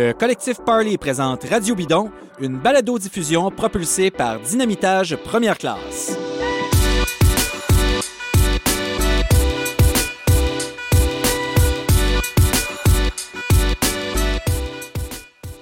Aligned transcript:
Le 0.00 0.12
collectif 0.12 0.60
Parley 0.64 0.96
présente 0.96 1.42
Radio 1.42 1.74
Bidon, 1.74 2.12
une 2.38 2.56
balado-diffusion 2.56 3.50
propulsée 3.50 4.12
par 4.12 4.38
Dynamitage 4.38 5.16
Première 5.16 5.58
Classe. 5.58 6.16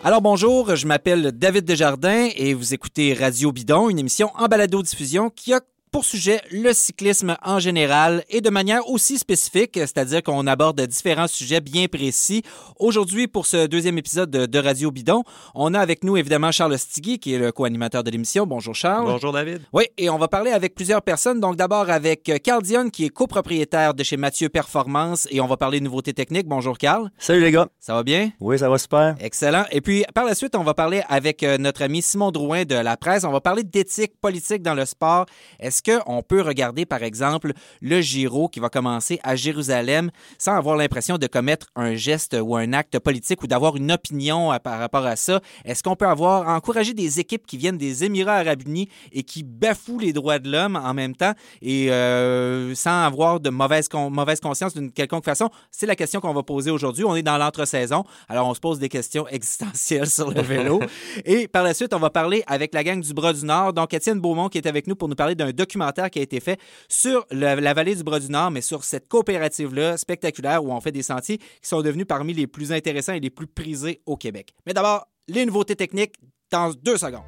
Alors 0.04 0.20
bonjour, 0.20 0.76
je 0.76 0.86
m'appelle 0.86 1.32
David 1.32 1.64
Desjardins 1.64 2.28
et 2.36 2.52
vous 2.52 2.74
écoutez 2.74 3.14
Radio 3.14 3.52
Bidon, 3.52 3.88
une 3.88 3.98
émission 3.98 4.32
en 4.36 4.48
balado-diffusion 4.48 5.30
qui 5.30 5.54
a 5.54 5.60
pour 5.90 6.04
sujet 6.04 6.40
le 6.50 6.72
cyclisme 6.72 7.36
en 7.42 7.58
général 7.58 8.24
et 8.28 8.40
de 8.40 8.50
manière 8.50 8.88
aussi 8.88 9.18
spécifique, 9.18 9.74
c'est-à-dire 9.74 10.22
qu'on 10.22 10.46
aborde 10.46 10.80
différents 10.82 11.26
sujets 11.26 11.60
bien 11.60 11.86
précis. 11.88 12.42
Aujourd'hui, 12.78 13.26
pour 13.28 13.46
ce 13.46 13.66
deuxième 13.66 13.98
épisode 13.98 14.30
de, 14.30 14.58
Radio 14.58 14.90
Bidon, 14.90 15.22
on 15.54 15.74
a 15.74 15.80
avec 15.80 16.02
nous 16.04 16.16
évidemment 16.16 16.50
Charles 16.50 16.78
Stigui, 16.78 17.18
qui 17.18 17.34
est 17.34 17.38
le 17.38 17.52
co-animateur 17.52 18.02
de 18.02 18.10
l'émission. 18.10 18.46
Bonjour 18.46 18.74
Charles. 18.74 19.04
Bonjour 19.04 19.32
David. 19.32 19.62
Oui, 19.72 19.84
et 19.96 20.10
on 20.10 20.18
va 20.18 20.28
parler 20.28 20.50
avec 20.50 20.74
plusieurs 20.74 21.02
personnes. 21.02 21.40
Donc 21.40 21.56
d'abord 21.56 21.90
avec 21.90 22.30
Carl 22.42 22.62
Dion, 22.62 22.90
qui 22.90 23.04
est 23.04 23.10
copropriétaire 23.10 23.94
de 23.94 24.02
chez 24.02 24.16
Mathieu 24.16 24.48
Performance, 24.48 25.28
et 25.30 25.40
on 25.40 25.46
va 25.46 25.56
parler 25.56 25.78
de 25.78 25.84
nouveautés 25.84 26.14
techniques. 26.14 26.46
Bonjour 26.46 26.78
Carl. 26.78 27.10
Salut 27.18 27.40
les 27.40 27.52
gars. 27.52 27.68
Ça 27.80 27.94
va 27.94 28.02
bien? 28.02 28.30
Oui, 28.40 28.58
ça 28.58 28.68
va 28.68 28.78
super. 28.78 29.16
Excellent. 29.20 29.64
Et 29.70 29.80
puis 29.80 30.04
par 30.14 30.24
la 30.24 30.34
suite, 30.34 30.56
on 30.56 30.62
va 30.64 30.74
parler 30.74 31.02
avec 31.08 31.42
euh, 31.42 31.58
notre 31.58 31.82
ami 31.82 32.02
Simon 32.02 32.30
Drouin 32.30 32.64
de 32.64 32.74
la 32.74 32.96
presse. 32.96 33.24
On 33.24 33.32
va 33.32 33.40
parler 33.40 33.62
d'éthique 33.62 34.20
politique 34.20 34.62
dans 34.62 34.74
le 34.74 34.84
sport. 34.84 35.26
Est-ce 35.76 36.00
qu'on 36.00 36.22
peut 36.22 36.40
regarder, 36.40 36.86
par 36.86 37.02
exemple, 37.02 37.52
le 37.82 38.00
Giro 38.00 38.48
qui 38.48 38.60
va 38.60 38.70
commencer 38.70 39.20
à 39.22 39.36
Jérusalem 39.36 40.10
sans 40.38 40.54
avoir 40.54 40.76
l'impression 40.76 41.18
de 41.18 41.26
commettre 41.26 41.66
un 41.76 41.94
geste 41.94 42.34
ou 42.40 42.56
un 42.56 42.72
acte 42.72 42.98
politique 42.98 43.42
ou 43.42 43.46
d'avoir 43.46 43.76
une 43.76 43.92
opinion 43.92 44.56
par 44.64 44.78
rapport 44.78 45.04
à 45.04 45.16
ça? 45.16 45.40
Est-ce 45.66 45.82
qu'on 45.82 45.94
peut 45.94 46.06
avoir 46.06 46.48
encouragé 46.48 46.94
des 46.94 47.20
équipes 47.20 47.46
qui 47.46 47.58
viennent 47.58 47.76
des 47.76 48.04
Émirats 48.04 48.36
arabes 48.36 48.62
unis 48.66 48.88
et 49.12 49.22
qui 49.22 49.42
bafouent 49.42 49.98
les 49.98 50.14
droits 50.14 50.38
de 50.38 50.50
l'homme 50.50 50.76
en 50.76 50.94
même 50.94 51.14
temps 51.14 51.34
et 51.60 51.90
euh, 51.90 52.74
sans 52.74 53.04
avoir 53.04 53.38
de 53.40 53.50
mauvaise, 53.50 53.88
mauvaise 53.92 54.40
conscience 54.40 54.72
d'une 54.72 54.90
quelconque 54.90 55.26
façon? 55.26 55.50
C'est 55.70 55.86
la 55.86 55.96
question 55.96 56.20
qu'on 56.20 56.32
va 56.32 56.42
poser 56.42 56.70
aujourd'hui. 56.70 57.04
On 57.04 57.16
est 57.16 57.22
dans 57.22 57.36
l'entre-saison, 57.36 58.04
alors 58.30 58.48
on 58.48 58.54
se 58.54 58.60
pose 58.60 58.78
des 58.78 58.88
questions 58.88 59.28
existentielles 59.28 60.08
sur 60.08 60.30
le 60.30 60.40
vélo. 60.40 60.80
et 61.26 61.48
par 61.48 61.64
la 61.64 61.74
suite, 61.74 61.92
on 61.92 61.98
va 61.98 62.08
parler 62.08 62.42
avec 62.46 62.72
la 62.72 62.82
gang 62.82 62.98
du 62.98 63.12
Bras 63.12 63.34
du 63.34 63.44
Nord. 63.44 63.74
Donc, 63.74 63.92
Étienne 63.92 64.20
Beaumont 64.20 64.48
qui 64.48 64.56
est 64.56 64.66
avec 64.66 64.86
nous 64.86 64.96
pour 64.96 65.08
nous 65.08 65.14
parler 65.14 65.34
d'un 65.34 65.52
documentaire 65.66 66.10
qui 66.10 66.20
a 66.20 66.22
été 66.22 66.40
fait 66.40 66.60
sur 66.88 67.26
la 67.30 67.74
vallée 67.74 67.96
du 67.96 68.04
Bras 68.04 68.20
du 68.20 68.30
Nord, 68.30 68.50
mais 68.52 68.60
sur 68.60 68.84
cette 68.84 69.08
coopérative-là 69.08 69.96
spectaculaire 69.96 70.64
où 70.64 70.72
on 70.72 70.80
fait 70.80 70.92
des 70.92 71.02
sentiers 71.02 71.38
qui 71.38 71.68
sont 71.68 71.82
devenus 71.82 72.06
parmi 72.06 72.32
les 72.32 72.46
plus 72.46 72.72
intéressants 72.72 73.14
et 73.14 73.20
les 73.20 73.30
plus 73.30 73.48
prisés 73.48 74.00
au 74.06 74.16
Québec. 74.16 74.54
Mais 74.64 74.72
d'abord, 74.72 75.08
les 75.28 75.44
nouveautés 75.44 75.76
techniques 75.76 76.14
dans 76.50 76.72
deux 76.72 76.96
secondes. 76.96 77.24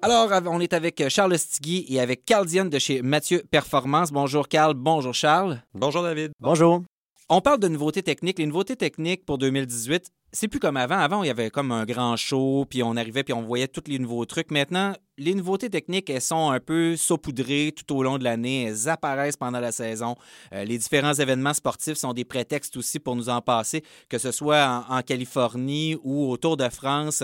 Alors, 0.00 0.30
on 0.46 0.60
est 0.60 0.72
avec 0.72 1.06
Charles 1.08 1.36
Stigui 1.36 1.84
et 1.88 2.00
avec 2.00 2.24
Carl 2.24 2.46
Diane 2.46 2.70
de 2.70 2.78
chez 2.78 3.02
Mathieu 3.02 3.42
Performance. 3.50 4.10
Bonjour 4.10 4.48
Carl, 4.48 4.72
bonjour 4.74 5.12
Charles. 5.12 5.60
Bonjour 5.74 6.02
David. 6.02 6.30
Bonjour. 6.40 6.82
On 7.30 7.42
parle 7.42 7.60
de 7.60 7.68
nouveautés 7.68 8.02
techniques. 8.02 8.38
Les 8.38 8.46
nouveautés 8.46 8.74
techniques 8.74 9.26
pour 9.26 9.36
2018, 9.36 10.10
c'est 10.32 10.48
plus 10.48 10.60
comme 10.60 10.78
avant. 10.78 10.96
Avant, 10.96 11.22
il 11.22 11.26
y 11.26 11.30
avait 11.30 11.50
comme 11.50 11.72
un 11.72 11.84
grand 11.84 12.16
show, 12.16 12.64
puis 12.64 12.82
on 12.82 12.96
arrivait, 12.96 13.22
puis 13.22 13.34
on 13.34 13.42
voyait 13.42 13.68
tous 13.68 13.82
les 13.86 13.98
nouveaux 13.98 14.24
trucs. 14.24 14.50
Maintenant, 14.50 14.94
les 15.18 15.34
nouveautés 15.34 15.68
techniques, 15.68 16.08
elles 16.08 16.22
sont 16.22 16.48
un 16.48 16.58
peu 16.58 16.96
saupoudrées 16.96 17.74
tout 17.76 17.94
au 17.94 18.02
long 18.02 18.16
de 18.16 18.24
l'année. 18.24 18.64
Elles 18.64 18.88
apparaissent 18.88 19.36
pendant 19.36 19.60
la 19.60 19.72
saison. 19.72 20.14
Euh, 20.54 20.64
les 20.64 20.78
différents 20.78 21.12
événements 21.12 21.52
sportifs 21.52 21.98
sont 21.98 22.14
des 22.14 22.24
prétextes 22.24 22.78
aussi 22.78 22.98
pour 22.98 23.14
nous 23.14 23.28
en 23.28 23.42
passer, 23.42 23.84
que 24.08 24.16
ce 24.16 24.32
soit 24.32 24.86
en, 24.88 25.02
Californie 25.02 25.98
ou 26.02 26.30
autour 26.30 26.56
de 26.56 26.70
France. 26.70 27.22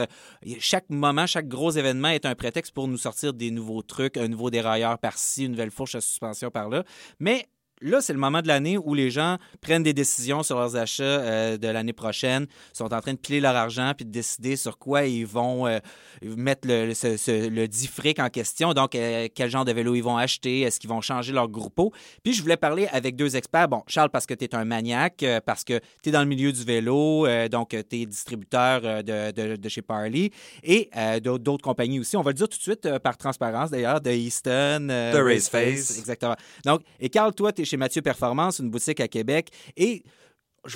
Chaque 0.58 0.90
moment, 0.90 1.26
chaque 1.26 1.48
gros 1.48 1.70
événement 1.70 2.08
est 2.08 2.26
un 2.26 2.34
prétexte 2.34 2.74
pour 2.74 2.88
nous 2.88 2.98
sortir 2.98 3.32
des 3.32 3.50
nouveaux 3.50 3.80
trucs, 3.80 4.18
un 4.18 4.28
nouveau 4.28 4.50
dérailleur 4.50 4.98
par-ci, 4.98 5.46
une 5.46 5.52
nouvelle 5.52 5.70
fourche 5.70 5.94
à 5.94 6.02
suspension 6.02 6.50
par-là. 6.50 6.84
Mais 7.20 7.46
là, 7.90 8.00
c'est 8.00 8.12
le 8.12 8.18
moment 8.18 8.42
de 8.42 8.48
l'année 8.48 8.78
où 8.78 8.94
les 8.94 9.10
gens 9.10 9.36
prennent 9.60 9.82
des 9.82 9.92
décisions 9.92 10.42
sur 10.42 10.58
leurs 10.58 10.76
achats 10.76 11.02
euh, 11.02 11.56
de 11.56 11.68
l'année 11.68 11.92
prochaine, 11.92 12.46
sont 12.72 12.92
en 12.92 13.00
train 13.00 13.12
de 13.12 13.18
piler 13.18 13.40
leur 13.40 13.54
argent 13.54 13.92
puis 13.96 14.04
de 14.04 14.10
décider 14.10 14.56
sur 14.56 14.78
quoi 14.78 15.04
ils 15.04 15.26
vont 15.26 15.66
euh, 15.66 15.78
mettre 16.22 16.66
le, 16.66 16.86
le, 16.86 17.68
fric 17.86 18.18
en 18.18 18.28
question. 18.28 18.72
Donc, 18.72 18.94
euh, 18.94 19.28
quel 19.34 19.50
genre 19.50 19.64
de 19.64 19.72
vélo 19.72 19.94
ils 19.94 20.02
vont 20.02 20.16
acheter, 20.16 20.62
est-ce 20.62 20.80
qu'ils 20.80 20.90
vont 20.90 21.00
changer 21.00 21.32
leur 21.32 21.48
groupeau? 21.48 21.92
Puis, 22.22 22.32
je 22.32 22.42
voulais 22.42 22.56
parler 22.56 22.86
avec 22.90 23.16
deux 23.16 23.36
experts. 23.36 23.68
Bon, 23.68 23.82
Charles, 23.86 24.10
parce 24.10 24.26
que 24.26 24.34
tu 24.34 24.44
es 24.44 24.54
un 24.54 24.64
maniaque, 24.64 25.24
parce 25.44 25.64
que 25.64 25.78
tu 26.02 26.08
es 26.08 26.12
dans 26.12 26.22
le 26.22 26.26
milieu 26.26 26.52
du 26.52 26.64
vélo, 26.64 27.26
donc 27.50 27.70
tu 27.70 27.76
es 27.76 28.06
distributeur 28.06 29.04
de, 29.04 29.56
de, 29.56 29.68
chez 29.68 29.82
Parley 29.82 30.30
et 30.62 30.90
d'autres 31.22 31.62
compagnies 31.62 32.00
aussi. 32.00 32.16
On 32.16 32.22
va 32.22 32.30
le 32.30 32.34
dire 32.34 32.48
tout 32.48 32.58
de 32.58 32.62
suite 32.62 32.98
par 32.98 33.16
transparence 33.16 33.70
d'ailleurs, 33.70 34.00
de 34.00 34.10
Easton. 34.10 34.86
de 34.88 35.20
Raceface. 35.20 35.98
Exactement. 35.98 36.36
Donc, 36.64 36.80
et 37.00 37.08
Carl, 37.08 37.34
toi, 37.34 37.52
tu 37.52 37.62
es 37.62 37.64
chez 37.64 37.73
Mathieu 37.76 38.02
Performance, 38.02 38.58
une 38.58 38.70
boutique 38.70 39.00
à 39.00 39.08
Québec. 39.08 39.50
Et 39.76 40.02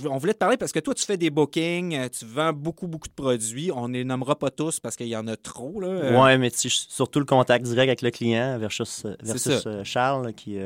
on 0.06 0.18
voulait 0.18 0.34
te 0.34 0.38
parler 0.38 0.56
parce 0.56 0.72
que 0.72 0.78
toi, 0.78 0.94
tu 0.94 1.04
fais 1.04 1.16
des 1.16 1.30
bookings, 1.30 1.96
euh, 1.96 2.08
tu 2.08 2.24
vends 2.24 2.52
beaucoup, 2.52 2.86
beaucoup 2.86 3.08
de 3.08 3.12
produits. 3.12 3.70
On 3.72 3.88
ne 3.88 3.94
les 3.94 4.04
nommera 4.04 4.38
pas 4.38 4.50
tous 4.50 4.80
parce 4.80 4.96
qu'il 4.96 5.08
y 5.08 5.16
en 5.16 5.26
a 5.26 5.36
trop. 5.36 5.80
Là. 5.80 5.88
Euh. 5.88 6.22
Oui, 6.22 6.38
mais 6.38 6.50
surtout 6.54 7.18
le 7.18 7.24
contact 7.24 7.64
direct 7.64 7.88
avec 7.88 8.02
le 8.02 8.10
client 8.10 8.58
versus, 8.58 9.06
versus 9.22 9.66
euh, 9.66 9.84
Charles 9.84 10.32
qui, 10.34 10.58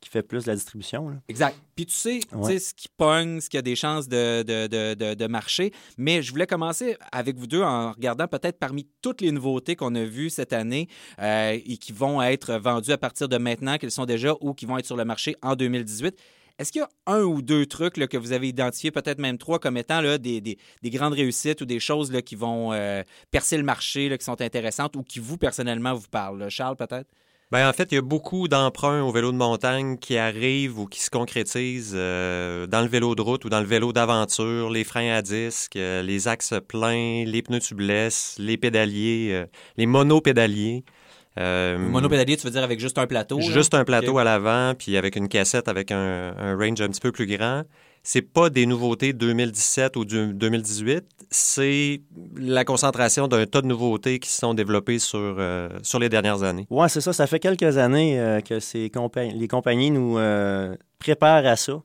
qui 0.00 0.08
fait 0.08 0.22
plus 0.22 0.44
de 0.44 0.50
la 0.50 0.54
distribution. 0.54 1.20
Exact. 1.28 1.56
Puis 1.74 1.86
tu 1.86 1.94
sais, 1.94 2.20
ce 2.20 2.74
qui 2.74 2.88
pogne, 2.94 3.40
ce 3.40 3.48
qui 3.48 3.56
a 3.56 3.62
des 3.62 3.76
chances 3.76 4.08
de, 4.08 4.42
de, 4.42 5.14
de, 5.14 5.26
marcher. 5.26 5.72
Mais 5.96 6.22
je 6.22 6.30
voulais 6.30 6.46
commencer 6.46 6.96
avec 7.10 7.36
vous 7.36 7.46
deux 7.46 7.62
en 7.62 7.92
regardant 7.92 8.26
peut-être 8.26 8.58
parmi 8.58 8.86
toutes 9.00 9.20
les 9.20 9.32
nouveautés 9.32 9.76
qu'on 9.76 9.94
a 9.94 10.04
vues 10.04 10.30
cette 10.30 10.52
année 10.52 10.88
et 11.20 11.78
qui 11.78 11.92
vont 11.92 12.20
être 12.20 12.54
vendues 12.54 12.92
à 12.92 12.98
partir 12.98 13.28
de 13.28 13.38
maintenant, 13.38 13.78
qu'elles 13.78 13.90
sont 13.90 14.04
déjà 14.04 14.34
ou 14.40 14.52
qui 14.52 14.66
vont 14.66 14.76
être 14.76 14.86
sur 14.86 14.96
le 14.96 15.04
marché 15.04 15.36
en 15.42 15.56
2018. 15.56 16.16
Est-ce 16.60 16.72
qu'il 16.72 16.82
y 16.82 16.84
a 16.84 16.90
un 17.06 17.22
ou 17.22 17.40
deux 17.40 17.64
trucs 17.64 17.94
que 17.94 18.18
vous 18.18 18.32
avez 18.32 18.46
identifiés, 18.46 18.90
peut-être 18.90 19.18
même 19.18 19.38
trois, 19.38 19.58
comme 19.58 19.78
étant 19.78 20.02
des, 20.18 20.58
grandes 20.84 21.14
réussites 21.14 21.62
ou 21.62 21.64
des 21.64 21.80
choses 21.80 22.12
qui 22.26 22.34
vont 22.34 22.74
euh, 22.74 23.02
percer 23.30 23.56
le 23.56 23.62
marché, 23.62 24.14
qui 24.18 24.22
sont 24.22 24.42
intéressantes 24.42 24.94
ou 24.94 25.02
qui 25.02 25.20
vous, 25.20 25.38
personnellement, 25.38 25.94
vous 25.94 26.08
parlent? 26.10 26.50
Charles, 26.50 26.76
peut-être? 26.76 27.08
Bien, 27.50 27.66
en 27.66 27.72
fait, 27.72 27.90
il 27.92 27.94
y 27.94 27.98
a 27.98 28.02
beaucoup 28.02 28.46
d'emprunts 28.46 29.02
au 29.02 29.10
vélo 29.10 29.32
de 29.32 29.38
montagne 29.38 29.96
qui 29.96 30.18
arrivent 30.18 30.78
ou 30.78 30.84
qui 30.86 31.00
se 31.00 31.08
concrétisent 31.08 31.94
euh, 31.94 32.66
dans 32.66 32.82
le 32.82 32.88
vélo 32.88 33.14
de 33.14 33.22
route 33.22 33.42
ou 33.46 33.48
dans 33.48 33.60
le 33.60 33.66
vélo 33.66 33.94
d'aventure, 33.94 34.68
les 34.68 34.84
freins 34.84 35.14
à 35.14 35.22
disque, 35.22 35.76
euh, 35.76 36.02
les 36.02 36.28
axes 36.28 36.52
pleins, 36.68 37.24
les 37.24 37.40
pneus 37.40 37.60
tubeless, 37.60 38.36
les 38.38 38.58
pédaliers, 38.58 39.46
les 39.78 39.86
monopédaliers. 39.86 40.84
Euh, 41.38 41.78
monopédalier, 41.78 42.36
tu 42.36 42.44
veux 42.44 42.50
dire 42.50 42.64
avec 42.64 42.80
juste 42.80 42.98
un 42.98 43.06
plateau? 43.06 43.40
Juste 43.40 43.74
un 43.74 43.84
plateau 43.84 44.18
à 44.18 44.24
l'avant, 44.24 44.74
puis 44.76 44.96
avec 44.96 45.16
une 45.16 45.28
cassette 45.28 45.68
avec 45.68 45.92
un, 45.92 46.56
range 46.58 46.80
un 46.80 46.88
petit 46.88 47.00
peu 47.00 47.12
plus 47.12 47.26
grand. 47.26 47.62
C'est 48.02 48.22
pas 48.22 48.48
des 48.48 48.64
nouveautés 48.64 49.12
2017 49.12 49.96
ou 49.96 50.06
2018, 50.06 51.04
c'est 51.30 52.00
la 52.34 52.64
concentration 52.64 53.28
d'un 53.28 53.44
tas 53.44 53.60
de 53.60 53.66
nouveautés 53.66 54.18
qui 54.18 54.30
se 54.30 54.38
sont 54.38 54.54
développées 54.54 54.98
sur, 54.98 55.18
euh, 55.20 55.68
sur 55.82 55.98
les 55.98 56.08
dernières 56.08 56.42
années. 56.42 56.66
Oui, 56.70 56.88
c'est 56.88 57.02
ça. 57.02 57.12
Ça 57.12 57.26
fait 57.26 57.40
quelques 57.40 57.76
années 57.76 58.18
euh, 58.18 58.40
que 58.40 58.58
ces 58.58 58.90
les 59.34 59.48
compagnies 59.48 59.90
nous 59.90 60.18
préparent 60.98 61.46
à 61.46 61.56
ça. 61.56 61.82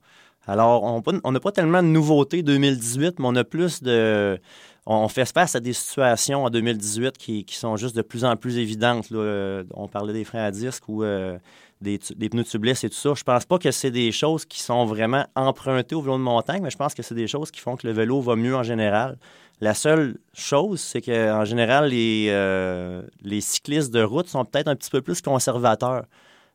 Alors, 0.47 0.83
on 1.23 1.31
n'a 1.31 1.39
pas 1.39 1.51
tellement 1.51 1.81
de 1.81 1.88
nouveautés 1.88 2.44
2018, 2.44 3.19
mais 3.19 3.25
on 3.27 3.36
a 3.36 3.44
plus 3.44 3.81
de 3.81 4.39
on 4.86 5.08
fait 5.08 5.26
face 5.26 5.56
à 5.56 5.60
des 5.60 5.74
situations 5.74 6.44
en 6.44 6.50
2018 6.50 7.18
qui, 7.18 7.46
sont 7.50 7.76
juste 7.76 7.96
de 7.96 8.04
plus 8.04 8.24
en 8.24 8.36
plus 8.36 8.58
évidentes. 8.60 9.08
Euh, 9.12 9.64
on 9.74 9.88
parlait 9.88 10.14
des 10.14 10.24
freins 10.24 10.44
à 10.44 10.52
disque 10.52 10.88
ou 10.88 11.04
euh, 11.04 11.40
des, 11.82 11.98
pneus 11.98 12.44
tubeless 12.44 12.84
et 12.84 12.90
tout 12.90 12.96
ça. 12.96 13.14
Je 13.16 13.24
pense 13.24 13.46
pas 13.46 13.58
que 13.58 13.72
c'est 13.72 13.90
des 13.90 14.12
choses 14.12 14.46
qui 14.46 14.62
sont 14.62 14.86
vraiment 14.86 15.26
empruntées 15.36 15.96
au 15.96 16.02
vélo 16.02 16.18
de 16.18 16.24
montagne, 16.24 16.62
mais 16.62 16.70
je 16.70 16.78
pense 16.78 16.94
que 16.94 17.02
c'est 17.02 17.16
des 17.16 17.28
choses 17.28 17.50
qui 17.50 17.62
font 17.62 17.76
que 17.76 17.88
le 17.88 17.94
vélo 17.94 18.22
va 18.22 18.36
mieux 18.36 18.56
en 18.56 18.62
général. 18.62 19.18
La 19.60 19.74
seule 19.74 20.18
chose, 20.34 20.82
c'est 20.82 21.02
qu'en 21.02 21.46
général, 21.46 21.90
les, 21.90 22.28
euh, 22.30 23.02
les 23.24 23.42
cyclistes 23.42 23.92
de 23.92 24.04
route 24.04 24.28
sont 24.28 24.46
peut-être 24.46 24.68
un 24.68 24.76
petit 24.76 24.92
peu 24.92 25.02
plus 25.02 25.22
conservateurs. 25.22 26.06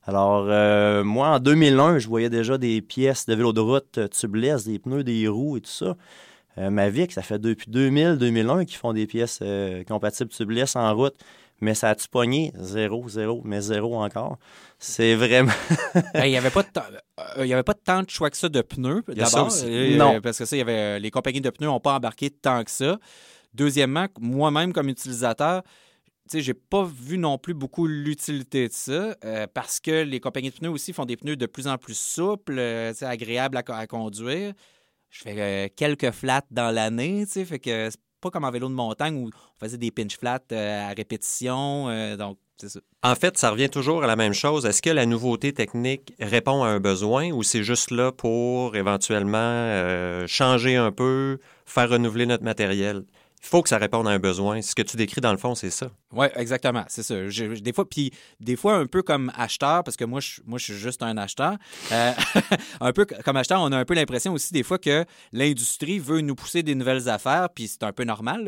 Alors, 0.06 0.44
moi, 1.04 1.28
en 1.28 1.38
2001, 1.40 1.98
je 1.98 2.08
voyais 2.08 2.30
déjà 2.30 2.56
des 2.56 2.80
pièces 2.80 3.26
de 3.26 3.34
vélo 3.34 3.52
de 3.52 3.60
route 3.60 3.98
tubeless, 4.10 4.64
des 4.64 4.78
pneus, 4.78 5.04
des 5.04 5.28
roues 5.28 5.58
et 5.58 5.60
tout 5.60 5.70
ça. 5.70 5.96
Euh, 6.58 6.70
Mavic, 6.70 7.12
ça 7.12 7.22
fait 7.22 7.38
depuis 7.38 7.70
2000-2001 7.70 8.64
qu'ils 8.64 8.76
font 8.76 8.92
des 8.92 9.06
pièces 9.06 9.38
euh, 9.42 9.84
compatibles 9.84 10.30
tubeless 10.30 10.76
en 10.76 10.94
route. 10.94 11.14
Mais 11.60 11.74
ça 11.74 11.90
a-tu 11.90 12.08
pogné? 12.08 12.52
Zéro, 12.58 13.06
zéro, 13.08 13.42
mais 13.44 13.60
zéro 13.60 14.00
encore. 14.02 14.38
C'est 14.78 15.14
vraiment. 15.14 15.52
Ben, 16.14 16.24
il 16.24 16.30
n'y 16.30 16.36
avait, 16.38 16.50
pas 16.50 16.62
de 16.62 16.68
euh, 16.78 17.42
avait 17.42 17.62
pas 17.62 17.74
tant 17.74 18.02
de 18.02 18.08
choix 18.08 18.30
que 18.30 18.36
ça 18.36 18.48
de 18.48 18.62
pneus, 18.62 19.02
d'abord. 19.08 19.50
non. 19.96 20.20
Parce 20.22 20.38
que 20.38 20.44
ça, 20.46 20.56
y 20.56 20.60
avait, 20.60 20.98
les 20.98 21.10
compagnies 21.10 21.40
de 21.40 21.50
pneus 21.50 21.66
n'ont 21.66 21.80
pas 21.80 21.94
embarqué 21.96 22.30
tant 22.30 22.64
que 22.64 22.70
ça. 22.70 22.98
Deuxièmement, 23.52 24.06
moi-même, 24.18 24.72
comme 24.72 24.88
utilisateur, 24.88 25.62
sais, 26.30 26.40
j'ai 26.40 26.54
pas 26.54 26.84
vu 26.84 27.18
non 27.18 27.38
plus 27.38 27.54
beaucoup 27.54 27.86
l'utilité 27.86 28.68
de 28.68 28.72
ça 28.72 29.16
euh, 29.24 29.46
parce 29.52 29.80
que 29.80 30.04
les 30.04 30.20
compagnies 30.20 30.50
de 30.50 30.54
pneus 30.54 30.70
aussi 30.70 30.92
font 30.92 31.04
des 31.04 31.16
pneus 31.16 31.36
de 31.36 31.46
plus 31.46 31.66
en 31.66 31.76
plus 31.76 31.98
souples, 31.98 32.58
agréables 33.02 33.56
à, 33.56 33.62
à 33.76 33.86
conduire. 33.86 34.54
Je 35.10 35.22
fais 35.22 35.34
euh, 35.38 35.68
quelques 35.74 36.12
flats 36.12 36.44
dans 36.50 36.70
l'année, 36.70 37.24
tu 37.26 37.32
sais, 37.32 37.44
fait 37.44 37.58
que 37.58 37.90
c'est 37.90 38.00
pas 38.20 38.30
comme 38.30 38.44
en 38.44 38.50
vélo 38.50 38.68
de 38.68 38.74
montagne 38.74 39.16
où 39.16 39.26
on 39.28 39.64
faisait 39.64 39.78
des 39.78 39.90
pinch 39.90 40.16
flats 40.16 40.38
euh, 40.52 40.90
à 40.90 40.94
répétition. 40.94 41.88
euh, 41.88 42.16
donc, 42.16 42.38
c'est 42.58 42.68
ça. 42.68 42.80
En 43.02 43.14
fait, 43.14 43.38
ça 43.38 43.50
revient 43.50 43.70
toujours 43.70 44.04
à 44.04 44.06
la 44.06 44.16
même 44.16 44.34
chose. 44.34 44.66
Est-ce 44.66 44.82
que 44.82 44.90
la 44.90 45.06
nouveauté 45.06 45.52
technique 45.52 46.12
répond 46.20 46.62
à 46.62 46.68
un 46.68 46.80
besoin 46.80 47.30
ou 47.30 47.42
c'est 47.42 47.64
juste 47.64 47.90
là 47.90 48.12
pour 48.12 48.76
éventuellement 48.76 50.26
changer 50.26 50.76
un 50.76 50.92
peu, 50.92 51.38
faire 51.64 51.88
renouveler 51.88 52.26
notre 52.26 52.44
matériel? 52.44 53.04
Il 53.42 53.46
faut 53.46 53.62
que 53.62 53.70
ça 53.70 53.78
réponde 53.78 54.06
à 54.06 54.10
un 54.10 54.18
besoin. 54.18 54.60
Ce 54.60 54.74
que 54.74 54.82
tu 54.82 54.98
décris 54.98 55.22
dans 55.22 55.32
le 55.32 55.38
fond, 55.38 55.54
c'est 55.54 55.70
ça. 55.70 55.90
Oui, 56.12 56.26
exactement, 56.36 56.84
c'est 56.88 57.02
ça. 57.02 57.14
Des 57.60 57.72
fois, 57.72 57.88
puis 57.88 58.12
des 58.38 58.54
fois 58.54 58.74
un 58.74 58.86
peu 58.86 59.02
comme 59.02 59.32
acheteur, 59.34 59.82
parce 59.82 59.96
que 59.96 60.04
moi, 60.04 60.20
je, 60.20 60.42
moi, 60.44 60.58
je 60.58 60.64
suis 60.64 60.74
juste 60.74 61.02
un 61.02 61.16
acheteur. 61.16 61.56
euh, 61.90 62.12
un 62.80 62.92
peu 62.92 63.06
comme 63.06 63.36
acheteur, 63.38 63.60
on 63.62 63.72
a 63.72 63.78
un 63.78 63.84
peu 63.86 63.94
l'impression 63.94 64.34
aussi 64.34 64.52
des 64.52 64.62
fois 64.62 64.78
que 64.78 65.06
l'industrie 65.32 65.98
veut 65.98 66.20
nous 66.20 66.34
pousser 66.34 66.62
des 66.62 66.74
nouvelles 66.74 67.08
affaires, 67.08 67.48
puis 67.48 67.66
c'est 67.66 67.82
un 67.82 67.92
peu 67.92 68.04
normal. 68.04 68.46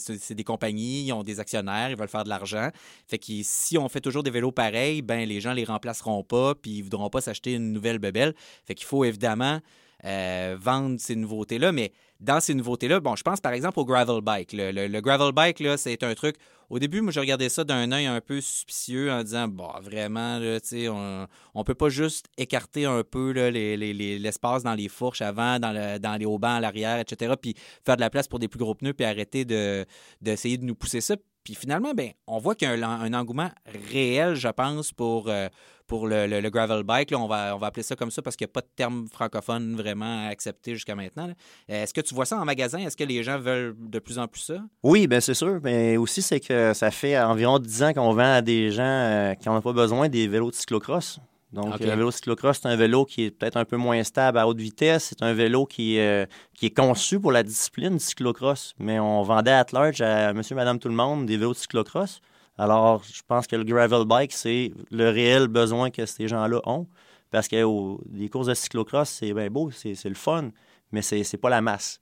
c'est 0.00 0.34
des 0.34 0.44
compagnies, 0.44 1.04
ils 1.04 1.12
ont 1.12 1.22
des 1.22 1.38
actionnaires, 1.38 1.90
ils 1.90 1.96
veulent 1.96 2.08
faire 2.08 2.24
de 2.24 2.28
l'argent. 2.28 2.70
Fait 3.06 3.18
que 3.18 3.32
si 3.42 3.78
on 3.78 3.88
fait 3.88 4.00
toujours 4.00 4.24
des 4.24 4.30
vélos 4.30 4.52
pareils, 4.52 5.02
ben 5.02 5.28
les 5.28 5.40
gens 5.40 5.52
les 5.52 5.64
remplaceront 5.64 6.24
pas, 6.24 6.56
puis 6.56 6.78
ils 6.78 6.82
voudront 6.82 7.10
pas 7.10 7.20
s'acheter 7.20 7.52
une 7.54 7.72
nouvelle 7.72 8.00
bebelle. 8.00 8.34
Fait 8.66 8.74
qu'il 8.74 8.86
faut 8.86 9.04
évidemment 9.04 9.60
euh, 10.04 10.56
vendre 10.58 10.98
ces 10.98 11.14
nouveautés-là, 11.14 11.70
mais 11.70 11.92
dans 12.22 12.40
ces 12.40 12.54
nouveautés-là, 12.54 13.00
bon, 13.00 13.16
je 13.16 13.22
pense 13.22 13.40
par 13.40 13.52
exemple 13.52 13.80
au 13.80 13.84
gravel 13.84 14.20
bike. 14.20 14.52
Le, 14.52 15.00
gravel 15.00 15.32
bike, 15.32 15.62
c'est 15.76 16.02
un 16.04 16.14
truc. 16.14 16.36
Au 16.70 16.78
début, 16.78 17.02
moi, 17.02 17.12
je 17.12 17.20
regardais 17.20 17.48
ça 17.48 17.64
d'un 17.64 17.90
œil 17.92 18.06
un 18.06 18.20
peu 18.20 18.40
suspicieux 18.40 19.10
en 19.12 19.22
disant, 19.22 19.48
bon, 19.48 19.68
vraiment, 19.82 20.38
là, 20.38 20.58
on, 20.90 21.26
on 21.54 21.64
peut 21.64 21.74
pas 21.74 21.90
juste 21.90 22.26
écarter 22.38 22.86
un 22.86 23.02
peu 23.02 23.32
l'espace 23.32 24.62
dans 24.62 24.74
les 24.74 24.88
fourches 24.88 25.20
avant, 25.20 25.58
dans, 25.58 26.00
dans 26.00 26.16
les 26.18 26.24
haubans 26.24 26.54
à 26.56 26.60
l'arrière, 26.60 26.98
etc., 26.98 27.34
puis 27.40 27.54
faire 27.84 27.96
de 27.96 28.00
la 28.00 28.08
place 28.08 28.28
pour 28.28 28.38
des 28.38 28.48
plus 28.48 28.58
gros 28.58 28.74
pneus, 28.74 28.94
puis 28.94 29.04
arrêter 29.04 29.44
de- 29.44 29.84
d'essayer 30.20 30.56
de, 30.56 30.64
nous 30.64 30.74
pousser 30.74 31.00
ça. 31.00 31.16
Puis 31.44 31.54
finalement, 31.54 31.92
ben, 31.94 32.10
on 32.26 32.38
voit 32.38 32.54
qu'il 32.54 32.68
y 32.68 32.70
a 32.82 32.88
un, 32.88 33.12
engouement 33.14 33.50
réel, 33.90 34.34
je 34.34 34.48
pense, 34.48 34.92
pour, 34.92 35.28
euh, 35.28 35.48
pour 35.86 36.06
le, 36.06 36.26
le- 36.26 36.50
gravel 36.50 36.84
bike. 36.84 37.10
Là, 37.10 37.18
on, 37.18 37.26
va, 37.26 37.54
on 37.54 37.58
va 37.58 37.66
appeler 37.66 37.82
ça 37.82 37.96
comme 37.96 38.10
ça 38.10 38.22
parce 38.22 38.36
qu'il 38.36 38.44
n'y 38.46 38.50
a 38.50 38.52
pas 38.52 38.60
de 38.60 38.70
terme 38.76 39.08
francophone 39.12 39.74
vraiment 39.74 40.28
accepté 40.28 40.74
jusqu'à 40.74 40.94
maintenant. 40.94 41.28
Euh, 41.28 41.82
Est-ce 41.82 41.92
que 41.92 42.00
tu 42.00 42.14
vois 42.14 42.26
ça 42.26 42.38
en 42.38 42.44
magasin? 42.44 42.78
Est-ce 42.78 42.96
que 42.96 43.04
les 43.04 43.22
gens 43.22 43.38
veulent 43.38 43.74
de 43.78 43.98
plus 43.98 44.18
en 44.18 44.28
plus 44.28 44.40
ça? 44.40 44.62
Oui, 44.82 45.06
bien 45.06 45.20
c'est 45.20 45.34
sûr. 45.34 45.58
Mais 45.62 45.96
aussi, 45.96 46.22
c'est 46.22 46.40
que 46.40 46.72
ça 46.74 46.90
fait 46.90 47.18
environ 47.18 47.58
10 47.58 47.82
ans 47.82 47.92
qu'on 47.92 48.12
vend 48.14 48.34
à 48.34 48.42
des 48.42 48.70
gens 48.70 48.82
euh, 48.84 49.34
qui 49.34 49.48
n'en 49.48 49.56
ont 49.56 49.62
pas 49.62 49.72
besoin 49.72 50.08
des 50.08 50.28
vélos 50.28 50.50
de 50.50 50.56
cyclocross. 50.56 51.18
Donc, 51.52 51.74
OK. 51.74 51.80
le 51.80 51.90
vélo 51.90 52.10
cyclocross, 52.10 52.60
c'est 52.62 52.68
un 52.68 52.76
vélo 52.76 53.04
qui 53.04 53.24
est 53.24 53.30
peut-être 53.30 53.56
un 53.56 53.64
peu 53.66 53.76
moins 53.76 54.02
stable 54.04 54.38
à 54.38 54.46
haute 54.48 54.58
vitesse. 54.58 55.08
C'est 55.10 55.22
un 55.22 55.34
vélo 55.34 55.66
qui, 55.66 55.98
euh, 55.98 56.24
qui 56.54 56.66
est 56.66 56.74
conçu 56.76 57.20
pour 57.20 57.30
la 57.30 57.42
discipline 57.42 57.98
du 57.98 58.02
cyclocross. 58.02 58.74
Mais 58.78 58.98
on 58.98 59.22
vendait 59.22 59.50
à 59.50 59.66
large 59.72 60.00
à 60.00 60.32
monsieur, 60.32 60.54
madame, 60.56 60.78
tout 60.78 60.88
le 60.88 60.94
monde 60.94 61.26
des 61.26 61.36
vélos 61.36 61.52
de 61.52 61.58
cyclocross. 61.58 62.20
Alors, 62.56 63.02
je 63.04 63.20
pense 63.26 63.46
que 63.46 63.56
le 63.56 63.64
gravel 63.64 64.04
bike, 64.06 64.32
c'est 64.32 64.72
le 64.90 65.10
réel 65.10 65.48
besoin 65.48 65.90
que 65.90 66.06
ces 66.06 66.26
gens-là 66.28 66.60
ont. 66.64 66.86
Parce 67.30 67.48
que 67.48 67.62
aux- 67.62 68.00
les 68.12 68.28
courses 68.28 68.46
de 68.48 68.54
cyclocross, 68.54 69.08
c'est 69.08 69.32
bien 69.32 69.48
beau, 69.48 69.70
c'est 69.70 70.04
le 70.04 70.14
fun, 70.14 70.50
mais 70.90 71.02
c'est 71.02 71.36
pas 71.38 71.50
la 71.50 71.60
masse. 71.60 72.00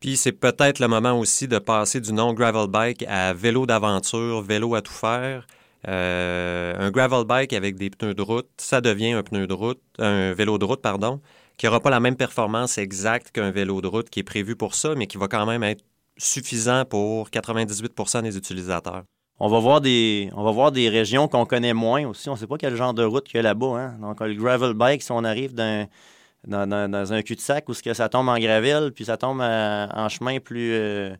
Puis 0.00 0.16
c'est 0.16 0.32
peut-être 0.32 0.78
le 0.78 0.86
moment 0.88 1.18
aussi 1.18 1.48
de 1.48 1.58
passer 1.58 2.00
du 2.00 2.12
nom 2.12 2.32
gravel 2.32 2.68
bike 2.68 3.04
à 3.08 3.32
vélo 3.32 3.66
d'aventure, 3.66 4.42
vélo 4.42 4.74
à 4.74 4.82
tout 4.82 4.92
faire. 4.92 5.46
Euh, 5.86 6.74
un 6.78 6.90
gravel 6.90 7.24
bike 7.24 7.52
avec 7.52 7.76
des 7.76 7.90
pneus 7.90 8.14
de 8.14 8.22
route, 8.22 8.48
ça 8.56 8.80
devient 8.80 9.12
un 9.12 9.22
pneu 9.22 9.46
de 9.46 9.54
route, 9.54 9.80
un 9.98 10.32
vélo 10.32 10.58
de 10.58 10.64
route, 10.64 10.82
pardon, 10.82 11.20
qui 11.56 11.66
n'aura 11.66 11.80
pas 11.80 11.90
la 11.90 12.00
même 12.00 12.16
performance 12.16 12.78
exacte 12.78 13.30
qu'un 13.30 13.50
vélo 13.50 13.80
de 13.80 13.86
route 13.86 14.10
qui 14.10 14.20
est 14.20 14.24
prévu 14.24 14.56
pour 14.56 14.74
ça, 14.74 14.94
mais 14.96 15.06
qui 15.06 15.18
va 15.18 15.28
quand 15.28 15.46
même 15.46 15.62
être 15.62 15.84
suffisant 16.16 16.84
pour 16.84 17.30
98% 17.30 18.22
des 18.22 18.36
utilisateurs. 18.36 19.04
On 19.40 19.48
va 19.48 19.60
voir 19.60 19.80
des, 19.80 20.30
on 20.34 20.42
va 20.42 20.50
voir 20.50 20.72
des 20.72 20.88
régions 20.88 21.28
qu'on 21.28 21.46
connaît 21.46 21.74
moins 21.74 22.04
aussi. 22.08 22.28
On 22.28 22.32
ne 22.32 22.38
sait 22.38 22.48
pas 22.48 22.58
quel 22.58 22.74
genre 22.74 22.92
de 22.92 23.04
route 23.04 23.24
qu'il 23.24 23.36
y 23.36 23.38
a 23.38 23.42
là-bas. 23.42 23.66
Hein? 23.78 23.98
Donc, 24.00 24.20
le 24.20 24.34
gravel 24.34 24.74
bike, 24.74 25.00
si 25.00 25.12
on 25.12 25.22
arrive 25.22 25.54
dans, 25.54 25.86
dans, 26.44 26.90
dans- 26.90 27.12
un 27.12 27.22
cul-de-sac 27.22 27.68
où 27.68 27.74
ça 27.74 28.08
tombe 28.08 28.28
en 28.28 28.38
gravel, 28.40 28.90
puis 28.92 29.04
ça 29.04 29.16
tombe 29.16 29.40
à- 29.40 29.88
en 29.94 30.08
chemin 30.08 30.40
plus, 30.40 30.72
euh, 30.72 31.14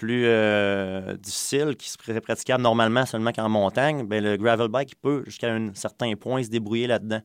plus 0.00 0.24
euh, 0.24 1.14
difficile, 1.18 1.76
qui 1.76 1.90
serait 1.90 2.20
praticable 2.22 2.62
normalement 2.62 3.04
seulement 3.04 3.32
qu'en 3.32 3.50
montagne, 3.50 4.06
ben 4.06 4.24
le 4.24 4.36
gravel 4.38 4.68
bike 4.68 4.92
il 4.92 4.96
peut, 4.96 5.22
jusqu'à 5.26 5.52
un 5.52 5.74
certain 5.74 6.14
point, 6.14 6.42
se 6.42 6.48
débrouiller 6.48 6.86
là-dedans. 6.86 7.20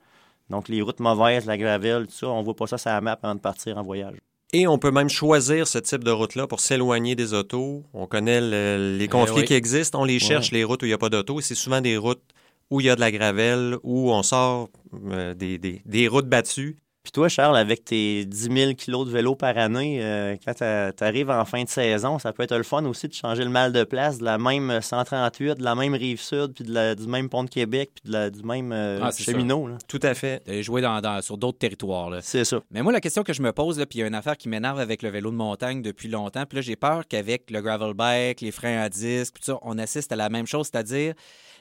Donc, 0.49 0.67
les 0.67 0.81
routes 0.81 0.99
mauvaises, 0.99 1.45
la 1.45 1.57
gravel, 1.57 2.05
tout 2.07 2.13
ça, 2.13 2.27
on 2.27 2.41
voit 2.43 2.53
pas 2.55 2.67
ça 2.67 2.77
sur 2.77 2.89
la 2.91 2.99
map 2.99 3.17
avant 3.23 3.33
de 3.35 3.39
partir 3.39 3.77
en 3.77 3.81
voyage. 3.81 4.17
Et 4.51 4.67
on 4.67 4.77
peut 4.77 4.91
même 4.91 5.09
choisir 5.09 5.67
ce 5.67 5.79
type 5.79 6.03
de 6.03 6.11
route-là 6.11 6.47
pour 6.47 6.59
s'éloigner 6.59 7.15
des 7.15 7.33
autos. 7.33 7.83
On 7.93 8.07
connaît 8.07 8.41
le- 8.41 8.97
les 8.97 9.07
conflits 9.07 9.39
oui. 9.41 9.45
qui 9.45 9.53
existent. 9.53 10.01
On 10.01 10.05
les 10.05 10.19
cherche, 10.19 10.51
les 10.51 10.63
routes 10.65 10.83
où 10.83 10.85
il 10.85 10.89
n'y 10.89 10.93
a 10.93 10.97
pas 10.99 11.09
d'auto. 11.09 11.39
Et 11.39 11.41
c'est 11.41 11.55
souvent 11.55 11.81
des 11.81 11.95
routes 11.97 12.21
où 12.69 12.81
il 12.81 12.87
y 12.87 12.89
a 12.89 12.95
de 12.95 12.99
la 12.99 13.11
gravelle, 13.11 13.77
où 13.83 14.11
on 14.11 14.21
sort 14.21 14.69
euh, 15.11 15.33
des, 15.33 15.57
des- 15.57 15.81
des 15.85 16.07
routes 16.07 16.27
battues. 16.27 16.75
Puis 17.05 17.11
toi, 17.11 17.29
Charles, 17.29 17.55
avec 17.55 17.85
tes 17.85 18.25
10 18.25 18.49
000 18.51 18.73
kilos 18.73 19.05
de 19.05 19.11
vélo 19.11 19.35
par 19.35 19.55
année, 19.59 19.99
euh, 20.01 20.35
quand 20.43 20.55
tu 20.55 21.03
arrives 21.03 21.29
en 21.29 21.45
fin 21.45 21.63
de 21.63 21.69
saison, 21.69 22.17
ça 22.17 22.33
peut 22.33 22.41
être 22.41 22.57
le 22.57 22.63
fun 22.63 22.83
aussi 22.85 23.07
de 23.07 23.13
changer 23.13 23.43
le 23.43 23.51
mal 23.51 23.71
de 23.71 23.83
place 23.83 24.17
de 24.17 24.25
la 24.25 24.39
même 24.39 24.81
138, 24.81 25.59
de 25.59 25.63
la 25.63 25.75
même 25.75 25.93
rive 25.93 26.19
sud, 26.19 26.53
puis 26.55 26.63
de 26.63 26.73
la- 26.73 26.95
du 26.95 27.05
même 27.05 27.29
pont 27.29 27.43
de 27.43 27.49
Québec, 27.51 27.91
puis 27.93 28.09
de 28.11 28.11
la- 28.17 28.29
du 28.31 28.41
même 28.41 28.71
euh, 28.71 28.99
Ah, 29.03 29.11
cheminot. 29.11 29.67
là. 29.67 29.77
Tout 29.87 29.99
à 30.01 30.15
fait. 30.15 30.43
D'aller 30.47 30.63
jouer 30.63 30.81
dans, 30.81 30.99
dans- 30.99 31.21
sur 31.21 31.37
d'autres 31.37 31.59
territoires. 31.59 32.09
C'est 32.23 32.43
ça. 32.43 32.59
Mais 32.71 32.81
moi, 32.81 32.91
la 32.91 33.01
question 33.01 33.21
que 33.21 33.33
je 33.33 33.43
me 33.43 33.51
pose, 33.51 33.77
là, 33.77 33.85
puis 33.85 33.99
il 33.99 34.01
y 34.01 34.03
a 34.03 34.07
une 34.07 34.15
affaire 34.15 34.35
qui 34.35 34.49
m'énerve 34.49 34.79
avec 34.79 35.03
le 35.03 35.09
vélo 35.09 35.29
de 35.29 35.35
montagne 35.35 35.83
depuis 35.83 36.07
longtemps, 36.09 36.45
puis 36.47 36.55
là, 36.55 36.61
j'ai 36.63 36.75
peur 36.75 37.03
qu'avec 37.07 37.51
le 37.51 37.61
gravel 37.61 37.93
bike, 37.93 38.41
les 38.41 38.51
freins 38.51 38.81
à 38.81 38.89
disque, 38.89 39.35
puis 39.35 39.43
tout 39.45 39.51
ça, 39.51 39.59
on 39.61 39.77
assiste 39.77 40.11
à 40.11 40.15
la 40.15 40.29
même 40.29 40.47
chose, 40.47 40.69
c'est-à-dire 40.71 41.13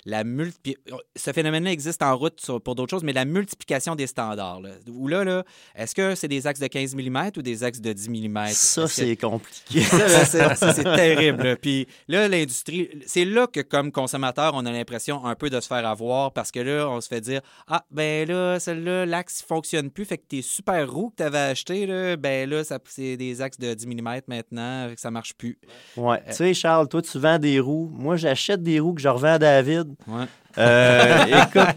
la 0.07 0.25
multi... 0.25 0.77
Ce 1.17 1.33
phénomène-là 1.33 1.73
existe 1.73 2.03
en 2.03 2.17
route 2.17 2.41
sur- 2.41 2.61
pour 2.61 2.75
d'autres 2.75 2.91
choses, 2.91 3.05
mais 3.05 3.13
la 3.13 3.25
multiplication 3.25 3.95
des 3.95 4.07
standards. 4.07 4.61
Là. 4.61 4.71
Où 4.89 5.09
là, 5.09 5.25
là 5.25 5.45
est-ce 5.75 5.95
que 5.95 6.15
c'est 6.15 6.29
des 6.29 6.47
axes 6.47 6.61
de 6.61 6.67
15 6.67 6.95
mm 6.95 7.31
ou 7.37 7.43
des 7.43 7.65
axes 7.65 7.81
de 7.81 7.93
10 7.93 8.09
mm? 8.11 8.47
Ça, 8.49 8.87
c'est 8.87 9.17
compliqué. 9.17 9.81
Ça, 9.83 10.25
c'est- 10.25 10.55
ça, 10.55 10.73
c'est 10.75 10.85
terrible. 10.85 11.43
là. 11.43 11.57
Puis 11.57 11.87
là, 12.09 12.29
l'industrie, 12.29 12.89
c'est 13.07 13.25
là 13.25 13.47
que, 13.47 13.61
comme 13.61 13.91
consommateur, 13.93 14.53
on 14.55 14.67
a 14.67 14.73
l'impression 14.73 15.25
un 15.25 15.35
peu 15.35 15.49
de 15.51 15.61
se 15.61 15.67
faire 15.67 15.87
avoir 15.87 16.33
parce 16.33 16.51
que 16.51 16.61
là, 16.61 16.89
on 16.89 17.01
se 17.01 17.09
fait 17.09 17.21
dire 17.21 17.41
Ah, 17.67 17.85
ben 17.91 18.29
là, 18.29 18.59
celle-là, 18.61 19.07
l'axe 19.07 19.43
ne 19.43 19.47
fonctionne 19.47 19.91
plus. 19.91 20.05
Fait 20.05 20.19
que 20.19 20.25
tes 20.27 20.43
super 20.43 20.91
roues 20.91 21.11
que 21.11 21.17
tu 21.17 21.23
avais 21.23 21.39
achetées, 21.39 21.87
là, 21.87 22.17
ben 22.17 22.49
là, 22.49 22.63
c'est 22.87 23.17
des 23.17 23.41
axes 23.41 23.59
de 23.59 23.73
10 23.75 23.87
mm 23.87 24.21
maintenant. 24.29 24.89
Fait 24.89 24.95
que 24.95 25.01
ça 25.01 25.11
marche 25.11 25.35
plus. 25.35 25.59
Ouais. 25.97 26.23
Tu 26.29 26.35
sais, 26.35 26.55
Charles, 26.55 26.89
toi, 26.89 27.01
tu 27.03 27.19
vends 27.19 27.39
des 27.39 27.59
roues. 27.61 27.91
Moi, 27.93 28.17
j'achète 28.17 28.63
des 28.63 28.81
roues 28.81 28.95
que 28.95 29.01
je 29.01 29.09
revends 29.09 29.35
à 29.35 29.39
David. 29.39 29.94
Ouais. 30.07 30.25
Euh, 30.59 31.25
écoute, 31.27 31.77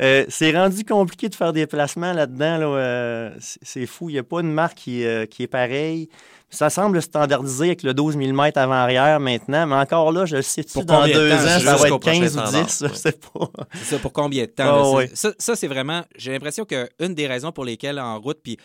euh, 0.00 0.24
c'est 0.28 0.56
rendu 0.56 0.84
compliqué 0.84 1.28
de 1.28 1.34
faire 1.34 1.52
des 1.52 1.66
placements 1.66 2.12
là-dedans. 2.12 2.58
Là, 2.58 2.66
euh, 2.66 3.30
c'est- 3.40 3.86
fou. 3.86 4.10
Il 4.10 4.14
n'y 4.14 4.18
a 4.18 4.22
pas 4.22 4.40
une 4.40 4.52
marque 4.52 4.76
qui, 4.76 5.04
euh, 5.04 5.26
qui 5.26 5.42
est 5.44 5.48
pareille. 5.48 6.08
Ça 6.48 6.70
semble 6.70 7.02
standardisé 7.02 7.66
avec 7.66 7.82
le 7.82 7.92
12 7.92 8.16
mm 8.16 8.52
avant-arrière 8.54 9.18
maintenant, 9.18 9.66
mais 9.66 9.74
encore 9.74 10.12
là, 10.12 10.26
je 10.26 10.36
le 10.36 10.42
sais-tu, 10.42 10.74
Pour 10.74 10.84
dans 10.84 11.04
deux 11.04 11.28
temps? 11.30 11.34
ans, 11.36 11.38
ça 11.60 11.76
va 11.76 11.88
être 11.88 11.98
prochain 11.98 12.20
15 12.20 12.36
ou 12.36 12.40
standard, 12.40 12.64
10, 12.66 12.78
je 12.78 12.84
ouais. 12.86 12.94
sais 12.94 13.12
pas. 13.12 13.46
C'est 13.74 13.94
ça, 13.96 13.98
pour 13.98 14.12
combien 14.12 14.44
de 14.44 14.50
temps? 14.50 14.64
Ah, 14.64 14.76
là? 14.76 14.84
C'est- 14.84 14.94
ouais. 14.96 15.10
Ça, 15.14 15.32
ça, 15.38 15.56
c'est 15.56 15.66
vraiment. 15.66 16.02
J'ai 16.16 16.30
l'impression 16.32 16.64
qu'une 16.64 17.14
des 17.14 17.26
raisons 17.26 17.50
pour 17.50 17.64
lesquelles 17.64 17.98
en 17.98 18.20
route, 18.20 18.38
puis 18.42 18.58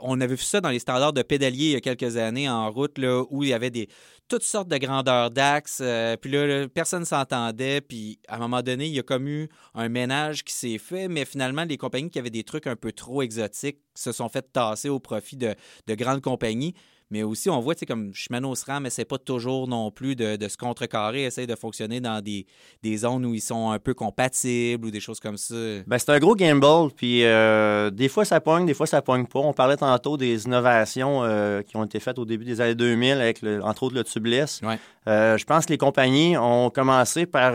on 0.00 0.20
avait 0.20 0.34
vu 0.34 0.42
ça 0.42 0.60
dans 0.60 0.70
les 0.70 0.78
standards 0.78 1.12
de 1.12 1.22
pédalier 1.22 1.66
il 1.66 1.72
y 1.72 1.76
a 1.76 1.80
quelques 1.80 2.16
années 2.16 2.48
en 2.48 2.70
route, 2.70 2.98
là, 2.98 3.24
où 3.30 3.42
il 3.42 3.50
y 3.50 3.52
avait 3.52 3.70
des 3.70 3.88
toutes 4.28 4.42
sortes 4.42 4.68
de 4.68 4.78
grandeurs 4.78 5.30
d'axes, 5.30 5.80
euh, 5.82 6.16
puis 6.16 6.30
là, 6.30 6.66
personne 6.68 7.04
s'entendait, 7.04 7.80
puis 7.80 8.18
à 8.26 8.36
un 8.36 8.38
moment 8.38 8.62
donné, 8.62 8.86
il 8.86 8.94
y 8.94 8.98
a 8.98 9.02
comme 9.02 9.28
eu 9.28 9.48
un 9.74 9.88
ménage 9.88 10.44
qui 10.44 10.54
s'est 10.54 10.78
fait, 10.78 11.08
mais 11.08 11.24
finalement, 11.24 11.64
les 11.64 11.76
compagnies 11.76 12.10
qui 12.10 12.18
avaient 12.18 12.30
des 12.30 12.44
trucs 12.44 12.66
un 12.66 12.76
peu 12.76 12.92
trop 12.92 13.22
exotiques 13.22 13.78
se 13.94 14.12
sont 14.12 14.28
fait 14.28 14.50
tasser 14.52 14.88
au 14.88 14.98
profit 14.98 15.36
de, 15.36 15.54
de 15.86 15.94
grandes 15.94 16.22
compagnies. 16.22 16.74
Mais 17.10 17.22
aussi, 17.22 17.50
on 17.50 17.60
voit, 17.60 17.74
tu 17.74 17.80
sais, 17.80 17.86
comme 17.86 18.12
Shimano 18.14 18.54
SRAM 18.54 18.86
essaie 18.86 19.04
pas 19.04 19.18
toujours 19.18 19.68
non 19.68 19.90
plus 19.90 20.16
de, 20.16 20.36
de 20.36 20.48
se 20.48 20.56
contrecarrer, 20.56 21.24
essaie 21.24 21.46
de 21.46 21.54
fonctionner 21.54 22.00
dans 22.00 22.20
des, 22.22 22.46
des 22.82 22.96
zones 22.96 23.24
où 23.26 23.34
ils 23.34 23.40
sont 23.42 23.70
un 23.70 23.78
peu 23.78 23.92
compatibles 23.94 24.86
ou 24.86 24.90
des 24.90 25.00
choses 25.00 25.20
comme 25.20 25.36
ça. 25.36 25.54
Ben, 25.86 25.98
c'est 25.98 26.10
un 26.10 26.18
gros 26.18 26.34
gamble, 26.34 26.90
puis 26.96 27.24
euh, 27.24 27.90
des 27.90 28.08
fois 28.08 28.24
ça 28.24 28.40
pogne, 28.40 28.64
des 28.66 28.74
fois 28.74 28.86
ça 28.86 29.02
pogne 29.02 29.26
pas. 29.26 29.38
On 29.40 29.52
parlait 29.52 29.76
tantôt 29.76 30.16
des 30.16 30.44
innovations 30.46 31.22
euh, 31.24 31.62
qui 31.62 31.76
ont 31.76 31.84
été 31.84 32.00
faites 32.00 32.18
au 32.18 32.24
début 32.24 32.44
des 32.44 32.60
années 32.60 32.74
2000, 32.74 33.20
avec 33.20 33.42
le- 33.42 33.62
entre 33.62 33.84
autres 33.84 33.94
le 33.94 34.02
tubeless. 34.04 34.60
Ouais. 34.62 34.78
Euh, 35.06 35.36
je 35.36 35.44
pense 35.44 35.66
que 35.66 35.72
les 35.72 35.78
compagnies 35.78 36.36
ont 36.38 36.70
commencé 36.70 37.26
par 37.26 37.52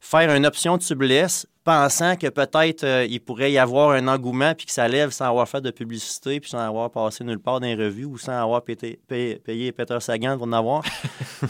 faire 0.00 0.34
une 0.34 0.46
option 0.46 0.76
tubeless 0.78 1.46
pensant 1.64 2.16
que 2.16 2.26
peut-être 2.28 2.84
euh, 2.84 3.06
il 3.08 3.20
pourrait 3.20 3.52
y 3.52 3.58
avoir 3.58 3.90
un 3.90 4.08
engouement 4.08 4.54
puis 4.54 4.66
que 4.66 4.72
ça 4.72 4.88
lève 4.88 5.10
sans 5.10 5.26
avoir 5.26 5.48
fait 5.48 5.60
de 5.60 5.70
publicité 5.70 6.40
puis 6.40 6.50
sans 6.50 6.58
avoir 6.58 6.90
passé 6.90 7.22
nulle 7.24 7.38
part 7.38 7.60
dans 7.60 7.66
les 7.66 7.74
revues 7.74 8.06
ou 8.06 8.18
sans 8.18 8.32
avoir 8.40 8.62
pété- 8.62 8.98
payé, 9.06 9.36
payé 9.36 9.72
Peter 9.72 9.98
Sagan 10.00 10.36
pour 10.38 10.46
en 10.46 10.52
avoir. 10.52 10.82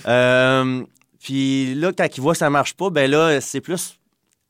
Euh, 0.07 0.83
puis 1.23 1.75
là, 1.75 1.93
quand 1.93 2.07
il 2.17 2.21
voit 2.21 2.33
que 2.33 2.39
ça 2.39 2.49
marche 2.49 2.75
pas, 2.75 2.91
ben 2.91 3.11
là, 3.11 3.41
c'est 3.41 3.61
plus 3.61 3.99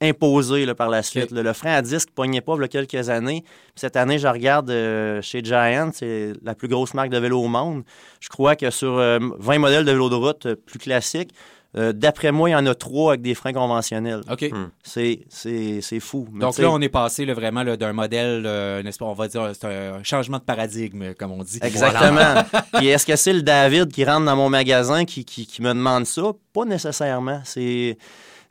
imposé 0.00 0.64
là, 0.64 0.74
par 0.74 0.88
la 0.88 1.02
suite. 1.02 1.30
là. 1.30 1.42
Le 1.42 1.52
frein 1.52 1.74
à 1.74 1.82
disque 1.82 2.10
pognait 2.14 2.40
pas 2.40 2.54
il 2.56 2.60
y 2.60 2.64
a 2.64 2.68
quelques 2.68 3.08
années. 3.10 3.42
Puis 3.42 3.72
cette 3.76 3.96
année, 3.96 4.18
je 4.18 4.28
regarde 4.28 4.70
euh, 4.70 5.20
chez 5.22 5.42
Giant, 5.42 5.90
c'est 5.92 6.32
la 6.42 6.54
plus 6.54 6.68
grosse 6.68 6.94
marque 6.94 7.10
de 7.10 7.18
vélo 7.18 7.40
au 7.42 7.48
monde. 7.48 7.82
Je 8.20 8.28
crois 8.28 8.56
que 8.56 8.70
sur 8.70 8.98
euh, 8.98 9.18
20 9.38 9.58
modèles 9.58 9.84
de 9.84 9.90
vélo 9.92 10.08
de 10.08 10.14
route 10.14 10.54
plus 10.54 10.78
classiques, 10.78 11.34
euh, 11.76 11.92
d'après 11.92 12.32
moi, 12.32 12.48
il 12.48 12.52
y 12.52 12.56
en 12.56 12.66
a 12.66 12.74
trois 12.74 13.12
avec 13.12 13.22
des 13.22 13.34
freins 13.34 13.52
conventionnels. 13.52 14.22
OK. 14.30 14.50
Hmm. 14.50 14.70
C'est, 14.82 15.20
c'est, 15.28 15.80
c'est 15.80 16.00
fou. 16.00 16.26
Mais 16.32 16.40
Donc 16.40 16.58
là, 16.58 16.70
on 16.70 16.80
est 16.80 16.88
passé 16.88 17.24
là, 17.24 17.34
vraiment 17.34 17.62
là, 17.62 17.76
d'un 17.76 17.92
modèle, 17.92 18.42
euh, 18.44 18.82
n'est-ce 18.82 18.98
pas, 18.98 19.04
on 19.04 19.14
va 19.14 19.28
dire, 19.28 19.52
c'est 19.54 19.66
un 19.66 20.02
changement 20.02 20.38
de 20.38 20.42
paradigme, 20.42 21.14
comme 21.14 21.30
on 21.30 21.44
dit. 21.44 21.60
Exactement. 21.62 22.42
Puis 22.74 22.88
est-ce 22.88 23.06
que 23.06 23.14
c'est 23.14 23.32
le 23.32 23.42
David 23.42 23.92
qui 23.92 24.04
rentre 24.04 24.26
dans 24.26 24.36
mon 24.36 24.48
magasin 24.48 25.04
qui, 25.04 25.24
qui, 25.24 25.46
qui 25.46 25.62
me 25.62 25.68
demande 25.68 26.06
ça? 26.06 26.22
Pas 26.52 26.64
nécessairement. 26.64 27.40
C'est. 27.44 27.96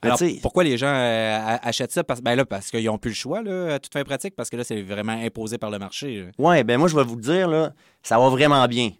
Alors, 0.02 0.18
pourquoi 0.42 0.64
les 0.64 0.78
gens 0.78 0.94
euh, 0.94 1.58
achètent 1.62 1.92
ça? 1.92 2.06
Parce, 2.06 2.22
ben 2.22 2.34
là, 2.36 2.46
parce 2.46 2.72
qu'ils 2.72 2.86
n'ont 2.86 2.98
plus 2.98 3.10
le 3.10 3.16
choix, 3.16 3.42
là, 3.42 3.74
à 3.74 3.80
toute 3.80 3.92
fin 3.92 4.04
pratique, 4.06 4.34
parce 4.34 4.50
que 4.50 4.56
là, 4.56 4.64
c'est 4.64 4.82
vraiment 4.82 5.12
imposé 5.12 5.58
par 5.58 5.70
le 5.70 5.78
marché. 5.78 6.26
ouais, 6.38 6.64
ben 6.64 6.78
moi, 6.78 6.88
je 6.88 6.96
vais 6.96 7.04
vous 7.04 7.18
le 7.18 7.22
dire, 7.22 7.50
là, 7.50 7.74
ça 8.02 8.18
va 8.18 8.30
vraiment 8.30 8.66
bien. 8.68 8.92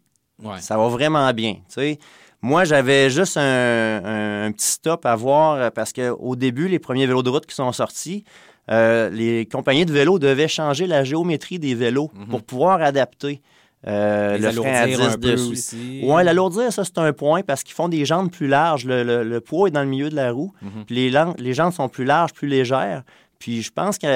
Ouais. 0.44 0.60
Ça 0.60 0.78
va 0.78 0.90
vraiment 0.90 1.32
bien. 1.34 1.54
Tu 1.54 1.62
sais, 1.70 2.00
moi, 2.42 2.64
j'avais 2.64 3.10
juste 3.10 3.38
un, 3.38 3.42
un- 3.42 4.46
un 4.48 4.52
petit 4.52 4.68
stop 4.68 5.06
à 5.06 5.16
voir 5.16 5.56
euh, 5.56 5.70
parce 5.70 5.92
qu'au 5.94 6.36
début, 6.36 6.68
les 6.68 6.80
premiers 6.80 7.06
vélos 7.08 7.24
de 7.24 7.30
route 7.30 7.46
qui 7.46 7.56
sont 7.56 7.72
sortis, 7.72 8.24
euh, 8.72 9.10
les 9.10 9.46
compagnies 9.46 9.86
de 9.86 9.92
vélos 9.92 10.20
devaient 10.20 10.48
changer 10.48 10.88
la 10.88 11.04
géométrie 11.04 11.60
des 11.60 11.76
vélos 11.76 12.12
Mhm. 12.16 12.28
pour 12.28 12.44
pouvoir 12.44 12.82
adapter 12.82 13.42
euh, 13.88 14.38
le 14.38 14.52
frein 14.52 14.74
à 14.74 14.78
alourdir 14.82 15.02
un 15.02 15.08
disque 15.08 15.20
peu 15.22 15.32
dessus. 15.32 15.52
aussi. 15.54 16.02
Ouais, 16.04 16.24
l'alourdir, 16.24 16.72
ça, 16.74 16.84
c'est 16.84 16.98
un 16.98 17.14
point 17.14 17.42
parce 17.44 17.64
qu'ils 17.64 17.74
font 17.76 17.88
des 17.88 18.04
jantes 18.06 18.30
plus 18.32 18.48
larges. 18.48 18.86
Le, 18.86 19.04
le- 19.04 19.24
le 19.24 19.40
poids 19.42 19.70
est 19.70 19.72
dans 19.72 19.84
le 19.84 19.88
milieu 19.88 20.10
de 20.10 20.16
la 20.16 20.32
roue. 20.34 20.52
Mhm. 20.62 20.86
Puis 20.86 20.96
les, 21.40 21.54
jantes 21.54 21.74
sont 21.74 21.88
plus 21.88 22.04
larges, 22.06 22.34
plus 22.34 22.48
légères. 22.50 23.04
Puis 23.40 23.62
je 23.62 23.72
pense 23.72 23.98
qu'en 23.98 24.10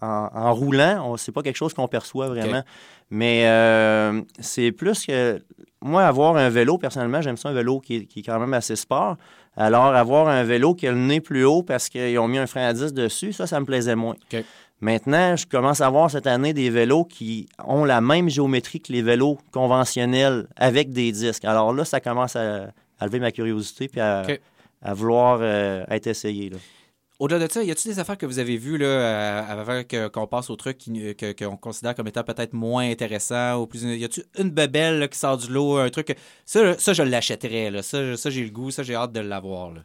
en 0.00 0.52
roulant, 0.52 1.04
on- 1.12 1.16
c'est 1.16 1.30
pas 1.32 1.42
quelque 1.42 1.56
chose 1.56 1.74
qu'on 1.74 1.86
perçoit 1.88 2.28
vraiment. 2.28 2.62
Mais 3.10 3.46
euh, 3.46 4.20
c'est 4.38 4.72
plus 4.72 5.06
que. 5.06 5.40
Moi, 5.80 6.04
avoir 6.04 6.36
un 6.36 6.48
vélo, 6.48 6.76
personnellement, 6.76 7.22
j'aime 7.22 7.36
ça 7.36 7.50
un 7.50 7.52
vélo 7.52 7.78
qui 7.78 7.96
est, 7.96 8.04
qui 8.06 8.20
est 8.20 8.22
quand 8.22 8.40
même 8.40 8.52
assez 8.52 8.74
sport. 8.74 9.16
Alors, 9.56 9.86
avoir 9.94 10.28
un 10.28 10.42
vélo 10.42 10.74
qui 10.74 10.88
a 10.88 10.92
le 10.92 10.98
nez 10.98 11.20
plus 11.20 11.44
haut 11.44 11.62
parce 11.62 11.88
qu'ils 11.88 12.18
ont 12.18 12.26
mis 12.26 12.38
un 12.38 12.46
frein 12.48 12.66
à 12.66 12.72
disque 12.72 12.94
dessus, 12.94 13.32
ça, 13.32 13.46
ça 13.46 13.60
me 13.60 13.64
plaisait 13.64 13.94
moins. 13.94 14.16
Maintenant, 14.80 15.36
je 15.36 15.46
commence 15.46 15.80
à 15.80 15.88
voir 15.88 16.10
cette 16.10 16.26
année 16.26 16.52
des 16.52 16.70
vélos 16.70 17.04
qui 17.04 17.48
ont 17.64 17.84
la 17.84 18.00
même 18.00 18.28
géométrie 18.28 18.80
que 18.80 18.92
les 18.92 19.02
vélos 19.02 19.38
conventionnels 19.52 20.46
avec 20.56 20.92
des 20.92 21.10
disques. 21.12 21.44
Alors 21.44 21.72
là, 21.72 21.84
ça 21.84 22.00
commence 22.00 22.36
à, 22.36 22.68
à 23.00 23.06
lever 23.06 23.18
ma 23.20 23.32
curiosité 23.32 23.88
puis 23.88 24.00
à, 24.00 24.22
à 24.82 24.94
vouloir 24.94 25.38
euh, 25.42 25.84
être 25.90 26.06
essayé. 26.08 26.50
là. 26.50 26.58
Au-delà 27.18 27.44
de 27.48 27.52
ça, 27.52 27.64
y 27.64 27.70
a-t-il 27.72 27.92
des 27.92 27.98
affaires 27.98 28.16
que 28.16 28.26
vous 28.26 28.38
avez 28.38 28.56
vues 28.56 28.78
là, 28.78 28.86
euh, 28.86 29.42
avant 29.48 29.82
qu'on 30.12 30.26
passe 30.28 30.50
au 30.50 30.56
truc 30.56 30.78
qu'on 31.38 31.56
considère 31.56 31.96
comme 31.96 32.06
étant 32.06 32.22
peut-être 32.22 32.52
moins 32.52 32.88
intéressant 32.88 33.56
ou 33.60 33.66
plus. 33.66 33.82
Y 33.82 34.04
a-t-il 34.04 34.24
une 34.40 34.50
bebelle 34.50 35.00
là, 35.00 35.08
qui 35.08 35.18
sort 35.18 35.36
du 35.36 35.48
lot, 35.52 35.78
un 35.78 35.90
truc 35.90 36.14
ça, 36.46 36.62
là, 36.62 36.74
ça 36.78 36.92
je 36.92 37.02
l'achèterais 37.02 37.72
là. 37.72 37.82
Ça, 37.82 38.16
ça 38.16 38.30
j'ai 38.30 38.44
le 38.44 38.50
goût, 38.50 38.70
ça 38.70 38.84
j'ai 38.84 38.94
hâte 38.94 39.12
de 39.12 39.18
l'avoir. 39.20 39.70
là. 39.72 39.80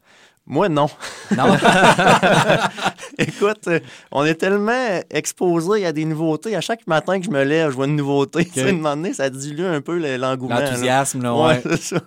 Moi, 0.45 0.67
non. 0.69 0.87
Non? 1.35 1.55
Écoute, 3.17 3.67
euh, 3.67 3.79
on 4.11 4.25
est 4.25 4.35
tellement 4.35 4.99
exposé 5.09 5.85
à 5.85 5.91
des 5.93 6.05
nouveautés. 6.05 6.55
À 6.55 6.61
chaque 6.61 6.85
matin 6.87 7.19
que 7.19 7.25
je 7.25 7.31
me 7.31 7.43
lève, 7.43 7.71
je 7.71 7.75
vois 7.75 7.85
une 7.85 7.95
nouveauté. 7.95 8.45
Tu 8.45 8.51
sais, 8.59 8.69
un 8.69 8.73
moment 8.73 8.95
donné, 8.95 9.13
ça 9.13 9.29
dilue 9.29 9.65
un 9.65 9.81
peu 9.81 9.97
le- 9.97 10.17
l'engouement. 10.17 10.55
là. 10.55 10.65
L'enthousiasme 10.65 11.21
là. 11.23 11.33
Ouais, 11.33 11.41
Ouais. 11.41 11.61
c'est 11.63 11.81
ça. 11.81 12.01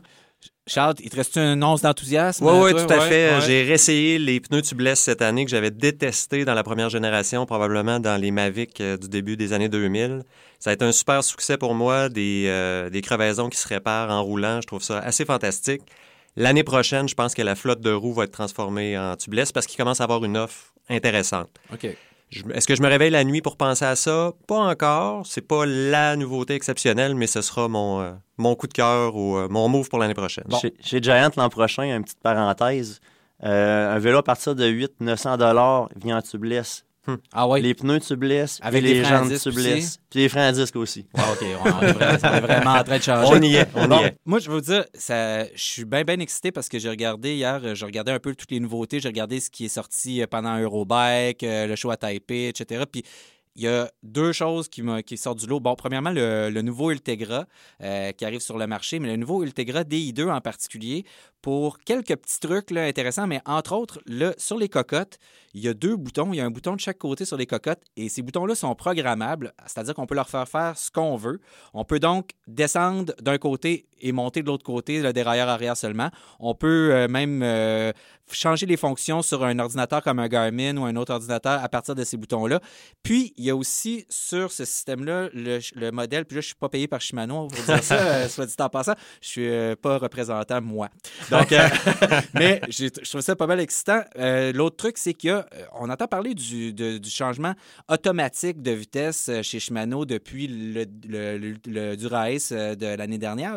Charles, 0.69 0.95
il 1.01 1.11
te 1.11 1.17
reste 1.17 1.37
une 1.39 1.63
once 1.63 1.83
d'enthousiasme 1.83 2.45
Oui, 2.45 2.53
oui, 2.65 2.71
tout 2.73 2.93
à 2.93 2.99
Ouais, 2.99 3.09
fait. 3.09 3.35
ouais. 3.37 3.41
J'ai 3.47 3.63
réessayé 3.63 4.19
les 4.19 4.41
pneus 4.41 4.63
tubeless 4.63 4.99
cette 5.01 5.23
année 5.23 5.45
que 5.45 5.51
j'avais 5.51 5.71
détesté 5.71 6.45
dans 6.45 6.55
la 6.55 6.65
première 6.65 6.91
génération, 6.91 7.47
probablement 7.47 8.01
dans 8.01 8.21
les 8.21 8.33
Mavic 8.33 8.81
euh, 8.81 8.97
du 8.97 9.09
début 9.09 9.37
des 9.37 9.53
années 9.53 9.69
2000. 9.69 10.23
Ça 10.59 10.71
a 10.71 10.73
été 10.73 10.85
un 10.85 10.91
super 10.91 11.23
succès 11.23 11.57
pour 11.57 11.75
moi, 11.75 12.09
des, 12.09 12.47
euh, 12.49 12.91
des 12.91 13.01
crevaisons 13.01 13.49
qui 13.49 13.59
se 13.59 13.69
réparent 13.69 14.11
en 14.11 14.23
roulant. 14.25 14.61
Je 14.61 14.67
trouve 14.67 14.83
ça 14.83 14.99
assez 14.99 15.25
fantastique. 15.25 15.83
L'année 16.35 16.65
prochaine, 16.65 17.09
je 17.09 17.15
pense 17.15 17.35
que 17.35 17.43
la 17.43 17.55
flotte 17.55 17.81
de 17.81 17.93
roues 17.93 18.13
va 18.13 18.25
être 18.25 18.33
transformée 18.33 18.99
en 18.99 19.15
tubeless 19.17 19.53
parce 19.53 19.67
qu'il 19.67 19.77
commence 19.79 20.01
à 20.01 20.05
avoir 20.05 20.25
une 20.25 20.37
offre 20.37 20.73
intéressante. 20.89 21.49
OK. 21.73 21.87
Est-ce 22.53 22.67
que 22.67 22.75
je 22.75 22.83
me 22.83 22.89
réveille 22.89 23.11
la 23.11 23.25
nuit 23.25 23.41
pour 23.41 23.57
penser 23.57 23.85
à 23.85 23.95
ça? 23.97 24.33
Pas 24.49 24.59
encore. 24.59 25.25
C'est 25.27 25.47
pas 25.47 25.65
la 25.65 26.17
nouveauté 26.17 26.55
exceptionnelle, 26.55 27.15
mais 27.15 27.27
ce 27.27 27.41
sera 27.41 27.69
mon, 27.69 28.01
euh, 28.01 28.13
mon 28.37 28.55
coup 28.57 28.67
de 28.67 28.73
cœur 28.73 29.15
ou 29.15 29.37
euh, 29.37 29.49
mon 29.49 29.69
move 29.69 29.89
pour 29.89 29.99
l'année 29.99 30.15
prochaine. 30.15 30.45
Chez, 30.61 30.75
chez 30.81 31.01
Giant 31.03 31.31
l'an 31.37 31.49
prochain, 31.49 31.85
une 31.85 32.03
petite 32.05 32.21
parenthèse. 32.21 33.01
euh, 33.45 33.95
un 33.95 33.99
vélo 33.99 34.19
à 34.19 34.23
partir 34.23 34.55
de 34.55 34.67
800-900 34.67 35.37
dollars 35.39 35.89
vient 35.95 36.17
en 36.19 36.23
tubeless. 36.23 36.86
Ah 37.33 37.47
ouais. 37.49 37.61
Les 37.61 37.75
pneus 37.75 38.01
tubeless, 38.01 38.59
Avec 38.63 38.83
puis 38.83 38.93
des 38.93 39.03
les 39.03 39.29
disque 39.29 39.43
tubeless. 39.51 39.77
aussi? 39.85 39.99
Puis 40.11 40.21
les 40.21 40.29
freins 40.29 40.47
à 40.49 40.53
disque 40.53 40.77
aussi. 40.77 41.07
Ah, 41.15 41.33
OK, 41.33 41.39
on 41.43 41.83
est 41.83 41.93
vraiment, 41.93 42.19
on 42.23 42.35
est 42.37 42.41
vraiment 42.41 42.71
en 42.73 42.85
train 42.85 42.99
de 42.99 43.03
changer. 43.03 43.29
On 43.33 43.43
y 43.43 43.55
est, 43.57 43.69
on 43.75 43.87
Bon, 43.89 44.01
y 44.01 44.05
est. 44.05 44.17
moi, 44.25 44.39
je 44.39 44.49
veux 44.51 44.57
vous 44.57 44.61
dire, 44.61 44.85
ça, 44.95 45.45
je 45.45 45.51
suis 45.63 45.85
bien, 45.85 46.03
bien 46.05 46.19
excité 46.21 46.53
parce 46.53 46.69
que 46.69 46.79
j'ai 46.79 46.89
regardé 46.91 47.35
hier, 47.35 47.75
je 47.75 47.85
regardais 47.85 48.13
un 48.13 48.19
peu 48.19 48.35
toutes 48.35 48.51
les 48.51 48.61
nouveautés, 48.61 49.01
j'ai 49.01 49.09
regardé 49.09 49.41
ce 49.41 49.51
qui 49.51 49.65
est 49.67 49.69
sorti 49.69 50.23
euh, 50.23 50.27
pendant 50.29 50.59
Eurobike, 50.59 51.43
euh, 51.43 51.67
le 51.67 51.77
show 51.77 51.91
à 51.91 51.97
Taipei, 51.97 52.49
etc. 52.49 52.85
Puis 52.91 53.03
il 53.57 53.63
y 53.63 53.69
a 53.69 53.91
deux 54.03 54.33
choses 54.33 54.69
qui, 54.69 54.83
sortent 55.17 55.39
du 55.39 55.47
lot. 55.47 55.61
Bon, 55.61 55.75
premièrement, 55.75 56.11
le, 56.11 56.61
nouveau 56.61 56.91
Ultegra 56.91 57.47
euh, 57.83 58.13
qui 58.13 58.25
arrive 58.25 58.41
sur 58.41 58.59
le 58.59 58.67
marché, 58.67 58.99
mais 58.99 59.09
le 59.09 59.17
nouveau 59.17 59.43
Ultegra 59.43 59.83
DI2 59.83 60.31
en 60.31 60.41
particulier, 60.41 61.05
pour 61.41 61.79
quelques 61.79 62.17
petits 62.17 62.41
trucs 62.41 62.73
intéressants, 62.73 63.27
mais 63.27 63.41
entre 63.47 63.73
autres, 63.75 64.01
sur 64.37 64.59
les 64.59 64.69
cocottes, 64.69 65.19
il 65.55 65.63
y 65.65 65.69
a 65.69 65.75
deux 65.75 65.97
boutons. 65.97 66.33
Il 66.33 66.37
y 66.37 66.41
a 66.41 66.45
un 66.45 66.51
bouton 66.51 66.75
de 66.75 66.81
chaque 66.81 66.99
côté 66.99 67.25
sur 67.25 67.37
les 67.37 67.47
cocottes 67.47 67.83
et 67.97 68.09
ces 68.09 68.21
boutons-là 68.21 68.55
sont 68.55 68.75
programmables, 68.75 69.55
c'est-à-dire 69.65 69.95
qu'on 69.95 70.07
peut 70.07 70.15
leur 70.15 70.29
faire 70.29 70.47
faire 70.49 70.77
ce 70.77 70.91
qu'on 70.91 71.17
veut. 71.17 71.41
On 71.73 71.85
peut 71.85 71.99
donc 71.99 72.31
descendre 72.47 73.15
d'un 73.23 73.39
côté 73.39 73.87
et 74.01 74.13
monter 74.13 74.43
de 74.43 74.49
l'autre 74.49 74.65
côté, 74.65 75.01
le 75.01 75.13
dérailleur 75.13 75.49
arrière 75.49 75.77
seulement. 75.77 76.11
On 76.41 76.55
peut 76.55 76.91
euh, 76.93 77.09
même 77.09 77.43
euh, 77.43 77.93
changer 78.33 78.67
les 78.67 78.77
fonctions 78.77 79.23
sur 79.23 79.45
un 79.45 79.59
ordinateur 79.59 80.03
comme 80.03 80.19
un 80.19 80.29
Garmin 80.29 80.77
ou 80.77 80.85
un 80.85 80.97
autre 80.97 81.13
ordinateur 81.13 81.63
à 81.63 81.69
partir 81.69 81.95
de 81.95 82.05
ces 82.05 82.17
boutons-là. 82.17 82.61
Puis, 83.03 83.33
il 83.37 83.45
y 83.45 83.51
a 83.51 83.57
aussi 83.57 84.05
sur 84.09 84.53
ce 84.53 84.65
système-là 84.65 85.29
le, 85.33 85.61
le 85.75 85.91
modèle, 85.93 86.25
puis 86.25 86.37
là, 86.37 86.41
je 86.41 86.47
ne 86.47 86.49
suis 86.49 86.55
pas 86.57 86.69
payé 86.69 86.89
par 86.89 87.01
Shimano 87.01 87.49
pour 87.49 87.63
dire 87.65 87.83
ça, 87.83 87.95
euh, 88.01 88.29
soit 88.29 88.47
dit 88.47 88.55
en 88.59 88.69
passant, 88.69 88.95
je 89.21 89.29
suis 89.29 89.49
euh, 89.49 89.77
pas 89.77 89.99
représentant 89.99 90.61
moi. 90.61 90.89
Donc, 91.31 91.53
euh, 91.53 91.69
mais 92.35 92.61
je 92.69 92.89
trouve 92.89 93.21
ça 93.21 93.37
pas 93.37 93.47
mal 93.47 93.61
excitant. 93.61 94.03
L'autre 94.55 94.77
truc, 94.77 94.99
c'est 94.99 95.15
qu'il 95.15 95.31
y 95.31 95.33
a, 95.33 95.47
euh, 95.55 95.65
on 95.79 95.89
entend 95.91 96.07
parler 96.07 96.35
du, 96.35 96.73
de- 96.73 96.99
du 96.99 97.11
changement 97.11 97.55
automatique 97.89 98.63
de 98.63 98.73
vitesse 98.73 99.31
chez 99.43 99.61
Shimano 99.61 100.05
depuis 100.05 100.47
le, 100.49 100.85
le, 101.07 101.55
le, 101.67 101.97
Dura-Ace 101.97 102.53
de 102.53 102.87
l'année 102.97 103.19
dernière. 103.19 103.57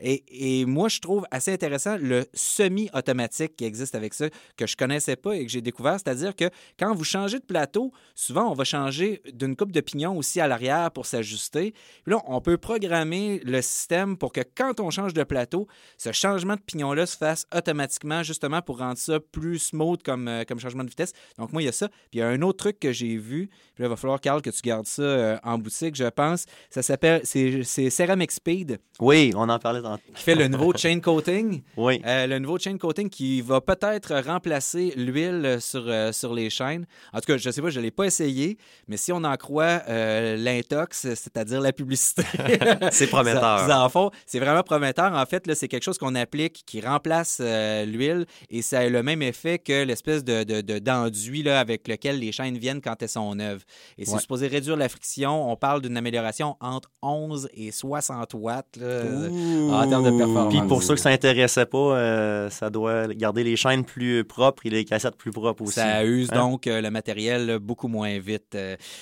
Et, 0.00 0.24
et 0.60 0.64
moi, 0.64 0.88
je 0.88 1.00
trouve 1.00 1.26
assez 1.30 1.52
intéressant 1.52 1.96
le 2.00 2.24
semi-automatique 2.34 3.56
qui 3.56 3.64
existe 3.64 3.94
avec 3.94 4.07
ça, 4.14 4.28
que 4.56 4.66
je 4.66 4.76
connaissais 4.76 5.16
pas 5.16 5.36
et 5.36 5.44
que 5.44 5.50
j'ai 5.50 5.60
découvert. 5.60 5.94
C'est-à-dire 5.94 6.34
que 6.34 6.50
quand 6.78 6.94
vous 6.94 7.04
changez 7.04 7.38
de 7.38 7.44
plateau, 7.44 7.92
souvent, 8.14 8.50
on 8.50 8.54
va 8.54 8.64
changer 8.64 9.22
d'une 9.32 9.56
coupe 9.56 9.72
de 9.72 9.80
pignon 9.80 10.16
aussi 10.16 10.40
à 10.40 10.48
l'arrière 10.48 10.90
pour 10.90 11.06
s'ajuster. 11.06 11.72
Puis 12.04 12.12
là, 12.12 12.20
on 12.26 12.40
peut 12.40 12.58
programmer 12.58 13.40
le 13.44 13.62
système 13.62 14.16
pour 14.16 14.32
que 14.32 14.40
quand 14.54 14.80
on 14.80 14.90
change 14.90 15.14
de 15.14 15.24
plateau, 15.24 15.66
ce 15.96 16.12
changement 16.12 16.54
de 16.54 16.60
pignon-là 16.60 17.06
se 17.06 17.16
fasse 17.16 17.46
automatiquement, 17.54 18.22
justement 18.22 18.62
pour 18.62 18.78
rendre 18.78 18.98
ça 18.98 19.18
plus 19.20 19.58
smooth 19.58 20.02
comme, 20.02 20.28
euh, 20.28 20.44
comme 20.46 20.60
changement 20.60 20.84
de 20.84 20.90
vitesse. 20.90 21.12
Donc, 21.38 21.52
moi, 21.52 21.62
il 21.62 21.66
y 21.66 21.68
a 21.68 21.72
ça. 21.72 21.88
Puis, 21.88 21.98
il 22.14 22.18
y 22.18 22.22
a 22.22 22.28
un 22.28 22.42
autre 22.42 22.58
truc 22.58 22.78
que 22.80 22.92
j'ai 22.92 23.16
vu. 23.16 23.48
Puis 23.74 23.82
là, 23.82 23.86
il 23.86 23.90
va 23.90 23.96
falloir, 23.96 24.20
Carl, 24.20 24.42
que 24.42 24.50
tu 24.50 24.62
gardes 24.62 24.86
ça 24.86 25.02
euh, 25.02 25.38
en 25.42 25.58
boutique, 25.58 25.94
je 25.94 26.04
pense. 26.08 26.46
Ça 26.70 26.82
s'appelle, 26.82 27.20
c'est 27.24 27.62
c'est 27.62 27.90
Ceramic 27.90 28.32
Speed 28.32 28.80
Oui, 29.00 29.32
on 29.36 29.48
en 29.48 29.58
parlait 29.58 29.82
tantôt. 29.82 30.02
qui 30.14 30.22
fait 30.22 30.34
le 30.34 30.48
nouveau 30.48 30.72
chain 30.74 31.00
coating. 31.00 31.62
Oui. 31.76 32.00
Euh, 32.04 32.26
le 32.26 32.38
nouveau 32.38 32.58
chain 32.58 32.76
coating 32.78 33.08
qui 33.08 33.40
va 33.40 33.60
peut-être 33.60 33.97
remplacer 34.06 34.92
l'huile 34.96 35.58
sur, 35.60 35.84
euh, 35.86 36.12
sur 36.12 36.34
les 36.34 36.50
chaînes. 36.50 36.86
En 37.12 37.20
tout 37.20 37.26
cas, 37.26 37.36
je 37.36 37.48
ne 37.48 37.52
sais 37.52 37.62
pas, 37.62 37.70
je 37.70 37.78
ne 37.78 37.84
l'ai 37.84 37.90
pas 37.90 38.04
essayé, 38.04 38.58
mais 38.86 38.96
si 38.96 39.12
on 39.12 39.24
en 39.24 39.36
croit 39.36 39.82
euh, 39.88 40.36
l'intox, 40.36 41.14
c'est-à-dire 41.14 41.60
la 41.60 41.72
publicité. 41.72 42.22
c'est 42.90 43.06
prometteur. 43.06 43.68
en 43.70 43.88
fond, 43.88 44.10
c'est 44.26 44.38
vraiment 44.38 44.62
prometteur. 44.62 45.12
En 45.12 45.26
fait, 45.26 45.52
c'est 45.54 45.68
quelque 45.68 45.82
chose 45.82 45.98
qu'on 45.98 46.14
applique 46.14 46.64
qui 46.66 46.80
remplace 46.80 47.38
euh, 47.40 47.84
l'huile 47.84 48.26
et 48.50 48.62
ça 48.62 48.80
a 48.80 48.88
le 48.88 49.02
même 49.02 49.22
effet 49.22 49.58
que 49.58 49.84
l'espèce 49.84 50.24
de, 50.24 50.78
d'enduit 50.78 51.42
là, 51.42 51.60
avec 51.60 51.88
lequel 51.88 52.18
les 52.18 52.32
chaînes 52.32 52.58
viennent 52.58 52.80
quand 52.80 53.02
elles 53.02 53.08
sont 53.08 53.34
neuves. 53.34 53.64
Et 53.96 54.04
c'est 54.04 54.18
supposé 54.18 54.46
réduire 54.48 54.76
la 54.76 54.88
friction. 54.88 55.50
On 55.50 55.56
parle 55.56 55.82
d'une 55.82 55.96
amélioration 55.96 56.56
entre 56.60 56.90
11 57.02 57.48
et 57.54 57.70
60 57.72 58.34
watts 58.34 58.78
en 58.78 59.88
termes 59.88 60.04
de 60.04 60.16
performance. 60.16 60.54
Puis 60.54 60.66
pour 60.66 60.82
ceux 60.82 60.94
qui 60.94 61.00
ne 61.00 61.10
s'intéressaient 61.10 61.66
pas, 61.66 62.48
ça 62.50 62.70
doit 62.70 63.08
garder 63.08 63.44
les 63.44 63.56
chaînes 63.56 63.84
plus 63.88 64.24
propres 64.24 64.66
et 64.66 64.70
les 64.70 64.84
cassettes 64.84 65.16
plus 65.16 65.30
propres 65.30 65.62
aussi. 65.62 65.74
Ça 65.74 66.04
use 66.04 66.28
hein? 66.32 66.36
donc 66.36 66.66
le 66.66 66.90
matériel 66.90 67.58
beaucoup 67.58 67.88
moins 67.88 68.18
vite. 68.18 68.56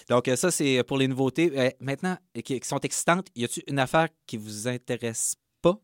donc 0.08 0.30
ça, 0.36 0.50
c'est 0.50 0.82
pour 0.84 0.98
les 0.98 1.08
nouveautés. 1.08 1.74
maintenant, 1.80 2.16
qui 2.44 2.60
sont 2.62 2.80
excitantes, 2.80 3.26
y 3.34 3.44
a-t-il 3.44 3.64
une 3.70 3.78
affaire 3.78 4.08
qui 4.26 4.36
vous 4.36 4.68
intéresse 4.68 5.36
pas? 5.62 5.78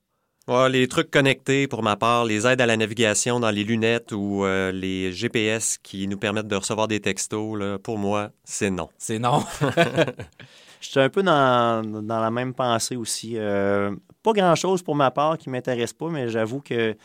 les 0.69 0.89
trucs 0.89 1.11
connectés, 1.11 1.69
pour 1.69 1.83
ma 1.83 1.97
part, 1.97 2.25
les 2.25 2.47
aides 2.47 2.61
à 2.61 2.67
la 2.67 2.77
navigation 2.77 3.41
dans 3.41 3.51
les 3.51 3.65
lunettes 3.65 4.13
ou 4.13 4.45
euh, 4.45 4.73
les 4.73 5.13
GPS 5.13 5.79
qui 5.79 6.09
nous 6.09 6.19
permettent 6.19 6.49
de 6.49 6.57
recevoir 6.57 6.89
des 6.89 7.01
textos, 7.01 7.59
là, 7.59 7.79
pour 7.79 7.99
moi, 7.99 8.31
c'est 8.45 8.71
non. 8.71 8.89
C'est 8.99 9.19
non. 9.19 9.45
Je 10.81 10.89
suis 10.89 11.01
un 11.01 11.09
peu 11.09 11.23
dans, 11.23 11.83
dans, 12.03 12.21
la 12.21 12.31
même 12.31 12.55
pensée 12.55 12.97
aussi. 12.97 13.35
Euh, 13.37 13.95
pas 14.23 14.33
grand-chose 14.33 14.83
pour 14.83 14.97
ma 14.97 15.13
part 15.13 15.39
qui 15.39 15.49
m'intéresse 15.49 15.93
pas, 15.93 16.09
mais 16.09 16.29
j'avoue 16.29 16.61
que 16.61 16.97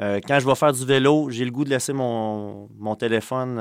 euh, 0.00 0.20
quand 0.26 0.40
je 0.40 0.46
vais 0.46 0.54
faire 0.54 0.72
du 0.72 0.84
vélo, 0.84 1.30
j'ai 1.30 1.44
le 1.44 1.50
goût 1.50 1.64
de 1.64 1.70
laisser 1.70 1.92
mon, 1.92 2.68
mon 2.76 2.96
téléphone 2.96 3.58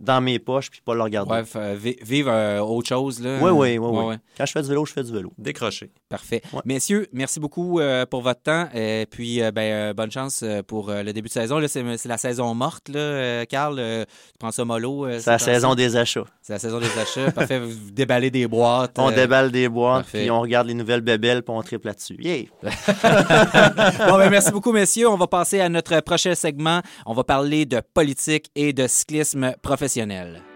dans 0.00 0.20
mes 0.20 0.38
poches 0.38 0.70
puis 0.70 0.80
pas 0.80 0.94
le 0.94 1.02
regarder. 1.02 1.28
Bref, 1.28 1.56
vivre 2.02 2.30
euh, 2.32 2.60
autre 2.60 2.88
chose. 2.88 3.20
Là. 3.22 3.38
Oui, 3.40 3.50
oui, 3.50 3.78
oui. 3.78 4.14
Quand 4.36 4.46
je 4.46 4.52
fais 4.52 4.62
du 4.62 4.68
vélo, 4.68 4.84
je 4.86 4.92
fais 4.92 5.02
du 5.02 5.12
vélo. 5.12 5.32
Décrocher. 5.38 5.90
Parfait. 6.08 6.42
Messieurs, 6.64 7.06
merci 7.12 7.38
beaucoup 7.38 7.78
euh, 7.78 8.06
pour 8.06 8.22
votre 8.22 8.42
temps. 8.42 8.68
Et 8.74 9.06
puis, 9.10 9.42
euh, 9.42 9.52
ben, 9.52 9.92
bonne 9.92 10.10
chance 10.10 10.44
pour 10.66 10.90
le 10.90 11.12
début 11.12 11.28
de 11.28 11.32
saison. 11.32 11.60
C'est, 11.68 12.06
la 12.06 12.18
saison 12.18 12.54
morte, 12.54 12.88
là, 12.88 13.44
Carl. 13.46 13.76
tu 13.76 14.38
prends 14.38 14.50
ça 14.50 14.64
mollo. 14.64 15.06
c'est 15.18 15.30
la 15.30 15.38
saison 15.38 15.74
des 15.74 15.96
achats. 15.96 16.24
C'est 16.40 16.54
la 16.54 16.58
saison 16.58 16.80
des 16.80 16.98
achats. 16.98 17.30
Parfait. 17.34 17.60
Vous 17.60 17.90
déballez 17.90 18.30
des 18.30 18.46
boîtes. 18.46 18.98
On 18.98 19.10
déballe 19.10 19.50
des 19.50 19.68
boîtes, 19.68 20.06
puis 20.06 20.30
on 20.30 20.40
regarde 20.40 20.66
les 20.66 20.74
nouvelles 20.74 21.02
bébelles, 21.02 21.42
puis 21.42 21.54
on 21.54 21.62
triple 21.62 21.88
là-dessus. 21.88 22.16
Yeah! 22.18 22.44
bon, 22.62 24.18
ben, 24.18 24.30
merci 24.30 24.50
beaucoup, 24.50 24.72
messieurs. 24.72 25.08
On 25.08 25.16
va 25.16 25.26
passer 25.26 25.60
à 25.60 25.68
notre 25.68 26.00
prochain 26.00 26.34
segment. 26.34 26.80
On 27.04 27.12
va 27.12 27.24
parler 27.24 27.66
de 27.66 27.80
politique 27.94 28.50
et 28.54 28.72
de 28.72 28.86
cyclisme 28.86 29.52
professionnel 29.62 29.89
professionnelle. 29.90 30.49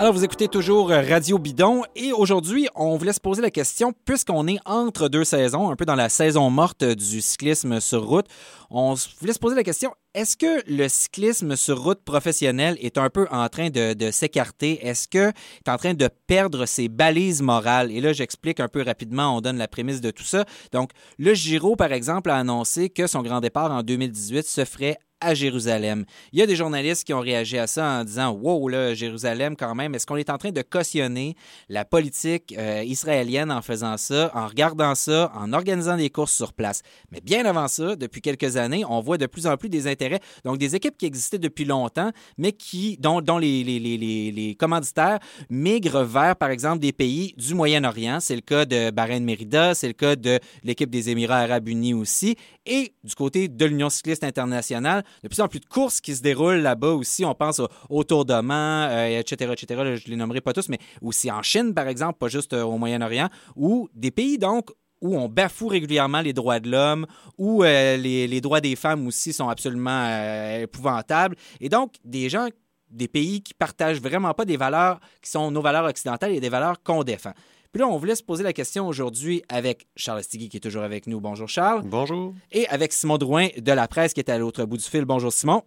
Alors, 0.00 0.14
vous 0.14 0.24
écoutez 0.24 0.48
toujours 0.48 0.88
Radio 0.88 1.36
Bidon 1.36 1.82
et 1.94 2.10
aujourd'hui, 2.10 2.68
on 2.74 2.96
voulait 2.96 3.12
se 3.12 3.20
poser 3.20 3.42
la 3.42 3.50
question, 3.50 3.92
puisqu'on 4.06 4.46
est 4.46 4.58
entre 4.64 5.10
deux 5.10 5.24
saisons, 5.24 5.68
un 5.68 5.76
peu 5.76 5.84
dans 5.84 5.94
la 5.94 6.08
saison 6.08 6.48
morte 6.48 6.82
du 6.82 7.20
cyclisme 7.20 7.80
sur 7.80 8.06
route, 8.06 8.24
on 8.70 8.94
voulait 9.20 9.34
se 9.34 9.38
poser 9.38 9.56
la 9.56 9.62
question, 9.62 9.92
est-ce 10.14 10.38
que 10.38 10.62
le 10.66 10.88
cyclisme 10.88 11.54
sur 11.54 11.82
route 11.82 12.02
professionnelle 12.02 12.78
est 12.80 12.96
un 12.96 13.10
peu 13.10 13.26
en 13.30 13.46
train 13.50 13.68
de, 13.68 14.10
s'écarter? 14.10 14.82
Est-ce 14.86 15.06
que 15.06 15.28
est 15.28 15.68
en 15.68 15.76
train 15.76 15.92
de 15.92 16.08
perdre 16.26 16.64
ses 16.64 16.88
balises 16.88 17.42
morales? 17.42 17.92
Et 17.92 18.00
là, 18.00 18.14
j'explique 18.14 18.58
un 18.58 18.68
peu 18.68 18.80
rapidement, 18.80 19.36
on 19.36 19.42
donne 19.42 19.58
la 19.58 19.68
prémisse 19.68 20.00
de 20.00 20.10
tout 20.10 20.24
ça. 20.24 20.46
Donc, 20.72 20.92
le 21.18 21.34
Giro, 21.34 21.76
par 21.76 21.92
exemple, 21.92 22.30
a 22.30 22.36
annoncé 22.36 22.88
que 22.88 23.06
son 23.06 23.20
grand 23.20 23.40
départ 23.40 23.70
en 23.70 23.82
2018 23.82 24.46
se 24.46 24.64
ferait 24.64 24.96
à 25.20 25.34
Jérusalem. 25.34 26.04
Il 26.32 26.38
y 26.38 26.42
a 26.42 26.46
des 26.46 26.56
journalistes 26.56 27.04
qui 27.04 27.14
ont 27.14 27.20
réagi 27.20 27.58
à 27.58 27.66
ça 27.66 28.00
en 28.00 28.04
disant 28.04 28.30
Wow, 28.30 28.68
là, 28.68 28.94
Jérusalem, 28.94 29.56
quand 29.56 29.74
même, 29.74 29.94
est-ce 29.94 30.06
qu'on 30.06 30.16
est 30.16 30.30
en 30.30 30.38
train 30.38 30.50
de 30.50 30.62
cautionner 30.62 31.36
la 31.68 31.84
politique 31.84 32.54
euh, 32.56 32.82
israélienne 32.84 33.50
en 33.50 33.62
faisant 33.62 33.96
ça, 33.96 34.30
en 34.34 34.46
regardant 34.46 34.94
ça, 34.94 35.32
en 35.34 35.52
organisant 35.52 35.96
des 35.96 36.10
courses 36.10 36.32
sur 36.32 36.52
place? 36.52 36.82
Mais 37.10 37.20
bien 37.20 37.44
avant 37.44 37.68
ça, 37.68 37.96
depuis 37.96 38.20
quelques 38.20 38.56
années, 38.56 38.84
on 38.88 39.00
voit 39.00 39.18
de 39.18 39.26
plus 39.26 39.46
en 39.46 39.56
plus 39.56 39.68
des 39.68 39.86
intérêts. 39.86 40.20
Donc, 40.44 40.58
des 40.58 40.74
équipes 40.74 40.96
qui 40.96 41.06
existaient 41.06 41.38
depuis 41.38 41.64
longtemps, 41.64 42.10
mais 42.38 42.52
qui, 42.52 42.96
dont, 42.98 43.20
les, 43.38 43.62
les, 43.64 44.56
commanditaires 44.58 45.18
migrent 45.48 46.04
vers, 46.04 46.36
par 46.36 46.50
exemple, 46.50 46.80
des 46.80 46.92
pays 46.92 47.34
du 47.36 47.54
Moyen-Orient. 47.54 48.18
C'est 48.20 48.34
le 48.34 48.40
cas 48.40 48.64
de 48.64 48.90
Bahreïn 48.90 49.24
Merida, 49.24 49.74
c'est 49.74 49.86
le 49.86 49.92
cas 49.92 50.16
de 50.16 50.38
l'équipe 50.62 50.90
des 50.90 51.10
Émirats 51.10 51.40
arabes 51.40 51.68
unis 51.68 51.94
aussi. 51.94 52.36
Et 52.66 52.94
du 53.04 53.14
côté 53.14 53.48
de 53.48 53.64
l'Union 53.64 53.90
cycliste 53.90 54.24
internationale, 54.24 55.04
de 55.22 55.28
plus 55.28 55.40
en 55.40 55.48
plus 55.48 55.60
de 55.60 55.66
courses 55.66 56.00
qui 56.00 56.14
se 56.14 56.22
déroulent 56.22 56.60
là-bas 56.60 56.92
aussi. 56.92 57.24
On 57.24 57.34
pense 57.34 57.60
au, 57.88 58.04
Tour 58.04 58.24
de 58.24 58.32
euh, 58.32 59.20
etc., 59.20 59.52
etc. 59.52 59.66
je 59.96 60.06
ne 60.06 60.10
les 60.10 60.16
nommerai 60.16 60.40
pas 60.40 60.52
tous, 60.52 60.68
mais 60.68 60.78
aussi 61.02 61.30
en 61.30 61.42
Chine, 61.42 61.74
par 61.74 61.86
exemple, 61.88 62.18
pas 62.18 62.28
juste 62.28 62.52
euh, 62.52 62.62
au 62.62 62.78
Moyen-Orient, 62.78 63.28
ou 63.56 63.88
des 63.94 64.10
pays, 64.10 64.38
donc, 64.38 64.70
où 65.00 65.16
on 65.16 65.28
bafoue 65.28 65.68
régulièrement 65.68 66.20
les 66.20 66.32
droits 66.32 66.60
de 66.60 66.70
l'homme, 66.70 67.06
où 67.38 67.62
euh, 67.62 67.96
les, 67.96 68.40
droits 68.40 68.60
des 68.60 68.76
femmes 68.76 69.06
aussi 69.06 69.32
sont 69.32 69.48
absolument 69.48 70.58
épouvantables. 70.58 71.36
Et 71.60 71.68
donc, 71.68 71.94
des 72.04 72.28
gens, 72.28 72.48
des 72.90 73.08
pays 73.08 73.42
qui 73.42 73.54
partagent 73.54 74.00
vraiment 74.00 74.34
pas 74.34 74.44
des 74.44 74.56
valeurs 74.56 75.00
qui 75.22 75.30
sont 75.30 75.50
nos 75.50 75.62
valeurs 75.62 75.84
occidentales 75.84 76.32
et 76.32 76.40
des 76.40 76.48
valeurs 76.48 76.82
qu'on 76.82 77.04
défend. 77.04 77.32
Puis 77.72 77.80
là, 77.80 77.86
on 77.88 77.98
voulait 77.98 78.16
se 78.16 78.24
poser 78.24 78.42
la 78.42 78.52
question 78.52 78.88
aujourd'hui 78.88 79.42
avec 79.48 79.86
Charles 79.94 80.24
Stigui 80.24 80.48
qui 80.48 80.56
est 80.56 80.60
toujours 80.60 80.82
avec 80.82 81.06
nous. 81.06 81.20
Bonjour 81.20 81.48
Charles. 81.48 81.82
Bonjour. 81.84 82.34
Et 82.50 82.66
avec 82.66 82.92
Simon 82.92 83.16
Drouin 83.16 83.46
de 83.56 83.72
la 83.72 83.86
presse 83.86 84.12
qui 84.12 84.18
est 84.18 84.28
à 84.28 84.38
l'autre 84.38 84.64
bout 84.64 84.76
du 84.76 84.82
fil. 84.82 85.04
Bonjour 85.04 85.32
Simon. 85.32 85.62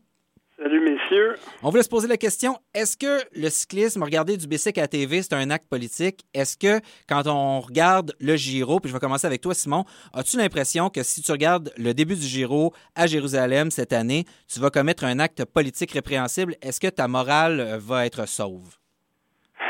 Salut 0.57 0.81
messieurs. 0.81 1.35
On 1.61 1.69
voulait 1.69 1.83
se 1.83 1.87
poser 1.87 2.09
la 2.09 2.17
question, 2.17 2.57
est-ce 2.73 2.97
que 2.97 3.21
le 3.33 3.49
cyclisme, 3.49 4.03
regarder 4.03 4.35
du 4.35 4.47
bicycle 4.47 4.81
à 4.81 4.87
TV, 4.89 5.21
c'est 5.21 5.33
un 5.33 5.49
acte 5.49 5.67
politique? 5.69 6.25
Est-ce 6.33 6.57
que 6.57 6.81
quand 7.07 7.25
on 7.25 7.61
regarde 7.61 8.13
le 8.19 8.35
Giro, 8.35 8.81
puis 8.81 8.89
je 8.89 8.93
vais 8.93 8.99
commencer 8.99 9.25
avec 9.25 9.39
toi 9.39 9.53
Simon, 9.53 9.85
as-tu 10.13 10.35
l'impression 10.35 10.89
que 10.89 11.03
si 11.03 11.21
tu 11.21 11.31
regardes 11.31 11.71
le 11.77 11.93
début 11.93 12.15
du 12.15 12.27
Giro 12.27 12.73
à 12.95 13.07
Jérusalem 13.07 13.71
cette 13.71 13.93
année, 13.93 14.25
tu 14.53 14.59
vas 14.59 14.69
commettre 14.69 15.05
un 15.05 15.19
acte 15.19 15.45
politique 15.45 15.91
répréhensible? 15.91 16.55
Est-ce 16.61 16.81
que 16.81 16.87
ta 16.87 17.07
morale 17.07 17.77
va 17.79 18.05
être 18.05 18.27
sauve? 18.27 18.82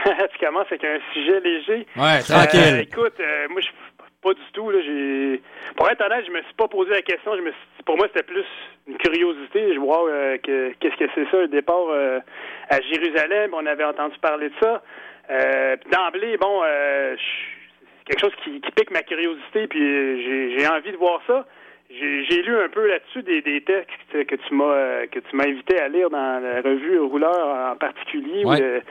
tu 0.31 0.45
commences 0.45 0.67
avec 0.67 0.83
un 0.83 0.99
sujet 1.13 1.39
léger. 1.39 1.87
Ouais, 1.95 2.19
tranquille. 2.21 2.59
Euh, 2.75 2.81
écoute, 2.81 3.19
euh, 3.19 3.47
moi, 3.49 3.61
je 3.61 3.67
pas 4.21 4.33
du 4.33 4.51
tout. 4.53 4.69
Là, 4.69 4.79
j'ai... 4.81 5.41
Pour 5.75 5.89
être 5.89 6.01
honnête, 6.01 6.25
je 6.25 6.31
me 6.31 6.41
suis 6.43 6.53
pas 6.53 6.69
posé 6.69 6.91
la 6.91 7.01
question. 7.01 7.35
Je 7.35 7.41
me 7.41 7.51
Pour 7.85 7.97
moi, 7.97 8.07
c'était 8.07 8.23
plus 8.23 8.45
une 8.87 8.97
curiosité. 8.97 9.73
Je 9.73 9.79
vois 9.79 10.07
euh, 10.07 10.37
que, 10.37 10.71
qu'est-ce 10.79 10.95
que 10.95 11.09
c'est 11.13 11.29
ça, 11.29 11.41
le 11.41 11.49
départ 11.49 11.89
à 12.69 12.81
Jérusalem. 12.81 13.51
On 13.53 13.65
avait 13.65 13.83
entendu 13.83 14.17
parler 14.19 14.49
de 14.49 14.55
ça. 14.61 14.81
d'emblée, 15.91 16.37
bon, 16.37 16.61
c'est 16.63 18.05
quelque 18.05 18.21
chose 18.21 18.35
qui, 18.43 18.61
qui, 18.61 18.71
pique 18.71 18.91
ma 18.91 19.01
curiosité, 19.01 19.67
puis 19.67 20.23
j'ai, 20.23 20.57
j'ai 20.57 20.67
envie 20.67 20.91
de 20.91 20.97
voir 20.97 21.21
ça. 21.27 21.45
J'ai 21.99 22.41
lu 22.41 22.57
un 22.57 22.69
peu 22.69 22.87
là-dessus 22.87 23.21
des, 23.21 23.41
des, 23.41 23.61
textes 23.61 24.25
que 24.25 24.35
tu 24.35 24.53
m'as 24.55 25.05
que 25.07 25.19
tu 25.19 25.35
m'as 25.35 25.45
invité 25.45 25.79
à 25.79 25.87
lire 25.87 26.09
dans 26.09 26.41
la 26.41 26.61
revue 26.61 26.99
Rouleur 26.99 27.71
en 27.71 27.75
particulier 27.75 28.43
où 28.43 28.51
le, 28.51 28.81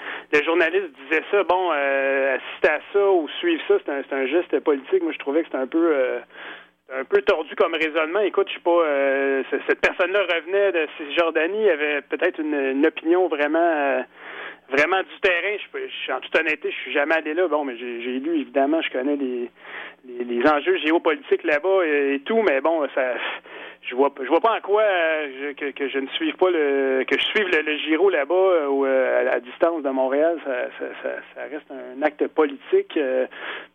journaliste 0.44 0.90
disait 1.04 1.24
ça 1.30 1.42
bon 1.42 1.70
euh, 1.72 2.36
assister 2.36 2.68
à 2.68 2.80
ça 2.92 3.10
ou 3.10 3.28
suivre 3.40 3.62
ça 3.66 3.74
c'est 3.84 4.14
un, 4.14 4.18
un 4.18 4.26
geste 4.26 4.58
politique 4.60 5.02
moi 5.02 5.12
je 5.12 5.18
trouvais 5.18 5.40
que 5.40 5.46
c'était 5.46 5.58
un 5.58 5.66
peu 5.66 5.84
euh, 5.92 6.20
un 6.94 7.04
peu 7.04 7.22
tordu 7.22 7.54
comme 7.56 7.74
raisonnement. 7.74 8.20
Écoute, 8.20 8.48
je 8.48 8.54
sais 8.54 8.60
pas, 8.60 8.70
euh, 8.70 9.42
cette 9.66 9.80
personne-là 9.80 10.20
revenait 10.22 10.72
de 10.72 10.86
Cisjordanie, 10.96 11.68
avait 11.70 12.02
peut-être 12.02 12.38
une, 12.38 12.84
opinion 12.84 13.28
vraiment 13.28 13.58
euh, 13.58 14.02
vraiment 14.72 15.00
du 15.00 15.20
terrain. 15.20 15.56
Je, 15.58 16.12
en 16.12 16.20
toute 16.20 16.36
honnêteté, 16.36 16.70
je 16.70 16.76
suis 16.76 16.92
jamais 16.92 17.14
allé 17.14 17.34
là. 17.34 17.46
Bon, 17.48 17.64
mais 17.64 17.76
j'ai 17.76 18.18
lu, 18.18 18.40
évidemment, 18.40 18.80
je 18.82 18.90
connais 18.90 19.16
les, 19.16 19.50
les, 20.24 20.46
enjeux 20.48 20.78
géopolitiques 20.78 21.44
là-bas 21.44 21.84
et, 21.84 22.20
tout, 22.24 22.42
mais 22.42 22.60
bon, 22.60 22.86
ça 22.94 23.14
je 23.82 23.96
vois 23.96 24.12
je 24.20 24.28
vois 24.28 24.40
pas 24.40 24.56
en 24.56 24.60
quoi 24.60 24.82
euh, 24.82 25.54
que, 25.54 25.70
que, 25.72 25.88
je 25.88 25.98
ne 25.98 26.06
suive 26.08 26.36
pas 26.36 26.50
le 26.50 27.04
que 27.04 27.18
je 27.18 27.24
suive 27.24 27.48
le, 27.48 27.76
Giro 27.78 28.10
là-bas 28.10 28.34
euh, 28.34 28.68
ou 28.68 28.86
euh, 28.86 29.20
à 29.20 29.24
la 29.24 29.40
distance 29.40 29.82
de 29.82 29.90
Montréal 29.90 30.38
ça, 30.44 30.68
ça, 30.78 31.08
ça, 31.34 31.40
reste 31.50 31.68
un 31.70 32.00
acte 32.02 32.26
politique 32.28 32.96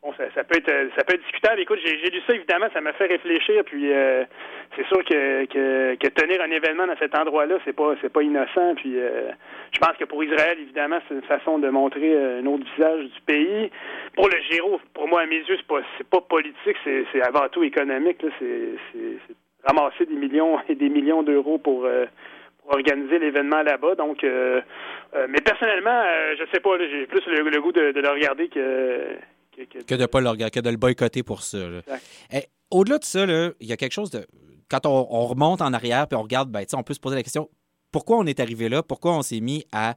bon 0.02 0.14
ça, 0.14 0.24
ça, 0.34 0.44
peut 0.46 0.58
être 0.58 0.72
ça 0.96 1.04
peut 1.04 1.16
être 1.16 1.24
discutable. 1.24 1.60
Écoute 1.60 1.80
j'ai 1.84 2.10
lu 2.10 2.22
ça 2.26 2.34
évidemment 2.34 2.68
ça 2.74 2.80
m'a 2.80 2.94
fait 2.94 3.08
réfléchir 3.08 3.64
puis 3.66 3.92
c'est 4.76 4.86
sûr 4.88 5.04
que, 5.04 5.46
que, 5.46 5.96
que 5.96 6.08
tenir 6.08 6.42
un 6.42 6.52
événement 6.52 6.88
dans 6.88 6.98
cet 6.98 7.18
endroit-là 7.18 7.58
c'est 7.66 7.76
pas 7.76 7.96
c'est 8.02 8.12
pas 8.12 8.24
innocent 8.24 8.76
puis 8.76 8.96
je 8.96 9.80
pense 9.80 9.98
que 9.98 10.06
pour 10.06 10.24
Israël 10.24 10.58
évidemment 10.60 11.00
c'est 11.08 11.16
une 11.16 11.24
façon 11.24 11.60
de 11.60 11.70
montrer 11.70 12.40
un 12.40 12.46
autre 12.46 12.64
visage 12.76 13.06
du 13.06 13.22
pays. 13.26 13.72
Pour 14.16 14.30
le 14.30 14.38
Giro 14.50 14.80
pour 14.94 15.08
moi 15.10 15.22
à 15.22 15.26
mes 15.26 15.40
yeux 15.40 15.58
c'est 15.58 15.68
pas 15.68 15.82
c'est 15.98 16.08
pas 16.08 16.22
politique 16.22 16.78
c'est 16.86 17.22
avant 17.22 17.50
tout 17.50 17.64
économique 17.64 18.22
là 18.22 18.30
c'est 18.40 18.78
ramasser 19.64 20.06
des 20.06 20.16
millions 20.16 20.58
et 20.70 20.76
des 20.76 20.90
millions 20.90 21.24
d'euros 21.24 21.58
pour, 21.58 21.86
euh, 21.86 22.06
organiser 22.70 23.20
l'événement 23.20 23.62
là-bas. 23.62 23.96
Donc, 23.96 24.24
euh, 24.24 24.62
euh, 25.16 25.28
mais 25.30 25.40
personnellement, 25.40 26.04
je 26.38 26.44
sais 26.54 26.60
pas, 26.60 26.78
j'ai 26.80 27.08
plus 27.08 27.26
le, 27.28 27.62
goût 27.62 27.72
de, 27.72 27.94
le 27.96 28.10
regarder 28.10 28.50
que 28.50 29.18
que, 29.88 29.96
de 29.96 30.06
pas 30.06 30.22
le 30.22 30.30
regarder, 30.30 30.52
que 30.52 30.64
de 30.64 30.70
le 30.70 30.78
boycotter 30.78 31.24
pour 31.24 31.42
ça. 31.42 31.58
Eh, 32.32 32.42
au-delà 32.70 33.00
de 33.00 33.04
ça, 33.04 33.26
il 33.26 33.68
y 33.68 33.72
a 33.72 33.78
quelque 33.78 33.94
chose 33.94 34.12
de. 34.12 34.20
Quand 34.70 34.86
on, 34.86 35.26
remonte 35.26 35.62
en 35.62 35.74
arrière 35.74 36.08
puis 36.08 36.18
on 36.18 36.22
regarde, 36.22 36.52
ben, 36.52 36.64
on 36.74 36.84
peut 36.84 36.94
se 36.94 37.00
poser 37.00 37.16
la 37.16 37.24
question 37.24 37.50
pourquoi 37.92 38.18
on 38.18 38.26
est 38.26 38.40
arrivé 38.40 38.70
là? 38.70 38.84
Pourquoi 38.84 39.14
on 39.14 39.22
s'est 39.22 39.40
mis 39.40 39.66
à 39.72 39.96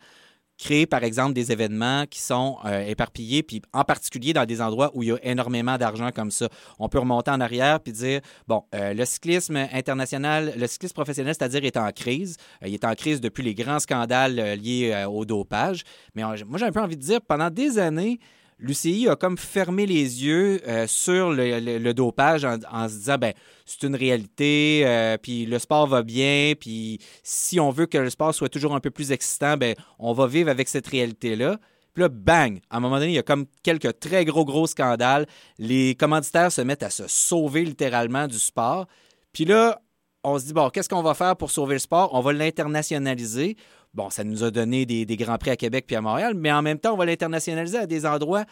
créer, 0.61 0.87
par 0.87 1.03
exemple, 1.03 1.33
des 1.33 1.53
événements 1.53 2.05
qui 2.07 2.21
sont 2.21 2.59
euh, 2.67 2.87
éparpillés, 2.87 3.43
puis 3.43 3.63
en 3.73 3.83
particulier 3.83 4.33
dans 4.33 4.45
des 4.45 4.61
endroits 4.61 4.91
où 4.95 5.03
il 5.03 5.09
y 5.09 5.13
a 5.13 5.19
énormément 5.23 5.79
d'argent 5.79 6.11
comme 6.15 6.31
ça. 6.31 6.49
On 6.79 6.89
peut 6.89 6.99
remonter 6.99 7.31
en 7.31 7.41
arrière 7.41 7.81
puis 7.81 7.93
dire, 7.93 8.21
bon, 8.47 8.63
euh, 8.75 8.93
le 8.93 9.05
cyclisme 9.07 9.57
international, 9.57 10.53
le 10.57 10.67
cyclisme 10.67 10.95
professionnel, 10.95 11.35
c'est-à-dire, 11.37 11.65
est 11.65 11.79
en 11.79 11.91
crise. 11.93 12.37
Euh, 12.63 12.69
il 12.69 12.75
est 12.75 12.85
en 12.85 12.95
crise 12.95 13.21
depuis 13.21 13.43
les 13.43 13.55
grands 13.55 13.79
scandales 13.79 14.35
liés 14.61 15.07
au 15.09 15.25
dopage. 15.25 15.83
Mais 16.15 16.23
moi, 16.23 16.59
j'ai 16.59 16.67
un 16.67 16.73
peu 16.73 16.81
envie 16.81 16.97
de 16.97 17.03
dire, 17.03 17.21
pendant 17.23 17.51
des 17.51 17.79
années, 17.79 18.19
l'UCI 18.61 19.09
a 19.09 19.17
comme 19.17 19.39
fermé 19.39 19.87
les 19.87 20.25
yeux 20.25 20.61
euh, 20.69 20.87
sur 20.87 21.31
le, 21.31 21.93
dopage 21.93 22.45
en, 22.45 22.89
se 22.89 22.95
disant 22.95 23.19
ben 23.19 23.33
c'est 23.65 23.83
une 23.87 23.97
réalité, 23.97 24.83
euh, 24.85 25.17
puis 25.17 25.47
le 25.47 25.59
sport 25.59 25.87
va 25.87 26.03
bien, 26.03 26.55
puis 26.59 26.99
si 27.23 27.59
on 27.59 27.71
veut 27.71 27.87
que 27.87 27.99
le 27.99 28.11
sport 28.11 28.35
soit 28.35 28.49
toujours 28.49 28.75
un 28.75 28.81
peu 28.81 28.91
plus 28.91 29.13
excitant, 29.13 29.57
ben 29.57 29.75
on 29.99 30.13
va 30.13 30.27
vivre 30.27 30.51
avec 30.51 30.69
cette 30.69 30.87
réalité-là. 30.87 31.59
Puis 31.93 32.03
là, 32.03 32.09
bang! 32.09 32.61
À 32.71 32.77
un 32.77 32.81
moment 32.81 32.97
donné, 32.97 33.09
il 33.09 33.15
y 33.15 33.19
a 33.19 33.23
comme 33.23 33.47
quelques 33.63 33.99
très 33.99 34.25
gros, 34.25 34.45
gros 34.45 34.67
scandales. 34.69 35.27
Les 35.59 35.97
commanditaires 35.97 36.53
se 36.53 36.61
mettent 36.61 36.85
à 36.85 36.91
se 36.91 37.09
sauver 37.09 37.65
littéralement 37.65 38.29
du 38.29 38.39
sport. 38.39 38.87
Puis 39.33 39.45
là, 39.45 39.81
on 40.23 40.39
se 40.39 40.45
dit, 40.47 40.53
bon, 40.53 40.71
qu'est-ce 40.71 40.89
qu'on 40.89 41.03
va 41.03 41.15
faire 41.15 41.37
pour 41.37 41.51
sauver 41.51 41.75
le 41.75 41.79
sport? 41.81 42.11
On 42.13 42.21
va 42.21 42.33
l'internationaliser. 42.33 43.57
Bon, 43.93 44.11
ça 44.11 44.23
nous 44.23 44.45
a 44.45 44.51
donné 44.51 44.87
des, 44.87 45.17
grands 45.17 45.39
prix 45.39 45.51
à 45.51 45.57
Québec 45.57 45.85
puis 45.87 45.97
à 45.97 46.01
Montréal, 46.01 46.35
mais 46.35 46.53
en 46.53 46.63
même 46.63 46.79
temps, 46.79 46.95
on 46.95 46.97
va 46.97 47.07
l'internationaliser 47.07 47.79
à 47.79 47.87
des 47.87 48.07
endroits 48.07 48.45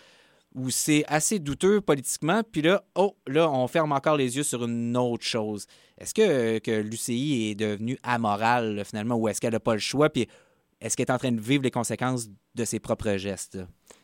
où 0.54 0.70
c'est 0.70 1.04
assez 1.06 1.38
douteux 1.38 1.80
politiquement. 1.80 2.42
Puis 2.50 2.62
là, 2.62 2.82
oh, 2.96 3.16
là, 3.26 3.48
on 3.50 3.68
ferme 3.68 3.92
encore 3.92 4.16
les 4.16 4.36
yeux 4.36 4.42
sur 4.42 4.64
une 4.64 4.96
autre 4.96 5.24
chose. 5.24 5.66
Est-ce 5.98 6.14
que, 6.14 6.58
que 6.58 6.80
l'UCI 6.80 7.50
est 7.50 7.54
devenue 7.54 7.98
amorale, 8.02 8.82
finalement, 8.84 9.14
ou 9.14 9.28
est-ce 9.28 9.40
qu'elle 9.40 9.52
n'a 9.52 9.60
pas 9.60 9.74
le 9.74 9.80
choix? 9.80 10.10
Puis 10.10 10.26
est-ce 10.80 10.96
qu'elle 10.96 11.06
est 11.06 11.12
en 11.12 11.18
train 11.18 11.32
de 11.32 11.40
vivre 11.40 11.64
les 11.64 11.70
conséquences 11.70 12.28
de 12.54 12.64
ses 12.64 12.78
propres 12.78 13.16
gestes? 13.16 13.58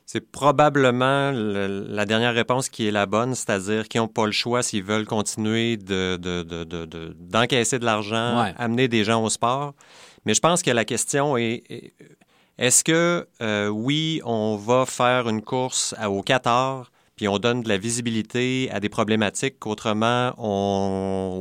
C'est 0.06 0.20
probablement 0.20 1.30
la 1.32 2.04
dernière 2.04 2.34
réponse 2.34 2.68
qui 2.68 2.86
est 2.86 2.90
la 2.90 3.06
bonne, 3.06 3.34
c'est-à-dire 3.34 3.88
qu'ils 3.88 4.02
n'ont 4.02 4.08
pas 4.08 4.26
le 4.26 4.32
choix 4.32 4.62
s'ils 4.62 4.82
veulent 4.82 5.06
continuer 5.06 5.78
d'encaisser 5.78 7.78
de, 7.78 7.80
de, 7.80 7.86
l'argent, 7.86 8.52
amener 8.58 8.88
des 8.88 9.04
gens 9.04 9.24
au 9.24 9.30
sport. 9.30 9.72
Mais 10.26 10.34
je 10.34 10.40
pense 10.40 10.62
que 10.62 10.70
la 10.70 10.84
question 10.84 11.36
est, 11.36 11.92
est-ce 12.56 12.84
que, 12.84 13.26
euh, 13.42 13.68
oui, 13.68 14.20
on 14.24 14.56
va 14.56 14.86
faire 14.86 15.28
une 15.28 15.42
course 15.42 15.94
au 16.06 16.22
Qatar, 16.22 16.92
puis 17.16 17.26
on 17.26 17.38
donne 17.38 17.62
de 17.62 17.68
la 17.68 17.78
visibilité 17.78 18.70
à 18.72 18.78
des 18.78 18.88
problématiques 18.88 19.58
qu'autrement, 19.58 20.32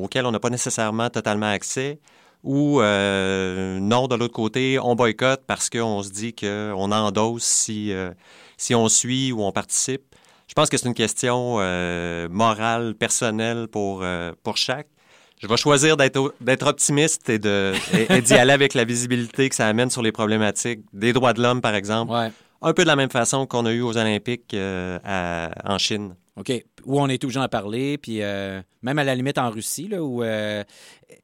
auxquelles 0.03 0.25
on 0.25 0.31
n'a 0.31 0.39
pas 0.39 0.49
nécessairement 0.49 1.09
totalement 1.11 1.49
accès, 1.49 1.99
ou 2.43 2.81
euh, 2.81 3.79
non, 3.79 4.07
de 4.07 4.15
l'autre 4.15 4.33
côté, 4.33 4.79
on 4.79 4.95
boycotte 4.95 5.43
parce 5.47 5.69
qu'on 5.69 6.03
se 6.03 6.09
dit 6.09 6.33
qu'on 6.33 6.91
endosse 6.91 7.43
si, 7.43 7.93
euh, 7.93 8.11
si 8.57 8.75
on 8.75 8.89
suit 8.89 9.31
ou 9.31 9.43
on 9.43 9.51
participe? 9.51 10.01
Je 10.47 10.53
pense 10.55 10.69
que 10.69 10.77
c'est 10.77 10.87
une 10.87 10.93
question 10.93 11.57
morale, 12.29 12.95
personnelle 12.95 13.67
pour, 13.69 14.03
pour 14.43 14.57
chaque. 14.57 14.87
Je 15.43 15.47
vais 15.49 15.57
choisir 15.57 15.97
d'être 15.97 16.67
optimiste 16.67 17.29
et 17.29 17.37
d'y 17.37 18.33
aller 18.33 18.53
avec 18.53 18.73
la 18.73 18.85
visibilité 18.85 19.49
que 19.49 19.55
ça 19.55 19.67
amène 19.67 19.89
sur 19.89 20.01
les 20.01 20.13
problématiques 20.13 20.79
des 20.93 21.11
droits 21.11 21.33
de 21.33 21.43
l'homme, 21.43 21.59
par 21.59 21.75
exemple. 21.75 22.13
Un 22.61 22.73
peu 22.73 22.83
de 22.83 22.87
la 22.87 22.95
même 22.95 23.09
façon 23.09 23.45
qu'on 23.45 23.65
a 23.65 23.73
eu 23.73 23.81
aux 23.81 23.97
Olympiques 23.97 24.53
euh, 24.53 24.97
en 25.65 25.77
Chine. 25.77 26.15
OK. 26.37 26.49
Où 26.85 27.01
on 27.01 27.09
est 27.09 27.21
toujours 27.21 27.43
à 27.43 27.49
parler, 27.49 27.97
puis 27.97 28.21
euh, 28.21 28.61
même 28.83 28.97
à 28.97 29.03
la 29.03 29.15
limite 29.15 29.37
en 29.37 29.49
Russie, 29.51 29.89
là, 29.89 30.01
où 30.01 30.23
euh, 30.23 30.63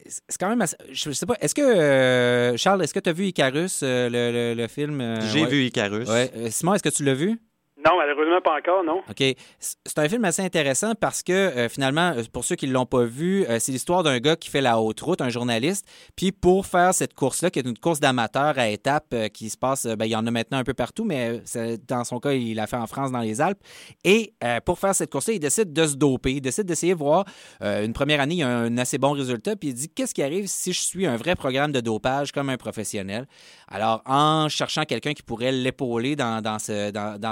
c'est 0.05 0.37
quand 0.37 0.53
même. 0.53 0.67
je 0.91 1.11
sais 1.11 1.25
pas. 1.25 1.35
Est-ce 1.39 1.55
que 1.55 2.57
Charles, 2.57 2.83
est-ce 2.83 2.93
que 2.93 2.99
tu 2.99 3.09
as 3.09 3.13
vu 3.13 3.27
Icarus, 3.27 3.79
le, 3.83 4.67
film 4.67 5.21
J'ai 5.31 5.45
vu 5.45 5.63
Icarus. 5.63 6.09
Simon, 6.49 6.73
est-ce 6.73 6.83
que 6.83 6.89
tu 6.89 7.05
l'as 7.05 7.13
vu? 7.13 7.39
Non, 7.85 7.97
malheureusement 7.97 8.41
pas 8.41 8.57
encore, 8.57 8.83
non. 8.83 9.01
OK. 9.09 9.23
C'est 9.59 9.97
un 9.99 10.09
film 10.09 10.25
assez 10.25 10.41
intéressant 10.41 10.95
parce 10.99 11.23
que 11.23 11.31
euh, 11.31 11.69
finalement, 11.69 12.11
euh, 12.17 12.23
pour 12.31 12.43
ceux 12.43 12.55
qui 12.55 12.67
ne 12.67 12.73
l'ont 12.73 12.85
pas 12.85 13.05
vu, 13.05 13.45
euh, 13.45 13.57
c'est 13.59 13.71
l'histoire 13.71 14.03
d'un 14.03 14.19
gars 14.19 14.35
qui 14.35 14.49
fait 14.49 14.59
la 14.59 14.81
haute 14.81 14.99
route, 14.99 15.21
un 15.21 15.29
journaliste. 15.29 15.87
Puis 16.17 16.33
pour 16.33 16.65
faire 16.65 16.93
cette 16.93 17.13
course-là, 17.13 17.49
qui 17.49 17.59
est 17.59 17.65
une 17.65 17.77
course 17.77 18.01
d'amateur 18.01 18.57
à 18.57 18.67
étapes 18.67 19.15
qui 19.33 19.49
se 19.49 19.57
passe, 19.57 19.85
ben, 19.85 20.05
il 20.05 20.11
y 20.11 20.15
en 20.15 20.27
a 20.27 20.31
maintenant 20.31 20.57
un 20.57 20.65
peu 20.65 20.73
partout, 20.73 21.05
mais 21.05 21.41
dans 21.87 22.03
son 22.03 22.19
cas, 22.19 22.33
il 22.33 22.55
l'a 22.55 22.67
fait 22.67 22.75
en 22.75 22.87
France, 22.87 23.11
dans 23.11 23.19
les 23.19 23.39
Alpes. 23.39 23.61
Et 24.03 24.33
pour 24.65 24.79
faire 24.79 24.93
cette 24.93 25.11
course-là, 25.11 25.35
il 25.35 25.39
décide 25.39 25.71
de 25.71 25.87
se 25.87 25.95
doper. 25.95 26.33
Il 26.33 26.41
décide 26.41 26.65
d'essayer 26.65 26.93
de 26.93 26.99
voir. 26.99 27.25
une 27.61 27.93
première 27.93 28.19
année, 28.19 28.35
il 28.35 28.43
a 28.43 28.49
un 28.49 28.77
assez 28.77 28.97
bon 28.97 29.11
résultat. 29.11 29.55
Puis 29.55 29.69
il 29.69 29.73
dit 29.73 29.89
qu'est-ce 29.89 30.13
qui 30.13 30.23
arrive 30.23 30.47
si 30.47 30.73
je 30.73 30.81
suis 30.81 31.05
un 31.05 31.15
vrai 31.15 31.35
programme 31.35 31.71
de 31.71 31.79
dopage 31.79 32.31
comme 32.31 32.49
un 32.49 32.57
professionnel? 32.57 33.25
Alors, 33.69 34.01
en 34.05 34.49
cherchant 34.49 34.83
quelqu'un 34.83 35.13
qui 35.13 35.23
pourrait 35.23 35.51
l'épauler 35.51 36.15
dans, 36.15 36.41
dans 36.41 36.59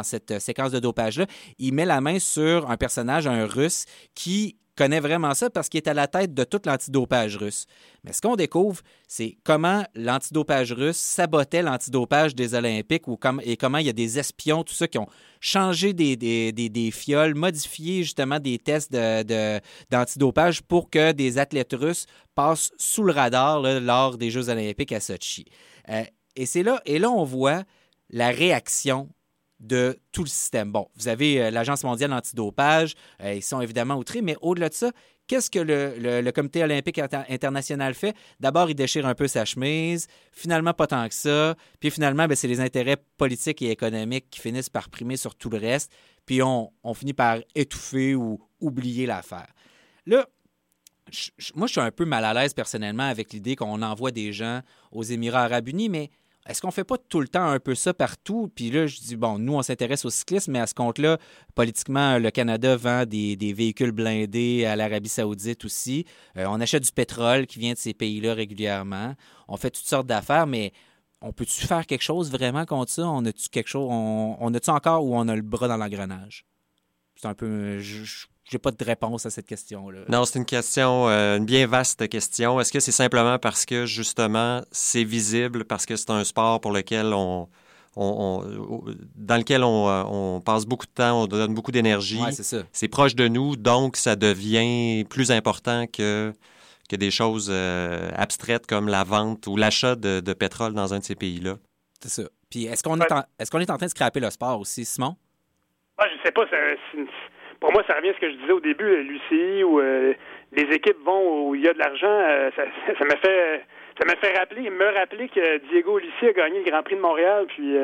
cette 0.03 0.36
séquence 0.39 0.71
de 0.71 0.79
dopage-là, 0.79 1.25
il 1.59 1.73
met 1.73 1.85
la 1.85 2.01
main 2.01 2.19
sur 2.19 2.69
un 2.69 2.77
personnage, 2.77 3.27
un 3.27 3.45
russe, 3.45 3.85
qui 4.15 4.57
connaît 4.77 4.99
vraiment 4.99 5.33
ça 5.33 5.49
parce 5.49 5.67
qu'il 5.67 5.79
est 5.79 5.89
à 5.89 5.93
la 5.93 6.07
tête 6.07 6.33
de 6.33 6.43
tout 6.45 6.61
l'antidopage 6.65 7.35
russe. 7.35 7.65
Mais 8.03 8.13
ce 8.13 8.21
qu'on 8.21 8.35
découvre, 8.35 8.81
c'est 9.07 9.37
comment 9.43 9.83
l'antidopage 9.95 10.71
russe 10.71 10.97
sabotait 10.97 11.63
l'antidopage 11.63 12.35
des 12.35 12.53
Olympiques 12.53 13.07
ou 13.07 13.17
et 13.41 13.57
comment 13.57 13.79
il 13.79 13.87
y 13.87 13.89
a 13.89 13.93
des 13.93 14.19
espions, 14.19 14.63
tout 14.63 14.75
ça, 14.75 14.87
qui 14.87 14.99
ont 14.99 15.07
changé 15.41 15.93
des, 15.93 16.15
des, 16.15 16.91
fioles, 16.91 17.35
modifié 17.35 18.03
justement 18.03 18.39
des 18.39 18.59
tests 18.59 18.93
d'antidopage 18.93 20.61
de, 20.61 20.65
pour 20.67 20.89
que 20.89 21.11
des 21.11 21.39
athlètes 21.39 21.73
russes 21.73 22.05
passent 22.35 22.71
sous 22.77 23.03
le 23.03 23.11
radar 23.11 23.61
lors 23.81 24.17
des 24.17 24.29
Jeux 24.29 24.49
olympiques 24.49 24.91
à 24.91 24.99
Sochi. 24.99 25.45
Euh, 25.89 26.03
et 26.35 26.45
c'est 26.45 26.63
là, 26.63 26.81
et 26.85 26.99
là, 26.99 27.09
on 27.09 27.23
voit 27.23 27.63
la 28.09 28.29
réaction 28.29 29.09
de 29.59 29.99
tout 30.11 30.23
le 30.23 30.29
système. 30.29 30.71
Bon, 30.71 30.87
vous 30.95 31.07
avez 31.07 31.41
euh, 31.41 31.51
l'Agence 31.51 31.83
mondiale 31.83 32.13
antidopage, 32.13 32.95
euh, 33.21 33.33
ils 33.33 33.43
sont 33.43 33.61
évidemment 33.61 33.95
outrés, 33.95 34.21
mais 34.21 34.35
au-delà 34.41 34.69
de 34.69 34.73
ça, 34.73 34.91
qu'est-ce 35.27 35.49
que 35.49 35.59
le, 35.59 36.31
Comité 36.31 36.63
olympique 36.63 36.99
international 36.99 37.93
fait? 37.93 38.15
D'abord, 38.39 38.69
il 38.69 38.75
déchire 38.75 39.05
un 39.07 39.15
peu 39.15 39.27
sa 39.27 39.45
chemise, 39.45 40.07
finalement 40.31 40.73
pas 40.73 40.87
tant 40.87 41.07
que 41.07 41.15
ça, 41.15 41.55
puis 41.79 41.89
finalement, 41.89 42.27
ben, 42.27 42.35
c'est 42.35 42.47
les 42.47 42.59
intérêts 42.59 42.97
politiques 43.17 43.61
et 43.61 43.71
économiques 43.71 44.29
qui 44.29 44.39
finissent 44.39 44.69
par 44.69 44.89
primer 44.89 45.17
sur 45.17 45.35
tout 45.35 45.49
le 45.49 45.57
reste, 45.57 45.91
puis 46.25 46.41
on, 46.41 46.71
finit 46.93 47.13
par 47.13 47.39
étouffer 47.55 48.15
ou 48.15 48.39
oublier 48.59 49.05
l'affaire. 49.05 49.47
Là, 50.05 50.27
moi, 51.55 51.67
je 51.67 51.71
suis 51.71 51.81
un 51.81 51.91
peu 51.91 52.05
mal 52.05 52.25
à 52.25 52.33
l'aise 52.33 52.53
personnellement 52.53 53.07
avec 53.07 53.31
l'idée 53.31 53.55
qu'on 53.55 53.81
envoie 53.81 54.11
des 54.11 54.33
gens 54.33 54.61
aux 54.91 55.03
Émirats 55.03 55.43
arabes 55.43 55.69
unis, 55.69 55.89
mais 55.89 56.09
est-ce 56.47 56.61
qu'on 56.61 56.71
fait 56.71 56.83
pas 56.83 56.97
tout 56.97 57.19
le 57.19 57.27
temps 57.27 57.45
un 57.45 57.59
peu 57.59 57.75
ça 57.75 57.93
partout? 57.93 58.49
Puis 58.55 58.71
là, 58.71 58.87
je 58.87 58.99
dis, 58.99 59.15
bon, 59.15 59.37
nous, 59.37 59.53
on 59.53 59.61
s'intéresse 59.61 60.05
au 60.05 60.09
cyclisme, 60.09 60.53
mais 60.53 60.59
à 60.59 60.67
ce 60.67 60.73
compte-là, 60.73 61.17
politiquement, 61.55 62.17
le 62.17 62.31
Canada 62.31 62.77
vend 62.77 63.05
des, 63.05 63.35
véhicules 63.53 63.91
blindés 63.91 64.65
à 64.65 64.75
l'Arabie 64.75 65.09
saoudite 65.09 65.65
aussi. 65.65 66.05
Euh, 66.37 66.45
on 66.47 66.61
achète 66.61 66.83
du 66.83 66.91
pétrole 66.91 67.47
qui 67.47 67.59
vient 67.59 67.73
de 67.73 67.77
ces 67.77 67.93
pays-là 67.93 68.33
régulièrement. 68.33 69.15
On 69.47 69.57
fait 69.57 69.71
toutes 69.71 69.85
sortes 69.85 70.07
d'affaires, 70.07 70.47
mais 70.47 70.71
on 71.21 71.33
peut-tu 71.33 71.65
faire 71.65 71.85
quelque 71.85 72.03
chose 72.03 72.31
vraiment 72.31 72.65
contre 72.65 72.91
ça? 72.91 73.07
On 73.07 73.25
a-tu 73.25 73.49
quelque 73.49 73.67
chose, 73.69 73.87
on, 73.89 74.53
a-tu 74.53 74.69
encore 74.69 75.03
ou 75.03 75.15
on 75.15 75.27
a 75.27 75.35
le 75.35 75.41
bras 75.41 75.67
dans 75.67 75.77
l'engrenage? 75.77 76.45
C'est 77.15 77.27
un 77.27 77.33
peu 77.33 77.79
j'ai 78.49 78.59
pas 78.59 78.71
de 78.71 78.83
réponse 78.83 79.25
à 79.25 79.29
cette 79.29 79.45
question-là. 79.45 80.01
Non, 80.07 80.23
c'est 80.25 80.39
une 80.39 80.45
question, 80.45 81.09
euh, 81.09 81.37
une 81.37 81.45
bien 81.45 81.67
vaste 81.67 82.07
question. 82.07 82.59
Est-ce 82.59 82.71
que 82.71 82.79
c'est 82.79 82.91
simplement 82.91 83.37
parce 83.39 83.65
que, 83.65 83.85
justement, 83.85 84.61
c'est 84.71 85.03
visible, 85.03 85.65
parce 85.65 85.85
que 85.85 85.95
c'est 85.95 86.11
un 86.11 86.23
sport 86.23 86.61
pour 86.61 86.71
lequel 86.71 87.13
on, 87.13 87.49
dans 87.95 89.37
lequel 89.37 89.63
euh, 89.63 89.65
on, 89.65 90.39
passe 90.39 90.65
beaucoup 90.65 90.85
de 90.85 90.91
temps, 90.91 91.23
on 91.23 91.27
donne 91.27 91.53
beaucoup 91.53 91.71
d'énergie. 91.71 92.21
c'est 92.31 92.43
ça. 92.43 92.63
C'est 92.71 92.87
proche 92.87 93.15
de 93.15 93.27
nous, 93.27 93.55
donc 93.55 93.97
ça 93.97 94.15
devient 94.15 95.03
plus 95.05 95.31
important 95.31 95.85
que, 95.87 96.31
que 96.89 96.95
des 96.95 97.11
choses 97.11 97.49
euh, 97.51 98.09
abstraites 98.15 98.67
comme 98.67 98.87
la 98.87 99.03
vente 99.03 99.47
ou 99.47 99.57
l'achat 99.57 99.95
de, 99.95 100.33
pétrole 100.33 100.73
dans 100.73 100.93
un 100.93 100.99
de 100.99 101.03
ces 101.03 101.15
pays-là? 101.15 101.55
C'est 102.01 102.23
ça. 102.23 102.29
Puis 102.49 102.65
est-ce 102.65 102.83
qu'on 102.83 102.99
est, 103.01 103.11
en, 103.11 103.23
est, 103.39 103.49
qu'on 103.49 103.59
est 103.59 103.69
en 103.69 103.77
train 103.77 103.87
de 103.87 103.91
scraper 103.91 104.19
le 104.19 104.29
sport 104.29 104.59
aussi, 104.59 104.85
Simon? 104.85 105.17
Moi, 105.97 106.07
je 106.15 106.23
sais 106.23 106.31
pas. 106.31 106.43
C'est 106.49 106.77
pour 107.59 107.71
moi, 107.71 107.83
ça 107.87 107.95
revient 107.95 108.09
à 108.09 108.13
ce 108.13 108.19
que 108.19 108.29
je 108.29 108.35
disais 108.35 108.51
au 108.51 108.59
début, 108.59 108.85
euh, 108.85 109.01
Lucie, 109.01 109.63
où 109.63 109.79
euh, 109.79 110.13
les 110.51 110.75
équipes 110.75 111.03
vont 111.03 111.47
où 111.49 111.55
il 111.55 111.61
y 111.61 111.67
a 111.67 111.73
de 111.73 111.79
l'argent. 111.79 112.07
Euh, 112.07 112.49
ça, 112.55 112.63
ça 112.99 113.05
m'a 113.05 113.15
fait 113.17 113.63
ça 113.99 114.05
m'a 114.05 114.15
fait 114.15 114.37
rappeler, 114.37 114.69
me 114.69 114.93
rappeler 114.93 115.27
que 115.27 115.57
Diego 115.69 115.97
Lucie 115.97 116.27
a 116.27 116.33
gagné 116.33 116.59
le 116.59 116.69
Grand 116.69 116.83
Prix 116.83 116.95
de 116.95 117.01
Montréal, 117.01 117.45
puis 117.47 117.75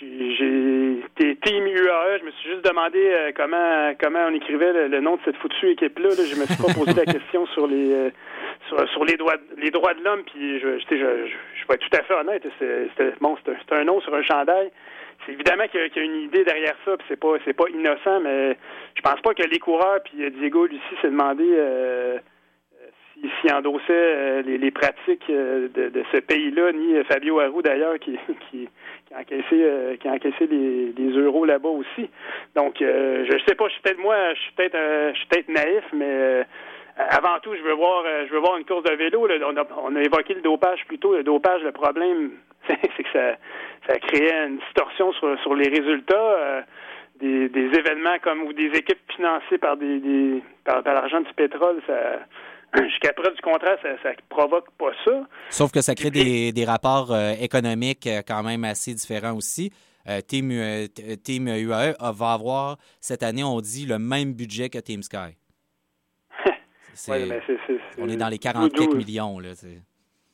j'ai 0.00 0.98
été 0.98 1.36
team 1.36 1.66
UAE. 1.66 2.18
Je 2.20 2.24
me 2.24 2.30
suis 2.32 2.50
juste 2.50 2.64
demandé 2.64 3.32
comment 3.36 3.92
comment 4.00 4.26
on 4.28 4.34
écrivait 4.34 4.88
le, 4.88 5.00
nom 5.00 5.16
de 5.16 5.20
cette 5.24 5.36
foutue 5.36 5.70
équipe-là. 5.70 6.08
Là. 6.10 6.24
Je 6.24 6.40
me 6.40 6.46
suis 6.46 6.62
pas 6.62 6.72
posé 6.72 6.92
la 6.94 7.04
question 7.12 7.46
sur 7.48 7.66
les 7.66 8.10
sur, 8.68 9.04
les 9.04 9.16
droits 9.16 9.36
les 9.58 9.70
droits 9.70 9.94
de 9.94 10.02
l'homme, 10.02 10.22
puis 10.24 10.58
je, 10.60 10.78
je, 10.78 10.96
je, 10.96 10.96
je 10.96 11.68
vais 11.68 11.74
être 11.74 11.88
tout 11.88 11.96
à 11.96 12.02
fait 12.02 12.14
honnête. 12.14 12.42
C'était 12.58 13.12
bon, 13.20 13.36
c'est 13.44 13.74
un 13.74 13.84
nom 13.84 14.00
sur 14.00 14.14
un 14.14 14.22
chandail. 14.22 14.70
C'est 15.24 15.32
évidemment 15.32 15.66
qu'il 15.68 15.80
y, 15.80 15.98
a 15.98 16.02
une 16.02 16.22
idée 16.22 16.44
derrière 16.44 16.74
ça, 16.84 16.96
puis 16.96 17.06
c'est 17.08 17.18
pas 17.18 17.34
c'est 17.44 17.54
pas 17.54 17.64
innocent, 17.70 18.20
mais 18.20 18.56
je 18.94 19.02
pense 19.02 19.20
pas 19.22 19.34
que 19.34 19.42
les 19.42 19.58
coureurs 19.58 20.00
puis 20.04 20.30
Diego 20.30 20.66
Lucie 20.66 20.82
s'est 21.00 21.10
demandé 21.10 21.44
euh, 21.46 22.18
s'il 23.40 23.52
endossait 23.52 24.42
les, 24.42 24.70
pratiques 24.70 25.28
de, 25.28 26.02
ce 26.12 26.18
pays-là, 26.18 26.72
ni 26.72 27.02
Fabio 27.04 27.40
Harou 27.40 27.62
d'ailleurs 27.62 27.98
qui, 28.00 28.18
qui, 28.50 28.68
a 29.14 29.20
encaissé 29.20 29.98
qui 30.00 30.08
a 30.08 30.12
encaissé 30.12 30.46
les, 30.46 31.10
euros 31.16 31.44
là-bas 31.44 31.68
aussi. 31.68 32.10
Donc 32.54 32.76
je 32.80 33.38
sais 33.46 33.54
pas, 33.54 33.68
je 33.68 33.72
suis 33.72 33.82
peut-être 33.82 34.00
moi, 34.00 34.16
je 34.34 34.40
suis 34.40 34.52
peut-être 34.52 35.28
peut-être 35.28 35.48
naïf, 35.48 35.84
mais 35.92 36.44
avant 36.96 37.40
tout, 37.42 37.54
je 37.54 37.62
veux 37.62 37.74
voir, 37.74 38.04
euh, 38.06 38.24
je 38.28 38.32
veux 38.32 38.38
voir 38.38 38.56
une 38.56 38.64
course 38.64 38.84
de 38.84 38.94
vélo. 38.94 39.26
On, 39.46 39.96
a, 39.96 40.00
évoqué 40.02 40.34
le 40.34 40.42
dopage 40.42 40.84
plus 40.86 40.98
tôt. 40.98 41.14
Le 41.14 41.24
dopage, 41.24 41.62
le 41.62 41.72
problème, 41.72 42.32
c'est 42.68 43.02
que 43.02 43.10
ça, 43.12 43.36
ça 43.88 43.98
créait 43.98 44.46
une 44.46 44.58
distorsion 44.58 45.12
sur, 45.12 45.54
les 45.54 45.68
résultats. 45.68 46.14
Euh, 46.16 46.62
des, 47.20 47.48
événements 47.78 48.18
comme 48.22 48.42
ou 48.42 48.52
des 48.52 48.66
équipes 48.76 49.00
financées 49.14 49.56
par 49.58 49.76
des, 49.76 50.42
par, 50.64 50.82
l'argent 50.82 51.20
du 51.20 51.32
pétrole, 51.32 51.80
ça, 51.86 52.18
jusqu'à 52.88 53.12
preuve 53.12 53.34
du 53.34 53.40
contraire, 53.42 53.78
ça, 53.82 53.88
ça 54.02 54.10
provoque 54.28 54.70
pas 54.78 54.92
ça. 55.04 55.26
Sauf 55.50 55.72
que 55.72 55.80
ça 55.80 55.94
crée 55.94 56.10
des, 56.10 56.64
rapports 56.64 57.12
euh, 57.12 57.32
économiques 57.40 58.08
quand 58.26 58.42
même 58.42 58.64
assez 58.64 58.94
différents 58.94 59.36
aussi. 59.36 59.72
Team, 60.28 60.52
Team 61.24 61.48
UAE 61.48 61.94
va 61.98 62.32
avoir 62.34 62.76
cette 63.00 63.22
année, 63.22 63.42
on 63.42 63.62
dit, 63.62 63.86
le 63.86 63.98
même 63.98 64.34
budget 64.34 64.68
que 64.68 64.76
Team 64.78 65.02
Sky 65.02 65.38
on 67.98 68.08
est 68.08 68.16
dans 68.16 68.28
les 68.28 68.38
44 68.38 68.94
millions. 68.96 69.38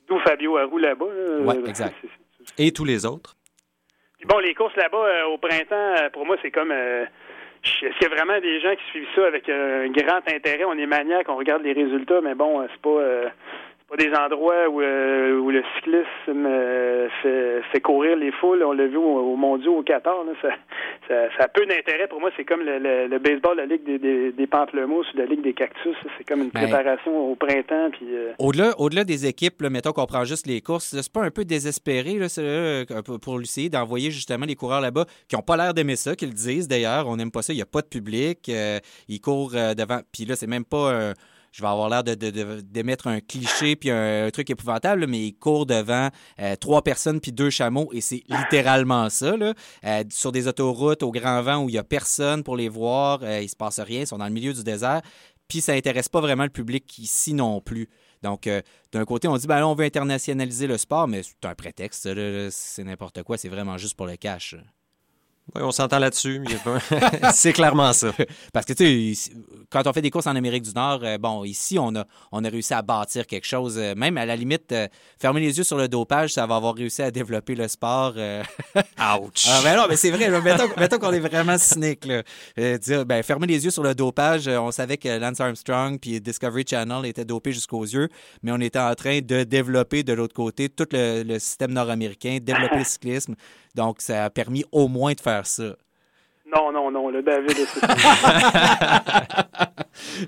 D'où 0.08 0.18
Fabio 0.20 0.56
Harou 0.56 0.78
là-bas. 0.78 1.06
oui, 1.40 1.54
exact. 1.68 1.94
Et 2.58 2.72
tous 2.72 2.84
les 2.84 3.06
autres? 3.06 3.36
bon, 4.26 4.38
les 4.38 4.54
courses 4.54 4.76
là-bas 4.76 4.98
euh, 4.98 5.26
au 5.26 5.38
printemps, 5.38 5.94
euh, 5.98 6.10
pour 6.10 6.26
moi, 6.26 6.36
c'est 6.42 6.50
comme. 6.50 6.72
Euh, 7.60 7.86
est-ce 7.86 7.98
qu'il 7.98 8.08
y 8.08 8.12
a 8.12 8.14
vraiment 8.14 8.40
des 8.40 8.60
gens 8.60 8.74
qui 8.74 8.84
suivent 8.90 9.08
ça 9.14 9.26
avec 9.26 9.48
un 9.48 9.88
grand 9.88 10.26
intérêt? 10.28 10.64
On 10.64 10.78
est 10.78 10.86
maniaque, 10.86 11.28
on 11.28 11.36
regarde 11.36 11.62
les 11.62 11.72
résultats, 11.72 12.20
mais 12.22 12.34
bon, 12.34 12.66
c'est 12.70 12.80
pas 12.80 13.32
pas 13.90 13.96
des 13.96 14.12
endroits 14.14 14.68
où, 14.68 14.80
euh, 14.80 15.38
où 15.40 15.50
le 15.50 15.64
cyclisme 15.74 16.46
euh, 16.46 17.08
fait, 17.72 17.80
courir 17.80 18.16
les 18.16 18.30
foules. 18.30 18.62
On 18.62 18.72
l'a 18.72 18.86
vu 18.86 18.96
au, 18.96 19.34
Mondiaux 19.34 19.78
au 19.78 19.82
Qatar. 19.82 20.14
ça, 20.40 20.48
ça, 21.08 21.44
a 21.44 21.48
peu 21.48 21.66
d'intérêt. 21.66 22.06
Pour 22.06 22.20
moi, 22.20 22.30
c'est 22.36 22.44
comme 22.44 22.60
le, 22.62 23.18
baseball, 23.18 23.56
la 23.56 23.66
Ligue 23.66 23.82
des, 23.84 24.30
des, 24.30 24.46
pamplemousses 24.46 25.12
ou 25.12 25.16
la 25.16 25.26
Ligue 25.26 25.42
des 25.42 25.54
cactus. 25.54 25.96
C'est 26.16 26.24
comme 26.24 26.42
une 26.42 26.50
ben, 26.50 26.62
préparation 26.62 27.32
au 27.32 27.34
printemps. 27.34 27.90
Puis, 27.90 28.06
euh, 28.14 28.32
au-delà, 28.38 28.78
au-delà 28.78 29.02
des 29.02 29.26
équipes, 29.26 29.60
mettons 29.62 29.92
qu'on 29.92 30.06
prend 30.06 30.24
juste 30.24 30.46
les 30.46 30.60
courses, 30.60 30.94
c'est 30.96 31.12
pas 31.12 31.22
un 31.22 31.30
peu 31.30 31.44
désespéré 31.44 32.14
là, 32.14 32.28
pour 33.20 33.38
l'essayer 33.38 33.70
d'envoyer 33.70 34.12
justement 34.12 34.46
les 34.46 34.54
coureurs 34.54 34.80
là-bas 34.80 35.06
qui 35.28 35.34
n'ont 35.34 35.42
pas 35.42 35.56
l'air 35.56 35.74
d'aimer 35.74 35.96
ça, 35.96 36.14
qu'ils 36.14 36.28
le 36.28 36.34
disent 36.34 36.68
d'ailleurs. 36.68 37.08
On 37.08 37.16
n'aime 37.16 37.32
pas 37.32 37.42
ça. 37.42 37.52
Il 37.52 37.56
n'y 37.56 37.62
a 37.62 37.66
pas 37.66 37.82
de 37.82 37.88
public. 37.88 38.48
ils 39.08 39.20
courent 39.20 39.50
devant. 39.50 40.00
Puis 40.12 40.26
là, 40.26 40.36
c'est 40.36 40.46
même 40.46 40.64
pas 40.64 41.12
je 41.50 41.62
vais 41.62 41.68
avoir 41.68 41.88
l'air 41.88 42.04
d'émettre 42.04 43.08
de, 43.08 43.14
un 43.14 43.20
cliché 43.20 43.76
puis 43.76 43.90
un, 43.90 44.30
truc 44.30 44.50
épouvantable, 44.50 45.06
mais 45.06 45.26
il 45.26 45.32
court 45.32 45.66
devant 45.66 46.08
euh, 46.38 46.56
trois 46.56 46.82
personnes 46.82 47.20
puis 47.20 47.32
deux 47.32 47.50
chameaux 47.50 47.90
et 47.92 48.00
c'est 48.00 48.22
littéralement 48.28 49.10
ça. 49.10 49.36
Là. 49.36 49.54
Euh, 49.84 50.04
sur 50.10 50.32
des 50.32 50.46
autoroutes 50.46 51.02
au 51.02 51.10
grand 51.10 51.42
vent 51.42 51.64
où 51.64 51.68
il 51.68 51.72
n'y 51.72 51.78
a 51.78 51.84
personne 51.84 52.44
pour 52.44 52.56
les 52.56 52.68
voir, 52.68 53.20
euh, 53.22 53.40
il 53.40 53.48
se 53.48 53.56
passe 53.56 53.80
rien, 53.80 54.00
ils 54.00 54.06
sont 54.06 54.18
dans 54.18 54.26
le 54.26 54.32
milieu 54.32 54.52
du 54.52 54.62
désert. 54.62 55.02
Puis 55.48 55.60
ça 55.60 55.74
n'intéresse 55.74 56.08
pas 56.08 56.20
vraiment 56.20 56.44
le 56.44 56.50
public 56.50 56.98
ici 56.98 57.34
non 57.34 57.60
plus. 57.60 57.88
Donc, 58.22 58.48
d'un 58.92 59.04
côté, 59.06 59.26
on 59.28 59.36
dit, 59.36 59.46
ben 59.46 59.64
on 59.64 59.74
veut 59.74 59.86
internationaliser 59.86 60.66
le 60.66 60.76
sport, 60.76 61.08
mais 61.08 61.22
c'est 61.22 61.44
un 61.44 61.54
prétexte, 61.54 62.06
c'est 62.50 62.84
n'importe 62.84 63.22
quoi, 63.22 63.38
c'est 63.38 63.48
vraiment 63.48 63.78
juste 63.78 63.96
pour 63.96 64.06
le 64.06 64.16
cash. 64.16 64.54
Oui, 65.54 65.62
on 65.62 65.70
s'entend 65.72 65.98
là-dessus. 65.98 66.42
c'est 67.32 67.52
clairement 67.52 67.92
ça. 67.92 68.12
Parce 68.52 68.66
que, 68.66 68.72
tu 68.72 69.14
sais, 69.14 69.32
quand 69.70 69.86
on 69.86 69.92
fait 69.92 70.02
des 70.02 70.10
courses 70.10 70.26
en 70.26 70.36
Amérique 70.36 70.62
du 70.62 70.72
Nord, 70.74 71.00
euh, 71.02 71.18
bon, 71.18 71.44
ici, 71.44 71.78
on 71.78 71.94
a, 71.96 72.04
on 72.32 72.44
a 72.44 72.48
réussi 72.48 72.74
à 72.74 72.82
bâtir 72.82 73.26
quelque 73.26 73.46
chose. 73.46 73.76
Euh, 73.78 73.94
même 73.94 74.16
à 74.16 74.26
la 74.26 74.36
limite, 74.36 74.72
euh, 74.72 74.86
fermer 75.18 75.40
les 75.40 75.58
yeux 75.58 75.64
sur 75.64 75.76
le 75.76 75.88
dopage, 75.88 76.34
ça 76.34 76.46
va 76.46 76.56
avoir 76.56 76.74
réussi 76.74 77.02
à 77.02 77.10
développer 77.10 77.54
le 77.54 77.66
sport. 77.68 78.14
Ouch! 78.74 79.46
Ah, 79.48 79.60
ben 79.64 79.76
non, 79.76 79.86
mais 79.88 79.96
c'est 79.96 80.10
vrai. 80.10 80.28
mettons, 80.76 80.98
qu'on 80.98 81.12
est 81.12 81.20
vraiment 81.20 81.58
cynique. 81.58 82.06
dire, 82.56 83.06
ben, 83.06 83.22
fermer 83.22 83.46
les 83.46 83.64
yeux 83.64 83.70
sur 83.70 83.82
le 83.82 83.94
dopage, 83.94 84.48
on 84.48 84.70
savait 84.70 84.96
que 84.96 85.08
Lance 85.08 85.40
Armstrong 85.40 85.98
puis 85.98 86.20
Discovery 86.20 86.64
Channel 86.68 87.06
étaient 87.06 87.24
dopés 87.24 87.52
jusqu'aux 87.52 87.84
yeux, 87.84 88.08
mais 88.42 88.52
on 88.52 88.60
était 88.60 88.78
en 88.78 88.94
train 88.94 89.20
de 89.20 89.44
développer 89.44 90.02
de 90.02 90.12
l'autre 90.12 90.34
côté 90.34 90.68
tout 90.68 90.86
le, 90.92 91.22
le 91.22 91.38
système 91.38 91.72
nord-américain, 91.72 92.38
développer 92.40 92.78
le 92.78 92.84
cyclisme. 92.84 93.34
Donc, 93.74 94.00
ça 94.00 94.24
a 94.24 94.30
permis 94.30 94.64
au 94.72 94.88
moins 94.88 95.12
de 95.12 95.20
faire 95.20 95.46
ça. 95.46 95.76
Non, 96.54 96.72
non, 96.72 96.90
non, 96.90 97.10
le 97.10 97.22
David, 97.22 97.52
c'est 97.52 97.80
ça. 97.80 97.86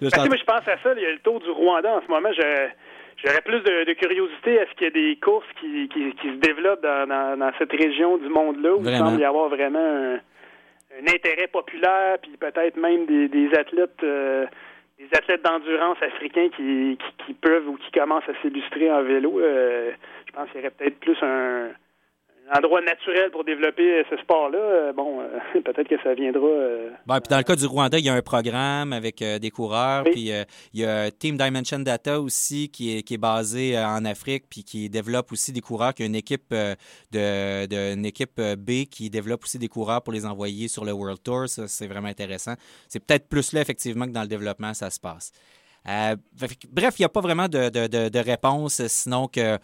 moi, 0.00 0.37
je 0.37 0.44
pense 0.44 0.68
à 0.68 0.78
ça. 0.83 0.94
Il 0.96 1.02
y 1.02 1.07
a 1.07 1.12
le 1.12 1.18
tour 1.18 1.40
du 1.40 1.50
Rwanda 1.50 1.96
en 1.96 2.02
ce 2.02 2.09
moment. 2.09 2.31
J'aurais 2.33 3.42
plus 3.42 3.61
de, 3.61 3.92
curiosité. 3.94 4.55
Est-ce 4.55 4.72
qu'il 4.74 4.85
y 4.85 4.87
a 4.87 4.90
des 4.90 5.16
courses 5.20 5.46
qui, 5.61 5.88
se 5.90 6.38
développent 6.38 6.83
dans, 6.83 7.52
cette 7.59 7.72
région 7.72 8.18
du 8.18 8.28
monde-là 8.28 8.74
où 8.74 8.83
il 8.85 8.96
semble 8.96 9.20
y 9.20 9.24
avoir 9.24 9.48
vraiment 9.48 9.78
un, 9.78 10.20
intérêt 11.09 11.48
populaire, 11.48 12.18
puis 12.20 12.37
peut-être 12.38 12.76
même 12.76 13.07
des, 13.07 13.50
athlètes 13.59 14.05
euh, 14.05 14.46
des 14.98 15.09
athlètes 15.16 15.42
d'endurance 15.42 15.96
africains 16.02 16.50
qui, 16.55 16.98
peuvent 17.40 17.66
ou 17.68 17.78
qui 17.78 17.90
commencent 17.90 18.28
à 18.28 18.35
s'illustrer 18.42 18.92
en 18.92 19.02
vélo. 19.02 19.40
Euh, 19.40 19.90
je 20.26 20.33
pense 20.33 20.50
qu'il 20.50 20.61
y 20.61 20.62
aurait 20.62 20.70
peut-être 20.70 21.00
plus 21.00 21.16
un, 21.22 21.70
endroit 22.50 22.81
naturel 22.81 23.31
pour 23.31 23.44
développer 23.44 24.05
ce 24.11 24.16
sport-là, 24.18 24.59
euh, 24.59 24.92
bon, 24.92 25.20
euh, 25.20 25.61
peut-être 25.61 25.88
que 25.88 26.00
ça 26.02 26.14
viendra. 26.14 26.46
Euh, 26.46 26.90
ben, 27.07 27.20
puis 27.20 27.31
dans 27.31 27.37
le 27.37 27.42
cas 27.42 27.57
du 27.57 27.66
Rwanda, 27.66 27.98
il 27.98 28.05
y 28.05 28.09
a 28.09 28.14
un 28.14 28.22
programme 28.22 28.92
avec 28.92 29.22
des 29.22 29.50
coureurs, 29.50 30.05
puis 30.05 30.31
il 30.72 30.81
y 30.81 30.85
a 30.85 31.11
Team 31.11 31.37
Dimension 31.37 31.78
Data 31.78 32.20
aussi 32.20 32.68
qui 32.68 32.98
est, 32.98 33.02
qui 33.02 33.14
est 33.14 33.18
basé 33.18 33.78
en 33.78 34.05
Afrique, 34.05 34.44
puis 34.48 34.64
qui 34.64 34.88
développe 34.88 35.33
aussi 35.33 35.52
des 35.52 35.61
coureurs, 35.61 35.94
qui 35.94 36.02
a 36.02 36.07
une 36.07 36.14
équipe 36.14 36.50
de, 36.52 37.66
de 37.66 37.94
une 37.94 38.07
équipe 38.07 38.40
B 38.40 38.85
qui 38.90 39.11
développe 39.11 39.44
aussi 39.44 39.59
des 39.59 39.68
coureurs 39.68 40.02
pour 40.02 40.12
les 40.12 40.26
envoyer 40.26 40.68
sur 40.68 40.85
le 40.85 40.92
World 40.92 41.22
Tour. 41.22 41.48
Ça, 41.48 41.68
c'est 41.68 41.87
vraiment 41.87 42.09
intéressant. 42.09 42.55
C'est 42.88 43.05
peut-être 43.05 43.28
plus 43.28 43.52
là 43.52 43.61
effectivement 43.61 44.07
que 44.07 44.12
dans 44.12 44.22
le 44.22 44.28
développement 44.28 44.74
ça 44.74 44.90
se 44.90 45.00
passe. 45.00 45.33
bref, 45.85 46.94
il 46.98 47.02
n'y 47.02 47.07
a 47.07 47.09
pas 47.09 47.20
vraiment 47.20 47.48
de, 47.48 47.68
de, 47.68 48.09
de 48.09 48.18
réponse, 48.18 48.87
sinon 48.87 49.28
que 49.28 49.59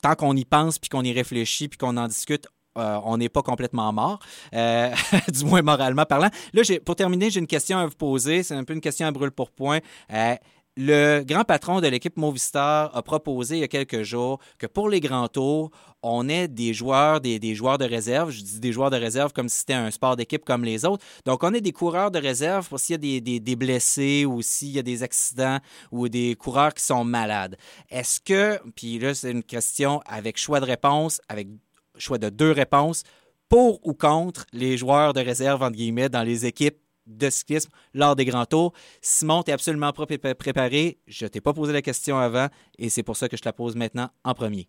tant 0.00 0.14
qu'on 0.14 0.36
y 0.36 0.44
pense, 0.44 0.78
puis 0.78 0.88
qu'on 0.88 1.02
y 1.02 1.12
réfléchit, 1.12 1.68
puis 1.68 1.78
qu'on 1.78 1.96
en 1.96 2.08
discute, 2.08 2.46
euh, 2.76 3.00
on 3.04 3.16
n'est 3.16 3.28
pas 3.28 3.42
complètement 3.42 3.92
mort, 3.92 4.18
euh, 4.54 4.90
du 5.32 5.44
moins 5.44 5.62
moralement 5.62 6.04
parlant. 6.04 6.28
Là, 6.52 6.62
pour 6.84 6.96
terminer, 6.96 7.30
j'ai 7.30 7.40
une 7.40 7.46
question 7.46 7.78
à 7.78 7.86
vous 7.86 7.94
poser. 7.94 8.42
C'est 8.42 8.54
un 8.54 8.64
peu 8.64 8.74
une 8.74 8.80
question 8.80 9.06
à 9.06 9.10
brûle 9.10 9.30
pour 9.30 9.50
point. 9.50 9.80
Euh, 10.12 10.34
le 10.76 11.22
grand 11.24 11.44
patron 11.44 11.80
de 11.80 11.88
l'équipe 11.88 12.18
Movistar 12.18 12.94
a 12.94 13.02
proposé 13.02 13.56
il 13.56 13.60
y 13.60 13.64
a 13.64 13.68
quelques 13.68 14.02
jours 14.02 14.40
que 14.58 14.66
pour 14.66 14.90
les 14.90 15.00
grands 15.00 15.28
tours, 15.28 15.70
on 16.02 16.28
ait 16.28 16.48
des 16.48 16.74
joueurs, 16.74 17.20
des, 17.22 17.54
joueurs 17.54 17.78
de 17.78 17.86
réserve. 17.86 18.30
Je 18.30 18.42
dis 18.42 18.60
des 18.60 18.72
joueurs 18.72 18.90
de 18.90 18.96
réserve 18.96 19.32
comme 19.32 19.48
si 19.48 19.60
c'était 19.60 19.72
un 19.72 19.90
sport 19.90 20.16
d'équipe 20.16 20.44
comme 20.44 20.64
les 20.64 20.84
autres. 20.84 21.04
Donc, 21.24 21.42
on 21.44 21.54
est 21.54 21.62
des 21.62 21.72
coureurs 21.72 22.10
de 22.10 22.18
réserve 22.18 22.68
pour 22.68 22.78
s'il 22.78 22.92
y 22.92 23.16
a 23.16 23.20
des, 23.20 23.40
des, 23.40 23.56
blessés 23.56 24.26
ou 24.26 24.42
s'il 24.42 24.68
y 24.68 24.78
a 24.78 24.82
des 24.82 25.02
accidents 25.02 25.58
ou 25.90 26.08
des 26.08 26.36
coureurs 26.36 26.74
qui 26.74 26.84
sont 26.84 27.04
malades. 27.04 27.56
Est-ce 27.90 28.20
que, 28.20 28.60
puis 28.74 28.98
là, 28.98 29.14
c'est 29.14 29.30
une 29.30 29.42
question 29.42 30.02
avec 30.04 30.36
choix 30.36 30.60
de 30.60 30.66
réponse, 30.66 31.22
avec 31.30 31.48
choix 31.96 32.18
de 32.18 32.28
deux 32.28 32.52
réponses, 32.52 33.02
pour 33.48 33.80
ou 33.86 33.94
contre 33.94 34.44
les 34.52 34.76
joueurs 34.76 35.14
de 35.14 35.20
réserve, 35.20 35.62
entre 35.62 35.76
guillemets, 35.76 36.10
dans 36.10 36.22
les 36.22 36.44
équipes 36.44 36.78
de 37.06 37.30
cyclisme 37.30 37.70
lors 37.94 38.16
des 38.16 38.24
grands 38.24 38.46
tours. 38.46 38.72
Simon, 39.00 39.42
tu 39.42 39.52
absolument 39.52 39.92
pas 39.92 40.06
préparé. 40.06 40.98
Je 41.06 41.26
t'ai 41.26 41.40
pas 41.40 41.52
posé 41.52 41.72
la 41.72 41.82
question 41.82 42.18
avant 42.18 42.46
et 42.78 42.88
c'est 42.88 43.02
pour 43.02 43.16
ça 43.16 43.28
que 43.28 43.36
je 43.36 43.42
te 43.42 43.48
la 43.48 43.52
pose 43.52 43.76
maintenant 43.76 44.08
en 44.24 44.34
premier. 44.34 44.66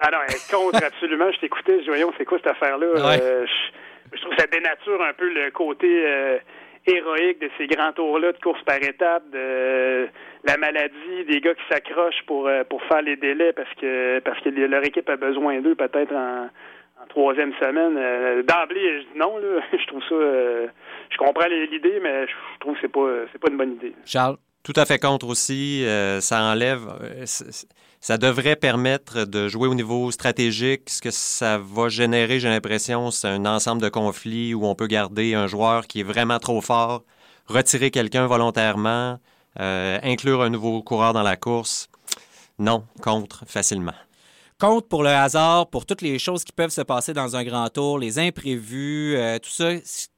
Ah 0.00 0.10
non, 0.10 0.18
contre 0.50 0.84
absolument. 0.84 1.30
Je 1.32 1.40
t'écoutais, 1.40 1.80
voyons, 1.86 2.12
c'est 2.18 2.24
quoi 2.24 2.38
cette 2.38 2.48
affaire-là? 2.48 2.86
Euh, 2.86 3.46
je, 4.12 4.20
trouve 4.20 4.34
que 4.34 4.40
ça 4.40 4.46
dénature 4.48 5.00
un 5.02 5.12
peu 5.12 5.32
le 5.32 5.50
côté 5.52 5.86
euh, 5.88 6.38
héroïque 6.86 7.40
de 7.40 7.50
ces 7.56 7.66
grands 7.68 7.92
tours-là 7.92 8.32
de 8.32 8.38
course 8.38 8.62
par 8.64 8.82
étapes, 8.82 9.30
de 9.30 10.08
la 10.44 10.56
maladie, 10.56 11.24
des 11.28 11.40
gars 11.40 11.54
qui 11.54 11.62
s'accrochent 11.70 12.22
pour, 12.26 12.48
euh, 12.48 12.64
pour 12.64 12.82
faire 12.84 13.02
les 13.02 13.16
délais 13.16 13.52
parce 13.52 13.72
que 13.80 14.18
parce 14.20 14.40
que 14.40 14.48
leur 14.48 14.84
équipe 14.84 15.08
a 15.08 15.16
besoin 15.16 15.60
d'eux 15.60 15.76
peut-être 15.76 16.12
en 16.12 16.48
troisième 17.08 17.52
semaine. 17.60 17.96
Euh, 17.96 18.42
d'emblée, 18.42 19.00
je 19.00 19.12
dis 19.12 19.18
non. 19.18 19.36
Là. 19.38 19.60
je 19.72 19.86
trouve 19.86 20.02
ça. 20.08 20.72
Euh, 21.22 21.26
je 21.26 21.26
comprends 21.26 21.46
l'idée, 21.48 22.00
mais 22.02 22.26
je 22.26 22.60
trouve 22.60 22.74
que 22.74 22.80
c'est 22.82 22.92
pas 22.92 23.08
c'est 23.32 23.38
pas 23.38 23.50
une 23.50 23.56
bonne 23.56 23.72
idée. 23.74 23.94
Charles? 24.04 24.36
Tout 24.62 24.74
à 24.76 24.84
fait 24.84 24.98
contre 24.98 25.26
aussi. 25.26 25.84
Euh, 25.84 26.20
ça 26.20 26.42
enlève. 26.42 26.86
ça 28.00 28.18
devrait 28.18 28.56
permettre 28.56 29.24
de 29.24 29.48
jouer 29.48 29.68
au 29.68 29.74
niveau 29.74 30.10
stratégique. 30.10 30.88
Ce 30.88 31.02
que 31.02 31.10
ça 31.10 31.58
va 31.58 31.88
générer, 31.88 32.38
j'ai 32.38 32.48
l'impression, 32.48 33.10
c'est 33.10 33.28
un 33.28 33.44
ensemble 33.46 33.82
de 33.82 33.88
conflits 33.88 34.54
où 34.54 34.64
on 34.64 34.74
peut 34.74 34.86
garder 34.86 35.34
un 35.34 35.48
joueur 35.48 35.86
qui 35.86 36.00
est 36.00 36.04
vraiment 36.04 36.38
trop 36.38 36.60
fort, 36.60 37.02
retirer 37.46 37.90
quelqu'un 37.90 38.26
volontairement, 38.26 39.18
inclure 39.56 40.42
un 40.42 40.50
nouveau 40.50 40.80
coureur 40.82 41.12
dans 41.12 41.24
la 41.24 41.36
course. 41.36 41.88
Non, 42.58 42.84
contre, 43.02 43.44
facilement. 43.48 43.94
compte 44.60 44.88
pour 44.88 45.02
le 45.02 45.10
hasard, 45.10 45.68
pour 45.68 45.86
toutes 45.86 46.02
les 46.02 46.20
choses 46.20 46.44
qui 46.44 46.52
peuvent 46.52 46.70
se 46.70 46.82
passer 46.82 47.12
dans 47.12 47.34
un 47.34 47.42
grand 47.42 47.68
tour, 47.68 47.98
les 47.98 48.20
imprévus, 48.20 49.16
euh, 49.16 49.40
tout 49.40 49.50
ça 49.50 49.70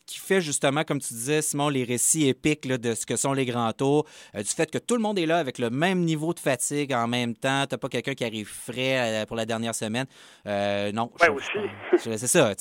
qui 0.07 0.19
fait 0.19 0.41
justement, 0.41 0.85
comme 0.85 1.01
tu 1.01 1.15
disais, 1.15 1.43
Simon, 1.43 1.69
les 1.69 1.85
récits 1.85 2.29
épiques 2.29 2.67
de 2.67 2.95
ce 2.95 3.07
que 3.07 3.17
sont 3.17 3.33
les 3.33 3.47
grands 3.47 3.73
tours, 3.73 4.07
euh, 4.35 4.43
du 4.43 4.49
fait 4.49 4.71
que 4.71 4.79
tout 4.79 4.95
le 4.95 5.01
monde 5.01 5.19
est 5.19 5.27
là 5.27 5.39
avec 5.39 5.59
le 5.59 5.71
même 5.71 6.01
niveau 6.01 6.35
de 6.35 6.41
fatigue 6.41 6.93
en 6.93 7.07
même 7.07 7.35
temps. 7.35 7.65
T'as 7.69 7.79
pas 7.79 7.89
quelqu'un 7.89 8.15
qui 8.15 8.25
arrive 8.25 8.49
frais 8.49 9.23
euh, 9.23 9.27
pour 9.27 9.37
la 9.37 9.47
dernière 9.47 9.75
semaine. 9.75 10.07
Euh, 10.47 10.93
non. 10.93 11.11
Ouais, 11.21 11.29
aussi. 11.29 11.49
C'est 12.19 12.27
ça. 12.27 12.55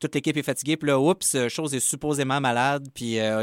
Toute 0.00 0.14
l'équipe 0.14 0.36
est 0.36 0.42
fatiguée. 0.42 0.76
Puis 0.76 0.88
là, 0.88 0.98
oups, 0.98 1.48
chose 1.48 1.74
est 1.74 1.80
supposément 1.80 2.40
malade. 2.40 2.88
Puis 2.94 3.04
il 3.04 3.10
y 3.12 3.20
a 3.20 3.40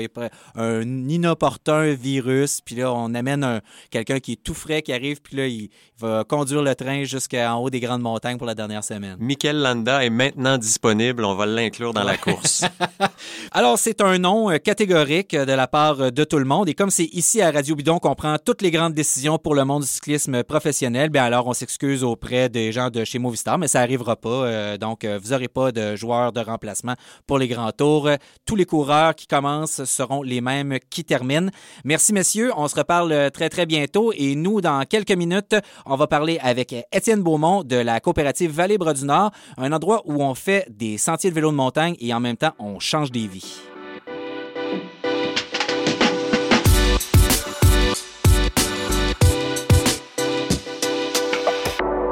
un 0.56 1.10
inopportun 1.10 1.94
virus. 1.94 2.62
Puis 2.62 2.76
là, 2.76 2.94
on 2.94 3.14
amène 3.14 3.62
quelqu'un 3.90 4.20
qui 4.20 4.34
est 4.34 4.44
tout 4.44 4.54
frais 4.54 4.82
qui 4.82 4.94
arrive. 4.94 5.22
Puis 5.22 5.36
là, 5.36 5.48
il, 5.48 5.70
va 5.98 6.26
conduire 6.26 6.62
le 6.62 6.76
train 6.76 7.04
jusqu'en 7.04 7.56
haut 7.56 7.70
des 7.70 7.80
grandes 7.80 8.02
montagnes 8.02 8.38
pour 8.38 8.48
la 8.48 8.56
dernière 8.56 8.84
semaine. 8.84 9.16
Michael 9.20 9.62
Landa 9.62 10.04
est 10.04 10.10
maintenant 10.10 10.58
disponible. 10.58 11.24
On 11.24 11.36
va 11.36 11.46
l'inclure 11.46 11.94
dans 11.94 12.04
la 12.04 12.18
course. 12.18 12.66
Alors, 13.52 13.80
c'est 13.80 14.02
un 14.02 14.18
nom 14.18 14.50
euh, 14.50 14.58
catégorique 14.58 15.34
euh, 15.34 15.46
de 15.46 15.54
la 15.54 15.68
part 15.68 16.02
euh, 16.02 16.10
de 16.10 16.24
tout 16.24 16.38
le 16.38 16.46
monde. 16.46 16.68
Et 16.70 16.74
comme 16.74 16.90
c'est 16.90 17.06
ici 17.06 17.42
à 17.42 17.52
Radio 17.52 17.76
Bidon 17.76 18.00
qu'on 18.00 18.16
prend 18.16 18.38
toutes 18.38 18.62
les 18.62 18.72
grandes 18.72 18.94
décisions 18.94 19.38
pour 19.38 19.56
le 19.56 19.64
monde 19.66 19.84
du 19.84 19.88
cyclisme 19.88 20.44
professionnel, 20.44 21.10
bien 21.10 21.24
alors 21.24 21.48
on 21.48 21.54
s'excuse 21.54 22.04
auprès 22.04 22.50
des 22.50 22.72
gens 22.72 22.90
de 22.90 23.04
chez 23.04 23.20
Movistar, 23.20 23.58
mais 23.58 23.68
ça 23.68 23.80
n'arrivera 23.80 24.16
pas. 24.16 24.78
donc, 24.78 25.06
vous 25.06 25.30
n'aurez 25.30 25.48
pas 25.48 25.72
de 25.72 25.96
joueurs 25.96 26.32
de 26.32 26.40
remplacement 26.40 26.96
pour 27.28 27.38
les 27.38 27.48
grands 27.48 27.72
tours. 27.72 28.10
Tous 28.46 28.56
les 28.56 28.66
coureurs 28.66 29.16
qui 29.16 29.28
commencent 29.28 29.84
seront 29.86 30.22
les 30.22 30.42
mêmes 30.42 30.78
qui 30.90 31.04
terminent. 31.04 31.50
Merci, 31.84 32.14
messieurs. 32.14 32.52
On 32.58 32.68
se 32.68 32.76
reparle 32.76 33.32
très, 33.32 33.50
très 33.50 33.66
bientôt. 33.66 34.12
Et 34.16 34.36
nous, 34.36 34.62
dans 34.62 34.84
quelques 34.86 35.12
minutes, 35.12 35.56
on 35.86 35.96
va 35.96 36.08
parler 36.08 36.40
avec 36.42 36.76
Étienne 36.92 37.22
Beaumont 37.22 37.64
de 37.64 37.78
la 37.78 38.00
coopérative 38.00 38.52
Vallée-Bras 38.52 38.94
du 38.94 39.06
Nord, 39.06 39.32
un 39.58 39.72
endroit 39.72 40.02
où 40.06 40.24
on 40.24 40.36
fait 40.36 40.68
des 40.70 40.98
sentiers 40.98 41.30
de 41.30 41.36
vélo 41.36 41.52
de 41.52 41.56
montagne 41.56 41.96
et 42.00 42.14
en 42.14 42.20
même 42.20 42.38
temps, 42.38 42.54
on 42.60 42.80
change 42.80 43.12
des 43.16 43.75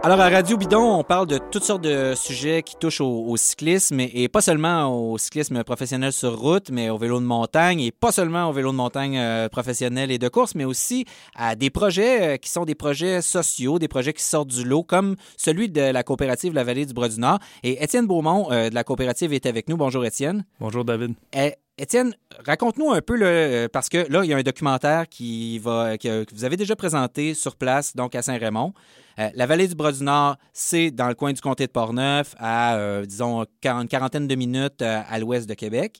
Alors, 0.05 0.19
à 0.19 0.27
Radio 0.27 0.57
Bidon, 0.57 0.99
on 0.99 1.03
parle 1.05 1.27
de 1.27 1.37
toutes 1.37 1.63
sortes 1.63 1.81
de 1.81 2.13
sujets 2.13 2.61
qui 2.61 2.75
touchent 2.75 2.99
au, 2.99 3.37
cyclisme 3.37 4.01
et 4.01 4.27
pas 4.27 4.41
seulement 4.41 4.93
au 4.93 5.17
cyclisme 5.17 5.63
professionnel 5.63 6.11
sur 6.11 6.37
route, 6.37 6.71
mais 6.71 6.89
au 6.89 6.97
vélo 6.97 7.21
de 7.21 7.25
montagne 7.25 7.79
et 7.79 7.93
pas 7.93 8.11
seulement 8.11 8.49
au 8.49 8.51
vélo 8.51 8.71
de 8.71 8.75
montagne 8.75 9.17
euh, 9.17 9.47
professionnel 9.47 10.11
et 10.11 10.17
de 10.17 10.27
course, 10.27 10.55
mais 10.55 10.65
aussi 10.65 11.05
à 11.37 11.55
des 11.55 11.69
projets 11.69 12.33
euh, 12.33 12.35
qui 12.35 12.49
sont 12.49 12.65
des 12.65 12.75
projets 12.75 13.21
sociaux, 13.21 13.79
des 13.79 13.87
projets 13.87 14.11
qui 14.11 14.25
sortent 14.25 14.49
du 14.49 14.65
lot, 14.65 14.83
comme 14.83 15.15
celui 15.37 15.69
de 15.69 15.79
la 15.79 16.03
coopérative 16.03 16.53
La 16.53 16.65
Vallée 16.65 16.85
du 16.85 16.93
Bras-du-Nord. 16.93 17.39
Et 17.63 17.81
Étienne 17.81 18.05
Beaumont 18.05 18.51
euh, 18.51 18.69
de 18.69 18.75
la 18.75 18.83
coopérative 18.83 19.31
est 19.31 19.45
avec 19.45 19.69
nous. 19.69 19.77
Bonjour, 19.77 20.05
Étienne. 20.05 20.43
Bonjour, 20.59 20.83
David. 20.83 21.13
Eh, 21.33 21.53
Étienne, 21.77 22.13
raconte-nous 22.45 22.91
un 22.91 22.99
peu, 22.99 23.69
parce 23.71 23.87
que 23.87 24.05
là, 24.11 24.25
il 24.25 24.29
y 24.29 24.33
a 24.33 24.37
un 24.37 24.43
documentaire 24.43 25.07
qui 25.07 25.59
va, 25.59 25.97
que 25.97 26.25
vous 26.33 26.43
avez 26.43 26.57
déjà 26.57 26.75
présenté 26.75 27.33
sur 27.33 27.55
place, 27.55 27.95
donc 27.95 28.15
à 28.15 28.21
Saint-Raymond. 28.21 28.73
Euh, 29.19 29.29
la 29.33 29.45
vallée 29.45 29.67
du 29.67 29.75
Bras-du-Nord, 29.75 30.37
c'est 30.53 30.91
dans 30.91 31.07
le 31.07 31.15
coin 31.15 31.33
du 31.33 31.41
comté 31.41 31.67
de 31.67 31.71
Portneuf, 31.71 32.35
à, 32.37 32.75
euh, 32.77 33.05
disons, 33.05 33.45
une 33.63 33.87
quarantaine 33.87 34.27
de 34.27 34.35
minutes 34.35 34.81
euh, 34.81 35.01
à 35.07 35.19
l'ouest 35.19 35.47
de 35.47 35.53
Québec. 35.53 35.99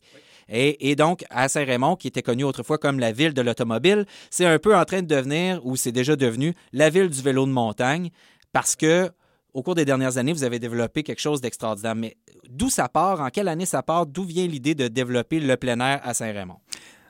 Et, 0.50 0.96
donc, 0.96 1.24
à 1.30 1.48
Saint-Raymond, 1.48 1.96
qui 1.96 2.08
était 2.10 2.22
connu 2.22 2.44
autrefois 2.44 2.78
comme 2.78 3.00
la 3.00 3.12
ville 3.12 3.34
de 3.34 3.42
l'automobile, 3.42 4.06
c'est 4.30 4.46
un 4.46 4.60
peu 4.60 4.76
en 4.76 4.84
train 4.84 5.02
de 5.02 5.08
devenir, 5.08 5.66
ou 5.66 5.78
c'est 5.78 5.94
déjà 5.94 6.16
devenu, 6.16 6.54
la 6.74 6.90
ville 6.90 7.10
du 7.10 7.22
vélo 7.22 7.46
de 7.46 7.52
montagne, 7.52 8.10
parce 8.52 8.76
que 8.76 9.10
au 9.54 9.64
cours 9.64 9.76
des 9.76 9.86
dernières 9.86 10.18
années, 10.18 10.34
vous 10.34 10.44
avez 10.44 10.60
développé 10.60 11.04
quelque 11.04 11.22
chose 11.22 11.40
d'extraordinaire. 11.40 11.96
Mais 11.96 12.18
d'où 12.50 12.70
ça 12.70 12.90
part? 12.90 13.22
En 13.22 13.30
quelle 13.30 13.48
année 13.48 13.66
ça 13.66 13.84
part? 13.84 14.06
D'où 14.06 14.26
vient 14.26 14.48
l'idée 14.48 14.76
de 14.76 14.88
développer 14.88 15.40
le 15.40 15.56
plein 15.58 15.80
air 15.80 16.02
à 16.04 16.14
Saint-Raymond? 16.14 16.58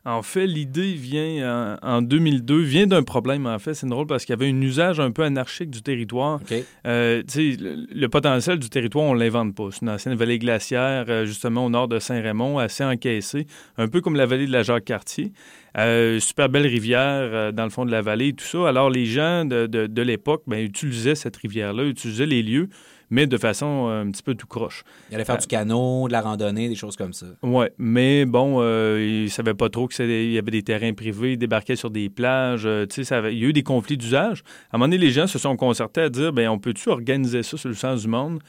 En 0.06 0.22
fait, 0.22 0.46
l'idée 0.46 0.94
vient 0.96 1.78
en, 1.82 2.02
2002, 2.02 2.60
vient 2.60 2.88
d'un 2.88 3.04
problème, 3.04 3.46
en 3.46 3.58
fait. 3.58 3.74
C'est 3.74 3.88
drôle 3.88 4.06
parce 4.06 4.26
qu'il 4.26 4.34
y 4.34 4.38
avait 4.38 4.50
un 4.50 4.62
usage 4.62 5.00
un 5.00 5.12
peu 5.12 5.24
anarchique 5.24 5.70
du 5.70 5.82
territoire. 5.82 6.42
Euh, 6.86 7.24
le, 7.34 7.86
le, 7.90 8.10
potentiel 8.10 8.60
du 8.60 8.70
territoire, 8.70 9.06
on 9.06 9.16
ne 9.16 9.20
l'invente 9.20 9.56
pas. 9.56 9.70
C'est 9.72 9.82
une 9.82 9.90
ancienne 9.90 10.16
vallée 10.16 10.40
glaciaire, 10.40 11.06
euh, 11.08 11.26
justement 11.26 11.66
au 11.66 11.70
nord 11.70 11.88
de 11.88 12.00
Saint-Raymond, 12.00 12.58
assez 12.58 12.84
encaissée, 12.84 13.48
un 13.78 13.88
peu 13.88 14.02
comme 14.02 14.18
la 14.18 14.26
vallée 14.26 14.46
de 14.46 14.52
la 14.52 14.64
Jacques-Cartier. 14.64 15.32
Euh, 15.78 16.20
super 16.20 16.50
belle 16.50 16.68
rivière 16.68 17.54
dans 17.54 17.64
le 17.64 17.70
fond 17.70 17.86
de 17.86 17.92
la 17.92 18.02
vallée 18.02 18.28
et 18.28 18.34
tout 18.34 18.46
ça. 18.46 18.68
Alors, 18.68 18.90
les 18.90 19.06
gens 19.06 19.46
de, 19.46 19.68
de 19.68 20.02
l'époque 20.02 20.44
ben, 20.48 20.60
utilisaient 20.60 21.16
cette 21.16 21.38
rivière-là, 21.38 21.86
utilisaient 21.86 22.26
les 22.26 22.44
lieux 22.44 22.68
mais 23.14 23.28
de 23.28 23.38
façon 23.38 23.90
euh, 23.90 24.02
un 24.02 24.10
petit 24.10 24.24
peu 24.24 24.34
tout 24.34 24.48
croche. 24.48 24.84
Il 25.12 25.16
allait 25.16 25.24
faire 25.24 25.38
du 25.38 25.46
canot, 25.46 26.08
de 26.08 26.12
la 26.12 26.22
randonnée, 26.22 26.68
des 26.68 26.76
choses 26.76 26.96
comme 26.96 27.14
ça. 27.14 27.28
Oui, 27.44 27.68
mais 27.78 28.26
bon, 28.26 28.58
euh, 28.60 28.98
il 29.00 29.24
ne 29.26 29.30
savait 29.30 29.54
pas 29.54 29.70
trop 29.70 29.88
qu'il 29.88 30.32
y 30.32 30.38
avait 30.40 30.52
des 30.52 30.64
terrains 30.64 30.94
privés, 30.94 31.34
il 31.34 31.38
débarquait 31.38 31.76
sur 31.76 31.92
des 31.92 32.10
plages. 32.10 32.66
Euh, 32.66 32.88
il 32.98 33.38
y 33.38 33.46
a 33.46 33.50
eu 33.50 33.54
des 33.54 33.62
conflits 33.62 33.98
d'usage. 33.98 34.44
À 34.72 34.76
un 34.76 34.80
moment 34.80 34.88
donné, 34.88 34.98
les 34.98 35.12
gens 35.12 35.28
se 35.28 35.38
sont 35.38 35.56
concertés 35.56 36.02
à 36.02 36.10
dire 36.10 36.34
ben, 36.34 36.50
on 36.50 36.58
peut-tu 36.58 36.90
organiser 36.90 37.44
ça 37.44 37.56
sur 37.56 37.70
le 37.70 37.76
sens 37.76 38.02
du 38.02 38.08
monde 38.08 38.40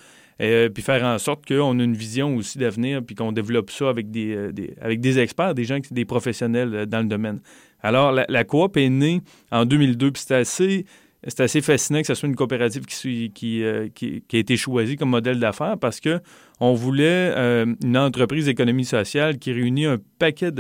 et 0.41 0.69
puis 0.69 0.83
faire 0.83 1.05
en 1.05 1.17
sorte 1.19 1.47
qu'on 1.47 1.79
a 1.79 1.83
une 1.85 1.95
vision 1.95 2.35
aussi 2.35 2.59
d'avenir, 2.59 3.05
puis 3.05 3.15
qu'on 3.15 3.31
développe 3.31 3.71
ça 3.71 3.89
avec 3.89 4.11
des, 4.11 4.51
avec 4.81 5.01
des 5.01 5.21
experts, 5.21 5.55
des 5.55 5.63
gens, 5.63 5.79
des 5.89 6.05
professionnels 6.05 6.87
dans 6.87 7.01
le 7.01 7.07
domaine. 7.07 7.39
Alors, 7.85 8.11
la, 8.11 8.25
la 8.29 8.43
coop 8.43 8.77
est 8.77 8.89
née 8.89 9.21
en 9.53 9.65
2002, 9.65 10.11
puis 10.11 10.23
c'était 10.23 10.35
assez 10.35 10.87
c'est 11.27 11.41
assez 11.41 11.61
fascinant 11.61 12.01
que 12.01 12.07
ce 12.07 12.15
soit 12.15 12.29
une 12.29 12.37
coopérative 12.37 12.85
euh, 13.07 13.89
qui, 13.95 14.23
a 14.33 14.37
été 14.37 14.57
choisie 14.57 14.97
comme 14.97 15.11
modèle 15.11 15.39
d'affaires 15.39 15.79
parce 15.79 16.01
que 16.01 16.21
on 16.61 16.75
voulait 16.75 17.33
euh, 17.35 17.67
une 17.83 17.97
entreprise 17.97 18.47
d'économie 18.47 18.85
sociale 18.85 19.39
qui 19.39 19.53
réunit 19.53 19.87
un 19.87 19.99
paquet 20.19 20.53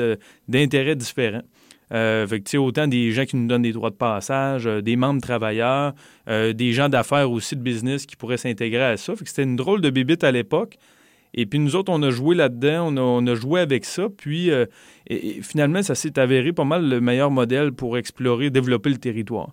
d'intérêts 0.48 0.96
différents. 0.96 1.42
Euh, 1.92 2.26
autant 2.56 2.88
des 2.88 3.12
gens 3.12 3.24
qui 3.24 3.36
nous 3.36 3.46
donnent 3.46 3.62
des 3.62 3.72
droits 3.72 3.90
de 3.90 3.94
passage, 3.94 4.64
des 4.64 4.96
membres 4.96 5.20
travailleurs, 5.20 5.92
des 6.26 6.72
gens 6.72 6.88
d'affaires 6.88 7.30
aussi 7.30 7.56
de 7.56 7.60
business 7.60 8.06
qui 8.06 8.16
pourraient 8.16 8.38
s'intégrer 8.38 8.82
à 8.82 8.96
ça. 8.96 9.12
Que 9.12 9.28
c'était 9.28 9.44
une 9.44 9.56
drôle 9.56 9.80
de 9.80 9.90
bébite 9.90 10.24
à 10.24 10.32
l'époque. 10.32 10.78
Et 11.34 11.46
puis 11.46 11.58
nous 11.58 11.76
autres, 11.76 11.92
on 11.92 12.02
a 12.02 12.10
joué 12.10 12.34
là-dedans, 12.34 12.92
on 12.96 13.26
a, 13.26 13.34
joué 13.34 13.60
avec 13.60 13.84
ça. 13.84 14.08
Puis 14.08 14.50
finalement, 15.42 15.82
ça 15.82 15.94
s'est 15.94 16.18
avéré 16.18 16.52
pas 16.52 16.64
mal 16.64 16.88
le 16.88 17.00
meilleur 17.00 17.30
modèle 17.30 17.72
pour 17.72 17.98
explorer, 17.98 18.50
développer 18.50 18.90
le 18.90 18.98
territoire. 18.98 19.50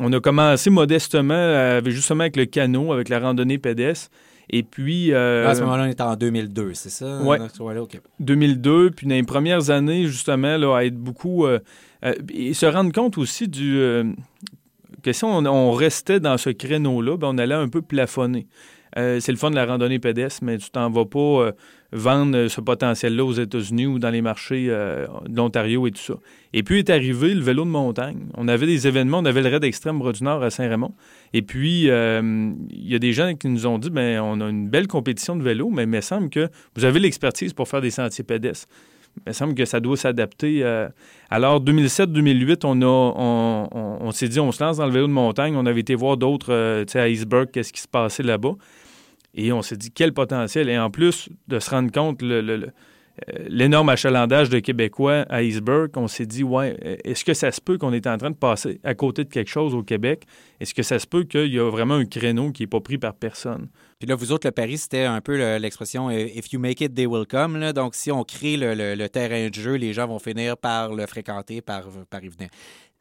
On 0.00 0.12
a 0.12 0.20
commencé 0.20 0.70
modestement, 0.70 1.34
euh, 1.34 1.78
avec, 1.78 1.92
justement 1.92 2.22
avec 2.22 2.36
le 2.36 2.46
canot, 2.46 2.92
avec 2.92 3.08
la 3.08 3.18
randonnée 3.18 3.58
pédestre. 3.58 4.10
Et 4.50 4.62
puis. 4.62 5.12
Euh, 5.12 5.46
à 5.46 5.54
ce 5.54 5.60
moment-là, 5.62 5.84
on 5.84 5.90
était 5.90 6.02
en 6.02 6.16
2002, 6.16 6.74
c'est 6.74 6.90
ça? 6.90 7.20
Oui. 7.22 7.36
2002. 8.20 8.90
Puis 8.90 9.06
dans 9.06 9.14
les 9.14 9.22
premières 9.22 9.70
années, 9.70 10.06
justement, 10.06 10.56
là, 10.56 10.76
à 10.76 10.84
être 10.84 10.96
beaucoup. 10.96 11.46
Euh, 11.46 11.58
et 12.32 12.54
se 12.54 12.66
rendre 12.66 12.92
compte 12.92 13.18
aussi 13.18 13.48
du. 13.48 13.78
que 15.02 15.12
si 15.12 15.24
on, 15.24 15.72
restait 15.72 16.20
dans 16.20 16.38
ce 16.38 16.50
créneau-là, 16.50 17.16
ben, 17.16 17.28
on 17.32 17.38
allait 17.38 17.54
un 17.54 17.68
peu 17.68 17.82
plafonner. 17.82 18.46
c'est 18.96 19.28
le 19.28 19.36
fun 19.36 19.50
de 19.50 19.56
la 19.56 19.66
randonnée 19.66 19.98
pédestre, 19.98 20.44
mais 20.44 20.58
tu 20.58 20.70
t'en 20.70 20.90
vas 20.90 21.04
pas 21.04 21.52
vendre 21.92 22.48
ce 22.48 22.60
potentiel-là 22.60 23.24
aux 23.24 23.32
États-Unis 23.32 23.86
ou 23.86 23.98
dans 23.98 24.10
les 24.10 24.20
marchés 24.20 24.66
euh, 24.68 25.06
de 25.26 25.36
l'Ontario 25.36 25.86
et 25.86 25.90
tout 25.90 26.02
ça. 26.02 26.14
Et 26.52 26.62
puis 26.62 26.78
est 26.78 26.90
arrivé 26.90 27.34
le 27.34 27.40
vélo 27.40 27.64
de 27.64 27.70
montagne. 27.70 28.26
On 28.36 28.46
avait 28.46 28.66
des 28.66 28.86
événements, 28.86 29.18
on 29.18 29.24
avait 29.24 29.42
le 29.42 29.48
raid 29.48 29.64
extrême 29.64 30.00
du 30.12 30.24
Nord 30.24 30.42
à 30.42 30.50
Saint-Raymond. 30.50 30.92
Et 31.32 31.42
puis, 31.42 31.88
euh, 31.88 32.52
il 32.70 32.88
y 32.88 32.94
a 32.94 32.98
des 32.98 33.12
gens 33.12 33.34
qui 33.34 33.48
nous 33.48 33.66
ont 33.66 33.78
dit, 33.78 33.90
ben 33.90 34.20
on 34.20 34.40
a 34.40 34.48
une 34.48 34.68
belle 34.68 34.86
compétition 34.86 35.36
de 35.36 35.42
vélo, 35.42 35.70
mais 35.70 35.84
il 35.84 35.88
me 35.88 36.00
semble 36.00 36.28
que 36.28 36.48
vous 36.76 36.84
avez 36.84 37.00
l'expertise 37.00 37.54
pour 37.54 37.68
faire 37.68 37.80
des 37.80 37.90
sentiers 37.90 38.24
pédestres. 38.24 38.68
Il 39.16 39.30
me 39.30 39.32
semble 39.32 39.54
que 39.54 39.64
ça 39.64 39.80
doit 39.80 39.96
s'adapter. 39.96 40.62
Euh. 40.62 40.88
Alors, 41.30 41.60
2007-2008, 41.64 42.60
on, 42.64 42.82
a, 42.82 43.98
on, 44.04 44.10
s'est 44.12 44.28
dit, 44.28 44.38
on 44.38 44.52
se 44.52 44.62
lance 44.62 44.76
dans 44.76 44.86
le 44.86 44.92
vélo 44.92 45.06
de 45.06 45.12
montagne. 45.12 45.56
On 45.56 45.66
avait 45.66 45.80
été 45.80 45.94
voir 45.94 46.16
d'autres, 46.16 46.84
tu 46.84 46.92
sais, 46.92 47.00
à 47.00 47.04
Iceberg, 47.04 47.50
qu'est-ce 47.50 47.72
qui 47.72 47.80
se 47.80 47.88
passait 47.88 48.22
là-bas. 48.22 48.54
Et 49.34 49.52
on 49.52 49.62
s'est 49.62 49.76
dit 49.76 49.90
quel 49.90 50.12
potentiel. 50.12 50.68
Et 50.68 50.78
en 50.78 50.90
plus 50.90 51.28
de 51.48 51.58
se 51.58 51.70
rendre 51.70 51.92
compte 51.92 52.22
euh, 53.26 53.48
l'énorme 53.48 53.88
achalandage 53.88 54.48
de 54.48 54.58
Québécois 54.60 55.26
à 55.28 55.36
Iceberg, 55.42 55.90
on 55.96 56.08
s'est 56.08 56.26
dit, 56.26 56.44
ouais, 56.44 57.00
est-ce 57.04 57.24
que 57.24 57.34
ça 57.34 57.50
se 57.50 57.60
peut 57.60 57.78
qu'on 57.78 57.92
est 57.92 58.06
en 58.06 58.16
train 58.16 58.30
de 58.30 58.36
passer 58.36 58.80
à 58.84 58.94
côté 58.94 59.24
de 59.24 59.28
quelque 59.28 59.50
chose 59.50 59.74
au 59.74 59.82
Québec? 59.82 60.24
Est-ce 60.60 60.72
que 60.74 60.82
ça 60.82 60.98
se 60.98 61.06
peut 61.06 61.24
qu'il 61.24 61.52
y 61.52 61.58
a 61.58 61.68
vraiment 61.68 61.94
un 61.94 62.04
créneau 62.04 62.52
qui 62.52 62.62
n'est 62.62 62.68
pas 62.68 62.80
pris 62.80 62.98
par 62.98 63.14
personne? 63.14 63.68
Puis 63.98 64.08
là, 64.08 64.14
vous 64.14 64.30
autres, 64.30 64.46
le 64.46 64.52
Paris, 64.52 64.78
c'était 64.78 65.04
un 65.04 65.20
peu 65.20 65.56
l'expression 65.58 66.10
If 66.10 66.52
you 66.52 66.60
make 66.60 66.80
it, 66.80 66.94
they 66.94 67.06
will 67.06 67.26
come. 67.26 67.72
Donc, 67.72 67.96
si 67.96 68.12
on 68.12 68.22
crée 68.22 68.56
le, 68.56 69.06
terrain 69.08 69.48
de 69.48 69.54
jeu, 69.54 69.74
les 69.74 69.92
gens 69.92 70.06
vont 70.06 70.20
finir 70.20 70.56
par 70.56 70.94
le 70.94 71.06
fréquenter, 71.06 71.60
par, 71.60 71.88
par 72.08 72.22
y 72.22 72.28
venir. 72.28 72.50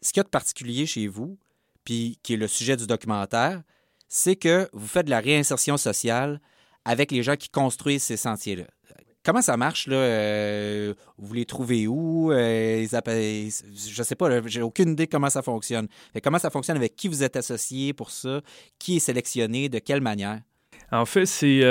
Ce 0.01 0.11
qu'il 0.11 0.19
y 0.19 0.21
a 0.21 0.23
de 0.23 0.29
particulier 0.29 0.85
chez 0.85 1.07
vous, 1.07 1.37
puis 1.83 2.17
qui 2.23 2.33
est 2.33 2.37
le 2.37 2.47
sujet 2.47 2.75
du 2.75 2.87
documentaire, 2.87 3.61
c'est 4.07 4.35
que 4.35 4.69
vous 4.73 4.87
faites 4.87 5.05
de 5.05 5.11
la 5.11 5.19
réinsertion 5.19 5.77
sociale 5.77 6.39
avec 6.85 7.11
les 7.11 7.23
gens 7.23 7.35
qui 7.35 7.49
construisent 7.49 8.03
ces 8.03 8.17
sentiers-là. 8.17 8.65
comment 9.23 9.41
ça 9.41 9.57
marche, 9.57 9.87
là? 9.87 9.97
Euh, 9.97 10.93
vous 11.17 11.33
les 11.33 11.45
trouvez 11.45 11.85
où? 11.85 12.31
Euh, 12.31 12.85
je 12.87 14.03
sais 14.03 14.15
pas, 14.15 14.29
j'ai 14.45 14.61
aucune 14.61 14.91
idée 14.91 15.07
comment 15.07 15.29
ça 15.29 15.41
fonctionne. 15.41 15.87
comment 16.23 16.39
ça 16.39 16.49
fonctionne, 16.49 16.77
avec 16.77 16.95
qui 16.95 17.09
vous 17.09 17.23
êtes 17.23 17.35
associé 17.35 17.93
pour 17.93 18.11
ça? 18.11 18.41
Qui 18.79 18.97
est 18.97 18.99
sélectionné? 18.99 19.67
De 19.67 19.79
quelle 19.79 20.01
manière? 20.01 20.39
En 20.89 21.05
fait, 21.05 21.25
c'est 21.25 21.61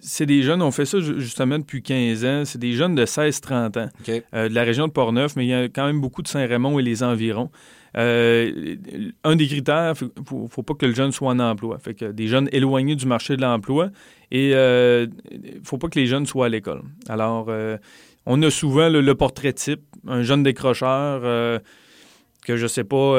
c'est 0.00 0.26
des 0.26 0.44
jeunes, 0.44 0.62
on 0.62 0.70
fait 0.70 0.84
ça 0.84 1.00
justement 1.00 1.58
depuis 1.58 1.82
15 1.82 2.24
ans. 2.24 2.44
C'est 2.44 2.60
des 2.60 2.74
jeunes 2.74 2.94
de 2.94 3.04
16-30 3.04 3.78
ans 3.80 3.88
de 4.06 4.54
la 4.54 4.62
région 4.62 4.86
de 4.86 4.92
Portneuf, 4.92 5.34
mais 5.34 5.46
il 5.46 5.48
y 5.48 5.54
a 5.54 5.64
quand 5.64 5.86
même 5.86 6.00
beaucoup 6.00 6.22
de 6.22 6.28
Saint-Raymond 6.28 6.78
et 6.78 6.82
les 6.82 7.02
environs. 7.02 7.50
Euh, 7.96 8.76
un 9.24 9.36
des 9.36 9.46
critères, 9.46 9.94
il 10.00 10.06
ne 10.06 10.48
faut, 10.48 10.62
pas 10.62 10.74
que 10.74 10.86
le 10.86 10.94
jeune 10.94 11.12
soit 11.12 11.30
en 11.30 11.38
emploi. 11.38 11.78
Fait 11.78 11.94
que 11.94 12.06
des 12.06 12.28
jeunes 12.28 12.48
éloignés 12.52 12.94
du 12.94 13.06
marché 13.06 13.36
de 13.36 13.42
l'emploi 13.42 13.90
et 14.30 14.48
il 14.50 14.54
euh, 14.54 15.06
ne 15.32 15.60
faut 15.64 15.78
pas 15.78 15.88
que 15.88 15.98
les 15.98 16.06
jeunes 16.06 16.26
soient 16.26 16.46
à 16.46 16.48
l'école. 16.48 16.82
Alors, 17.08 17.46
euh, 17.48 17.76
on 18.26 18.40
a 18.42 18.50
souvent 18.50 18.88
le, 18.88 19.14
portrait 19.14 19.52
type, 19.52 19.82
un 20.06 20.22
jeune 20.22 20.42
décrocheur 20.42 21.60
que 22.42 22.56
je 22.56 22.66
sais 22.66 22.84
pas, 22.84 23.18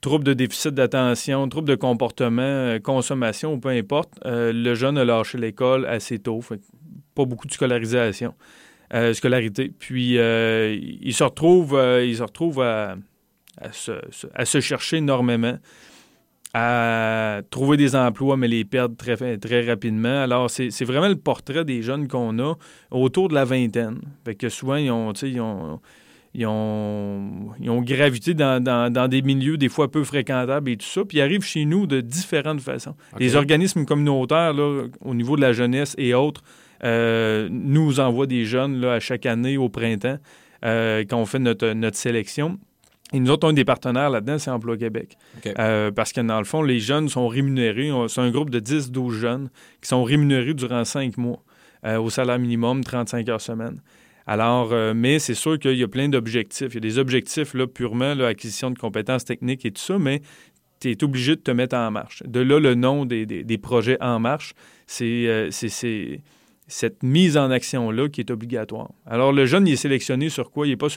trouble 0.00 0.24
de 0.24 0.32
déficit 0.32 0.74
d'attention, 0.74 1.48
trouble 1.48 1.68
de 1.68 1.74
comportement, 1.74 2.78
consommation 2.82 3.58
peu 3.58 3.70
importe, 3.70 4.10
le 4.24 4.74
jeune 4.74 4.98
a 4.98 5.04
lâché 5.04 5.38
l'école 5.38 5.86
assez 5.86 6.18
tôt, 6.18 6.40
pas 7.14 7.24
beaucoup 7.24 7.46
de 7.46 7.52
scolarisation, 7.52 8.34
scolarité. 9.12 9.72
Puis 9.76 10.14
il 10.16 11.14
se 11.14 11.24
retrouve, 11.24 11.80
il 12.04 12.16
se 12.16 12.22
retrouve 12.22 12.60
à 12.60 12.96
à 13.60 14.44
se, 14.44 14.60
chercher 14.60 14.98
énormément, 14.98 15.58
à 16.54 17.40
trouver 17.50 17.76
des 17.76 17.96
emplois, 17.96 18.36
mais 18.36 18.48
les 18.48 18.64
perdre 18.64 18.96
très, 18.96 19.16
très 19.38 19.66
rapidement. 19.66 20.22
Alors, 20.22 20.50
c'est 20.50 20.84
vraiment 20.84 21.08
le 21.08 21.16
portrait 21.16 21.64
des 21.64 21.82
jeunes 21.82 22.08
qu'on 22.08 22.38
a 22.38 22.54
autour 22.90 23.28
de 23.28 23.34
la 23.34 23.44
vingtaine. 23.44 24.00
Fait 24.24 24.34
que 24.34 24.48
souvent, 24.48 24.76
ils 24.76 24.90
ont, 24.90 25.12
ils 25.12 25.40
ont, 25.40 25.80
ils 26.34 26.46
ont, 26.46 27.50
ils 27.60 27.70
ont 27.70 27.80
gravité 27.80 28.34
dans, 28.34 28.62
dans, 28.62 29.08
des 29.08 29.22
milieux 29.22 29.56
des 29.56 29.68
fois 29.68 29.90
peu 29.90 30.04
fréquentables 30.04 30.70
et 30.70 30.76
tout 30.76 30.86
ça, 30.86 31.04
puis 31.04 31.18
ils 31.18 31.20
arrivent 31.20 31.44
chez 31.44 31.64
nous 31.64 31.86
de 31.86 32.00
différentes 32.00 32.60
façons. 32.60 32.94
Les 33.18 33.36
organismes 33.36 33.84
communautaires, 33.84 34.52
là, 34.52 34.84
au 35.00 35.14
niveau 35.14 35.36
de 35.36 35.40
la 35.40 35.52
jeunesse 35.52 35.94
et 35.96 36.14
autres, 36.14 36.42
euh, 36.82 37.48
nous 37.50 38.00
envoient 38.00 38.26
des 38.26 38.44
jeunes 38.44 38.80
là, 38.80 38.94
à 38.94 39.00
chaque 39.00 39.26
année 39.26 39.56
au 39.56 39.68
printemps 39.68 40.18
euh, 40.64 41.04
quand 41.08 41.18
on 41.18 41.26
fait 41.26 41.38
notre, 41.38 41.72
notre 41.72 41.96
sélection. 41.96 42.58
Et 43.14 43.20
nous 43.20 43.30
autres, 43.30 43.46
un 43.46 43.52
des 43.52 43.64
partenaires 43.64 44.10
là-dedans, 44.10 44.38
c'est 44.38 44.50
Emploi 44.50 44.76
Québec. 44.76 45.16
Euh, 45.60 45.92
parce 45.92 46.12
que 46.12 46.20
dans 46.20 46.38
le 46.38 46.44
fond, 46.44 46.62
les 46.62 46.80
jeunes 46.80 47.08
sont 47.08 47.28
rémunérés. 47.28 47.92
C'est 48.08 48.20
un 48.20 48.30
groupe 48.32 48.50
de 48.50 48.58
10-12 48.58 49.12
jeunes 49.12 49.50
qui 49.80 49.88
sont 49.88 50.02
rémunérés 50.02 50.52
durant 50.52 50.84
5 50.84 51.16
mois 51.16 51.40
euh, 51.86 52.00
au 52.00 52.10
salaire 52.10 52.40
minimum, 52.40 52.82
35 52.82 53.28
heures 53.28 53.40
semaine. 53.40 53.80
Alors, 54.26 54.72
euh, 54.72 54.94
mais 54.96 55.20
c'est 55.20 55.34
sûr 55.34 55.60
qu'il 55.60 55.76
y 55.76 55.84
a 55.84 55.88
plein 55.88 56.08
d'objectifs. 56.08 56.66
Il 56.70 56.74
y 56.74 56.78
a 56.78 56.80
des 56.80 56.98
objectifs 56.98 57.54
là, 57.54 57.68
purement 57.68 58.14
l'acquisition 58.14 58.72
de 58.72 58.78
compétences 58.78 59.24
techniques 59.24 59.64
et 59.64 59.70
tout 59.70 59.82
ça, 59.82 59.96
mais 59.96 60.20
tu 60.80 60.90
es 60.90 61.04
obligé 61.04 61.36
de 61.36 61.40
te 61.40 61.52
mettre 61.52 61.76
en 61.76 61.92
marche. 61.92 62.24
De 62.26 62.40
là, 62.40 62.58
le 62.58 62.74
nom 62.74 63.04
des, 63.06 63.26
des 63.26 63.58
projets 63.58 63.96
En 64.00 64.18
marche, 64.18 64.54
c'est 64.88 65.44
cette 66.66 67.02
mise 67.02 67.36
en 67.36 67.50
action-là 67.50 68.08
qui 68.08 68.20
est 68.20 68.30
obligatoire. 68.30 68.90
Alors, 69.06 69.32
le 69.32 69.46
jeune, 69.46 69.66
il 69.66 69.74
est 69.74 69.76
sélectionné 69.76 70.28
sur 70.28 70.50
quoi? 70.50 70.66
Il 70.66 70.70
n'est 70.70 70.76
pas 70.76 70.88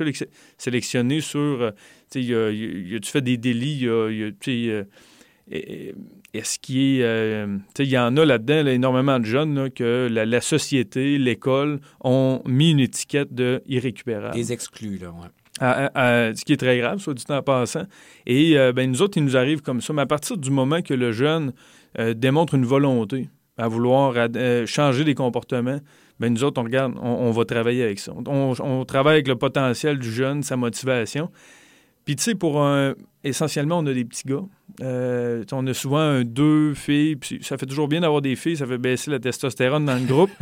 sélectionné 0.58 1.22
sur, 1.22 1.40
euh, 1.40 1.72
tu 2.10 2.24
sais, 2.24 3.00
tu 3.02 3.12
fais 3.12 3.22
des 3.22 3.38
délits, 3.38 3.86
est-ce 6.34 6.60
qu'il 6.60 6.78
est... 6.78 7.04
Euh, 7.04 7.48
tu 7.48 7.64
sais, 7.78 7.84
il 7.84 7.90
y 7.90 7.98
en 7.98 8.16
a 8.18 8.26
là-dedans 8.26 8.66
énormément 8.68 9.20
de 9.20 9.26
jeunes 9.26 9.70
que 9.72 10.08
la, 10.10 10.42
société, 10.42 11.18
l'école 11.18 11.80
ont 12.02 12.42
mis 12.46 12.72
une 12.72 12.80
étiquette 12.80 13.34
de 13.34 13.62
irrécupérable. 13.68 14.36
Des 14.36 14.54
exclus, 14.54 14.98
là, 14.98 15.12
ouais. 15.12 16.34
ce 16.36 16.46
qui 16.46 16.54
est 16.54 16.58
très 16.58 16.78
grave, 16.78 17.00
soit 17.00 17.14
du 17.14 17.24
temps 17.24 17.38
en 17.38 17.44
passant. 17.44 17.84
Et 18.26 18.58
euh, 18.58 18.72
ben, 18.72 18.90
nous 18.90 19.02
autres, 19.02 19.18
il 19.18 19.24
nous 19.24 19.36
arrive 19.36 19.62
comme 19.62 19.82
ça. 19.82 19.94
Mais 19.94 20.04
à 20.04 20.06
partir 20.06 20.38
du 20.38 20.52
moment 20.52 20.82
que 20.82 20.94
le 20.94 21.12
jeune 21.12 21.54
démontre 22.16 22.54
une 22.54 22.66
volonté, 22.66 23.28
à 23.58 23.68
vouloir 23.68 24.14
euh, 24.16 24.66
changer 24.66 25.04
des 25.04 25.16
comportements, 25.16 25.80
bien, 26.20 26.30
nous 26.30 26.44
autres, 26.44 26.62
on 26.62 26.64
regarde, 26.64 26.94
on, 27.02 27.32
va 27.32 27.46
travailler 27.46 27.84
avec 27.84 28.00
ça. 28.00 28.14
On, 28.28 28.86
travaille 28.86 29.16
avec 29.16 29.28
le 29.28 29.36
potentiel 29.36 30.00
du 30.00 30.12
jeune, 30.12 30.44
sa 30.44 30.56
motivation. 30.56 31.30
Puis, 32.06 32.16
tu 32.16 32.24
sais, 32.24 32.36
pour 32.36 32.62
un. 32.62 32.96
Essentiellement, 33.24 33.80
on 33.80 33.86
a 33.88 33.94
des 33.94 34.06
petits 34.06 34.26
gars. 34.26 34.44
Euh, 34.82 35.44
on 35.52 35.68
a 35.68 35.74
souvent 35.74 36.22
deux 36.24 36.74
filles. 36.74 37.18
Puis 37.18 37.40
ça 37.42 37.58
fait 37.58 37.66
toujours 37.66 37.90
bien 37.90 38.00
d'avoir 38.00 38.22
des 38.22 38.38
filles. 38.38 38.56
Ça 38.56 38.66
fait 38.66 38.78
baisser 38.78 39.12
la 39.12 39.20
testostérone 39.20 39.86
dans 39.86 39.98
le 39.98 40.06
groupe. 40.06 40.32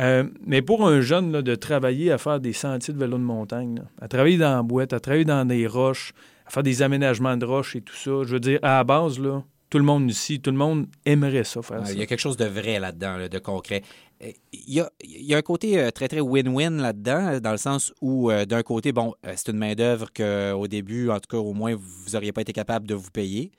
Euh, 0.00 0.22
mais 0.46 0.62
pour 0.62 0.86
un 0.86 1.00
jeune, 1.00 1.32
là, 1.32 1.42
de 1.42 1.56
travailler 1.56 2.12
à 2.12 2.18
faire 2.18 2.38
des 2.38 2.52
sentiers 2.52 2.94
de 2.94 3.00
vélo 3.00 3.18
de 3.18 3.22
montagne, 3.24 3.82
à 4.00 4.06
travailler 4.06 4.38
dans 4.38 4.54
la 4.54 4.62
boîte, 4.62 4.92
à 4.92 5.00
travailler 5.00 5.24
dans 5.24 5.44
des 5.44 5.66
roches, 5.66 6.12
à 6.46 6.50
faire 6.50 6.62
des 6.62 6.82
aménagements 6.82 7.36
de 7.36 7.44
roches 7.44 7.74
et 7.74 7.80
tout 7.80 7.96
ça, 7.96 8.22
je 8.22 8.34
veux 8.34 8.38
dire, 8.38 8.60
à 8.62 8.76
la 8.76 8.84
base, 8.84 9.18
là, 9.18 9.42
tout 9.70 9.78
le 9.78 9.84
monde 9.84 10.10
ici, 10.10 10.40
tout 10.40 10.50
le 10.50 10.56
monde 10.56 10.86
aimerait 11.04 11.44
ça 11.44 11.62
faire 11.62 11.86
ça. 11.86 11.92
Il 11.92 11.98
y 11.98 12.02
a 12.02 12.06
quelque 12.06 12.20
chose 12.20 12.36
de 12.36 12.46
vrai 12.46 12.78
là-dedans, 12.78 13.28
de 13.28 13.38
concret. 13.38 13.82
Euh, 14.22 14.32
il 14.52 14.74
y, 14.74 15.34
a, 15.34 15.36
un 15.36 15.42
côté 15.42 15.78
euh, 15.78 15.90
très, 15.90 16.08
très 16.08 16.20
win-win 16.20 16.80
là-dedans, 16.80 17.40
dans 17.40 17.52
le 17.52 17.58
sens 17.58 17.92
où, 18.00 18.30
euh, 18.30 18.44
d'un 18.44 18.62
côté, 18.62 18.92
bon, 18.92 19.14
c'est 19.36 19.48
une 19.48 19.58
main-d'œuvre 19.58 20.08
qu'au 20.12 20.66
début, 20.66 21.10
en 21.10 21.20
tout 21.20 21.28
cas, 21.28 21.36
au 21.36 21.52
moins, 21.52 21.74
vous 21.74 22.10
n'auriez 22.12 22.32
pas 22.32 22.40
été 22.40 22.52
capable 22.52 22.86
de 22.86 22.94
vous 22.94 23.10
payer 23.10 23.52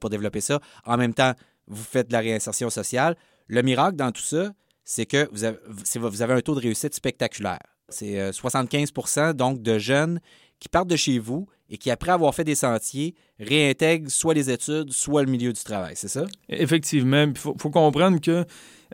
pour 0.00 0.08
développer 0.08 0.40
ça. 0.40 0.60
En 0.86 0.96
même 0.96 1.12
temps, 1.12 1.34
vous 1.66 1.82
faites 1.82 2.08
de 2.08 2.14
la 2.14 2.20
réinsertion 2.20 2.70
sociale. 2.70 3.16
Le 3.48 3.60
miracle 3.60 3.96
dans 3.96 4.10
tout 4.12 4.22
ça, 4.22 4.52
c'est 4.82 5.04
que 5.04 5.28
vous 5.30 5.44
avez, 5.44 5.58
vous 5.66 6.22
avez 6.22 6.32
un 6.32 6.40
taux 6.40 6.54
de 6.54 6.60
réussite 6.60 6.94
spectaculaire. 6.94 7.60
C'est 7.90 8.32
75 8.32 9.34
donc 9.34 9.60
de 9.60 9.76
jeunes 9.78 10.20
qui 10.60 10.68
partent 10.68 10.88
de 10.88 10.96
chez 10.96 11.18
vous 11.18 11.46
et 11.70 11.76
qui, 11.76 11.90
après 11.90 12.12
avoir 12.12 12.34
fait 12.34 12.44
des 12.44 12.54
sentiers, 12.54 13.14
réintègrent 13.38 14.10
soit 14.10 14.34
les 14.34 14.50
études, 14.50 14.92
soit 14.92 15.22
le 15.22 15.30
milieu 15.30 15.52
du 15.52 15.62
travail, 15.62 15.94
c'est 15.96 16.08
ça? 16.08 16.24
Effectivement. 16.48 17.24
Il 17.24 17.36
faut, 17.36 17.54
comprendre 17.54 18.20
que 18.20 18.44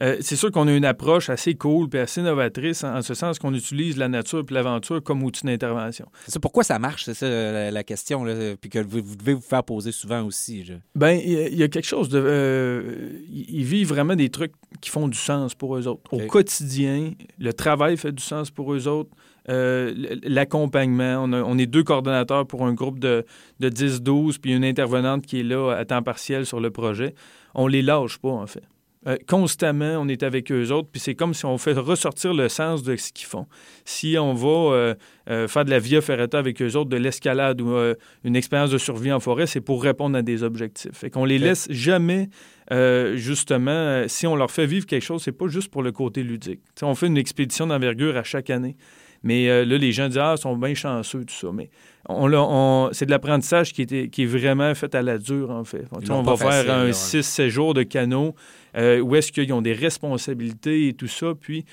euh, 0.03 0.17
c'est 0.21 0.35
sûr 0.35 0.51
qu'on 0.51 0.67
a 0.67 0.73
une 0.73 0.85
approche 0.85 1.31
assez 1.31 1.55
cool 1.55 1.89
et 1.93 2.01
assez 2.01 2.21
novatrice 2.21 2.83
en, 2.83 3.01
ce 3.01 3.15
sens 3.15 3.39
qu'on 3.39 3.55
utilise 3.55 3.97
la 3.97 4.09
nature 4.09 4.45
et 4.49 4.53
l'aventure 4.53 5.01
comme 5.03 5.23
outil 5.23 5.47
d'intervention. 5.47 6.07
C'est 6.25 6.33
ça. 6.33 6.41
Pourquoi 6.41 6.65
ça 6.65 6.81
marche? 6.81 7.05
C'est 7.05 7.15
ça 7.15 7.71
la, 7.71 7.85
question, 7.85 8.25
là, 8.25 8.57
puis 8.61 8.71
que 8.71 8.81
vous, 8.81 9.15
devez 9.15 9.35
vous 9.35 9.41
faire 9.41 9.63
poser 9.63 9.93
souvent 9.93 10.23
aussi. 10.25 10.65
Bien, 10.97 11.13
il 11.13 11.55
y, 11.55 11.63
a 11.63 11.69
quelque 11.69 11.87
chose 11.87 12.09
de... 12.09 12.21
Euh, 12.21 13.21
ils 13.31 13.65
vivent 13.65 13.89
vraiment 13.89 14.17
des 14.17 14.31
trucs 14.31 14.53
qui 14.81 14.91
font 14.91 15.07
du 15.07 15.19
sens 15.19 15.55
pour 15.55 15.77
eux 15.77 15.87
autres. 15.87 16.13
Au 16.13 16.27
quotidien, 16.27 17.13
le 17.39 17.53
travail 17.53 17.97
fait 17.97 18.13
du 18.13 18.23
sens 18.23 18.51
pour 18.51 18.75
eux 18.75 18.89
autres. 18.89 19.11
Euh, 19.51 20.17
l'accompagnement. 20.23 21.25
On, 21.29 21.59
est 21.59 21.67
deux 21.67 21.83
coordonnateurs 21.83 22.47
pour 22.47 22.65
un 22.65 22.73
groupe 22.73 22.99
de, 22.99 23.27
de 23.61 23.69
10-12, 23.69 24.39
puis 24.41 24.55
une 24.55 24.65
intervenante 24.65 25.27
qui 25.27 25.41
est 25.41 25.45
là 25.45 25.73
à 25.73 25.85
temps 25.85 26.03
partiel 26.03 26.47
sur 26.47 26.61
le 26.61 26.71
projet. 26.71 27.15
On 27.55 27.67
les 27.67 27.83
lâche 27.83 28.19
pas, 28.19 28.31
en 28.31 28.47
fait. 28.47 28.63
Euh, 29.07 29.19
constamment, 29.29 29.99
on 29.99 30.09
est 30.09 30.23
avec 30.23 30.51
eux 30.51 30.73
autres, 30.73 30.89
puis 30.91 30.99
c'est 30.99 31.15
comme 31.15 31.35
si 31.35 31.45
on 31.45 31.59
fait 31.59 31.75
ressortir 31.75 32.33
le 32.33 32.49
sens 32.49 32.83
de 32.83 32.97
ce 32.97 33.13
qu'ils 33.13 33.27
font. 33.27 33.47
Si 33.85 34.17
on 34.19 34.33
va 34.33 34.97
euh, 35.29 35.47
faire 35.47 35.67
de 35.67 35.71
la 35.71 35.79
via 35.79 36.01
ferrata 36.01 36.39
avec 36.39 36.63
eux 36.63 36.75
autres, 36.75 36.89
de 36.89 36.97
l'escalade 36.97 37.61
ou 37.61 37.77
une 38.25 38.35
expérience 38.35 38.71
de 38.71 38.79
survie 38.79 39.13
en 39.13 39.21
forêt, 39.21 39.47
c'est 39.47 39.61
pour 39.61 39.83
répondre 39.83 40.17
à 40.17 40.23
des 40.23 40.43
objectifs. 40.43 40.93
Fait 40.95 41.11
qu'on 41.11 41.27
les 41.27 41.39
laisse 41.39 41.67
jamais, 41.69 42.31
justement, 42.71 44.05
si 44.09 44.27
on 44.27 44.37
leur 44.37 44.51
fait 44.51 44.65
vivre 44.65 44.87
quelque 44.87 45.05
chose, 45.05 45.23
c'est 45.23 45.33
pas 45.33 45.49
juste 45.49 45.69
pour 45.69 45.83
le 45.83 45.93
côté 45.93 46.23
ludique. 46.23 46.61
on 46.81 46.95
fait 46.95 47.09
une 47.09 47.19
expédition 47.19 47.67
d'envergure 47.67 48.17
à 48.17 48.23
chaque 48.23 48.49
année. 48.49 48.75
Mais 49.25 49.49
euh, 49.49 49.65
là, 49.65 49.79
les 49.79 49.91
gens 49.91 50.07
disent 50.07 50.19
Ah, 50.19 50.35
ils 50.37 50.41
sont 50.41 50.57
bien 50.57 50.75
chanceux, 50.75 51.25
tout 51.25 51.35
ça. 51.35 51.49
Mais 51.53 51.71
on, 52.09 52.91
c'est 52.93 53.07
de 53.07 53.11
l'apprentissage 53.11 53.73
qui, 53.73 53.83
était, 53.83 54.09
qui 54.09 54.23
est 54.23 54.27
vraiment 54.27 54.73
fait 54.75 54.95
à 54.95 55.03
la 55.03 55.19
dure, 55.19 55.51
en 55.51 55.65
fait. 55.65 55.87
on 56.11 56.23
va 56.23 56.37
faire 56.37 56.73
un 56.73 56.91
6-7 56.91 57.49
jours 57.49 57.75
de 57.75 57.83
canot 57.83 58.35
euh, 58.77 59.01
où 59.01 59.17
est-ce 59.17 59.33
qu'ils 59.33 59.53
ont 59.53 59.63
des 59.63 59.73
responsabilités 59.73 60.89
et 60.89 60.93
tout 60.93 61.09
ça. 61.09 61.33
Puis, 61.41 61.65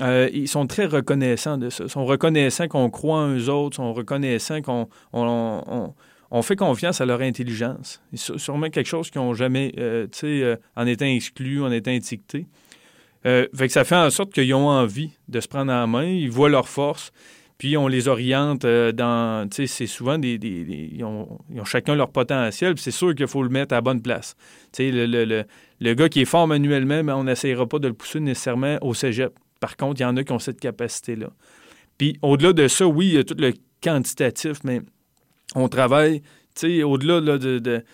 euh, 0.00 0.28
ils 0.32 0.48
sont 0.48 0.66
très 0.66 0.86
reconnaissants 0.86 1.58
de 1.58 1.68
ça. 1.68 1.84
Ils 1.84 1.90
sont 1.90 2.06
reconnaissants 2.06 2.68
qu'on 2.68 2.88
croit 2.88 3.18
en 3.18 3.36
eux 3.36 3.50
autres, 3.50 3.74
ils 3.74 3.82
sont 3.84 3.92
reconnaissants 3.92 4.62
qu'on 4.62 4.88
on, 5.12 6.42
fait 6.42 6.56
confiance 6.56 7.02
à 7.02 7.06
leur 7.06 7.20
intelligence. 7.20 8.00
C'est 8.14 8.38
sûrement 8.38 8.70
quelque 8.70 8.88
chose 8.88 9.10
qu'ils 9.10 9.20
n'ont 9.20 9.34
jamais, 9.34 9.72
tu 9.76 10.08
sais, 10.12 10.58
en 10.74 10.86
étant 10.86 11.04
exclus, 11.04 11.62
en 11.62 11.70
étant 11.70 11.92
étiquetés. 11.92 12.46
Euh, 13.26 13.46
fait 13.54 13.68
que 13.68 13.72
ça 13.72 13.84
fait 13.84 13.96
en 13.96 14.10
sorte 14.10 14.32
qu'ils 14.32 14.52
ont 14.54 14.68
envie 14.68 15.10
de 15.28 15.40
se 15.40 15.48
prendre 15.48 15.72
en 15.72 15.86
main, 15.86 16.04
ils 16.04 16.30
voient 16.30 16.50
leurs 16.50 16.68
forces, 16.68 17.10
puis 17.56 17.76
on 17.76 17.88
les 17.88 18.08
oriente 18.08 18.64
euh, 18.64 18.92
dans. 18.92 19.48
Tu 19.48 19.56
sais, 19.56 19.66
c'est 19.66 19.86
souvent 19.86 20.18
des. 20.18 20.38
ils, 20.42 21.04
ont, 21.04 21.38
chacun 21.64 21.94
leur 21.94 22.10
potentiel, 22.10 22.74
puis 22.74 22.82
c'est 22.82 22.90
sûr 22.90 23.14
qu'il 23.14 23.26
faut 23.26 23.42
le 23.42 23.48
mettre 23.48 23.72
à 23.72 23.76
la 23.76 23.80
bonne 23.80 24.02
place. 24.02 24.36
Tu 24.72 24.84
sais, 24.84 24.90
le, 24.90 25.06
le, 25.06 25.44
le, 25.80 25.94
gars 25.94 26.08
qui 26.08 26.20
est 26.20 26.26
fort 26.26 26.46
manuellement, 26.46 27.02
mais 27.02 27.12
on 27.12 27.24
n'essayera 27.24 27.66
pas 27.66 27.78
de 27.78 27.88
le 27.88 27.94
pousser 27.94 28.20
nécessairement 28.20 28.78
au 28.82 28.92
cégep. 28.92 29.32
Par 29.60 29.76
contre, 29.76 30.00
il 30.00 30.02
y 30.02 30.06
en 30.06 30.16
a 30.16 30.24
qui 30.24 30.32
ont 30.32 30.38
cette 30.38 30.60
capacité-là. 30.60 31.30
Puis 31.96 32.18
au-delà 32.22 32.52
de 32.52 32.68
ça, 32.68 32.86
oui, 32.86 33.06
il 33.06 33.14
y 33.14 33.18
a 33.18 33.24
tout 33.24 33.36
le 33.38 33.54
quantitatif, 33.82 34.58
mais 34.64 34.82
on 35.54 35.68
travaille, 35.68 36.20
tu 36.54 36.78
sais, 36.78 36.82
au-delà 36.82 37.38
de 37.38 37.84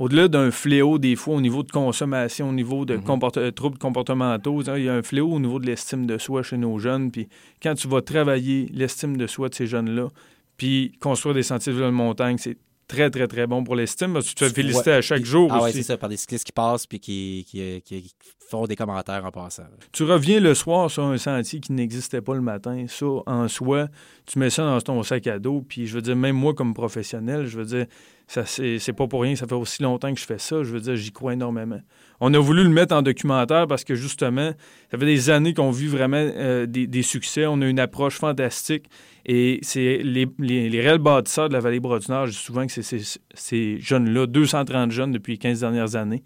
au-delà 0.00 0.26
d'un 0.28 0.50
fléau, 0.50 0.98
des 0.98 1.14
fois, 1.14 1.34
au 1.36 1.40
niveau 1.40 1.62
de 1.62 1.70
consommation, 1.70 2.48
au 2.48 2.52
niveau 2.52 2.84
de 2.84 2.96
Mhm. 2.96 3.52
troubles 3.54 3.78
comportementaux, 3.78 4.62
il 4.76 4.84
y 4.84 4.88
a 4.88 4.94
un 4.94 5.02
fléau 5.02 5.30
au 5.30 5.38
niveau 5.38 5.58
de 5.60 5.66
l'estime 5.66 6.06
de 6.06 6.16
soi 6.18 6.42
chez 6.42 6.56
nos 6.56 6.78
jeunes. 6.78 7.10
Puis 7.12 7.28
quand 7.62 7.74
tu 7.74 7.86
vas 7.86 8.00
travailler 8.02 8.68
l'estime 8.72 9.16
de 9.16 9.26
soi 9.26 9.48
de 9.50 9.54
ces 9.54 9.66
jeunes-là, 9.66 10.08
puis 10.56 10.92
construire 11.00 11.34
des 11.34 11.42
sentiers 11.42 11.72
de 11.74 11.90
montagne, 11.90 12.38
c'est 12.38 12.56
très, 12.88 13.08
très, 13.10 13.28
très 13.28 13.46
bon 13.46 13.62
pour 13.62 13.76
l'estime. 13.76 14.18
Tu 14.22 14.34
te 14.34 14.40
fais 14.40 14.46
Ouais. 14.46 14.52
féliciter 14.54 14.92
à 14.92 15.00
chaque 15.02 15.24
jour 15.24 15.48
Ah 15.52 15.62
aussi. 15.62 15.74
c'est 15.74 15.82
ça, 15.84 15.96
par 15.96 16.08
des 16.08 16.16
cyclistes 16.16 16.44
qui 16.44 16.52
passent 16.52 16.86
puis 16.86 16.98
qui, 16.98 17.46
qui, 17.48 17.82
qui 17.84 18.14
font 18.50 18.66
des 18.66 18.76
commentaires 18.76 19.24
en 19.24 19.30
passant. 19.30 19.62
Tu 19.92 20.02
reviens 20.02 20.40
le 20.40 20.54
soir 20.54 20.90
sur 20.90 21.04
un 21.04 21.16
sentier 21.18 21.60
qui 21.60 21.72
n'existait 21.72 22.20
pas 22.20 22.34
le 22.34 22.40
matin. 22.40 22.84
Ça, 22.88 23.06
en 23.26 23.48
soi, 23.48 23.88
tu 24.26 24.38
mets 24.38 24.50
ça 24.50 24.64
dans 24.64 24.80
ton 24.80 25.02
sac 25.02 25.26
à 25.28 25.38
dos. 25.38 25.64
Puis 25.66 25.86
je 25.86 25.94
veux 25.94 26.02
dire, 26.02 26.16
même 26.16 26.36
moi, 26.36 26.52
comme 26.52 26.74
professionnel, 26.74 27.46
je 27.46 27.56
veux 27.56 27.64
dire, 27.64 27.86
ça 28.26 28.44
c'est 28.44 28.92
pas 28.92 29.06
pour 29.06 29.22
rien. 29.22 29.36
Ça 29.36 29.46
fait 29.46 29.54
aussi 29.54 29.82
longtemps 29.82 30.12
que 30.12 30.20
je 30.20 30.26
fais 30.26 30.38
ça. 30.38 30.62
Je 30.62 30.70
veux 30.72 30.80
dire, 30.80 30.96
j'y 30.96 31.12
crois 31.12 31.32
énormément. 31.32 31.80
On 32.20 32.34
a 32.34 32.38
voulu 32.38 32.64
le 32.64 32.70
mettre 32.70 32.94
en 32.94 33.02
documentaire 33.02 33.66
parce 33.66 33.84
que 33.84 33.94
justement, 33.94 34.52
ça 34.90 34.98
fait 34.98 35.06
des 35.06 35.30
années 35.30 35.54
qu'on 35.54 35.70
vit 35.70 35.86
vraiment 35.86 36.16
euh, 36.16 36.66
des, 36.66 37.02
succès. 37.02 37.46
On 37.46 37.60
a 37.62 37.66
une 37.66 37.80
approche 37.80 38.18
fantastique. 38.18 38.86
Et 39.26 39.58
c'est 39.62 39.98
les, 40.02 40.26
les, 40.38 40.80
réels 40.80 40.98
bâtisseurs 40.98 41.48
de 41.48 41.52
la 41.52 41.60
vallée 41.60 41.78
Bras-du-Nord, 41.78 42.26
je 42.26 42.32
dis 42.32 42.38
souvent 42.38 42.66
que 42.66 42.72
c'est 42.72 42.82
ces- 42.82 43.20
ces 43.34 43.78
jeunes-là, 43.78 44.26
230 44.26 44.90
jeunes 44.90 45.12
depuis 45.12 45.32
les 45.32 45.38
15 45.38 45.60
dernières 45.60 45.94
années, 45.94 46.22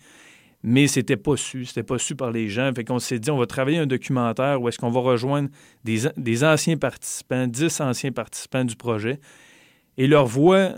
mais 0.67 0.87
c'était 0.87 1.19
pas 1.19 1.37
su, 1.37 1.67
c'était 1.67 1.83
pas 1.83 1.99
su 1.99 2.17
par 2.17 2.33
les 2.33 2.49
gens. 2.49 2.73
Fait 2.75 2.85
qu'on 2.85 2.99
s'est 2.99 3.19
dit, 3.19 3.31
on 3.31 3.37
va 3.37 3.45
travailler 3.45 3.77
un 3.77 3.87
documentaire 3.87 4.63
où 4.63 4.69
est-ce 4.69 4.79
qu'on 4.79 4.91
va 4.91 5.01
rejoindre 5.01 5.51
des, 5.85 6.09
des 6.17 6.43
anciens 6.43 6.79
participants, 6.79 7.47
10 7.47 7.83
anciens 7.83 8.13
participants 8.13 8.65
du 8.65 8.75
projet, 8.75 9.21
et 9.99 10.07
leur 10.07 10.27
voix 10.27 10.71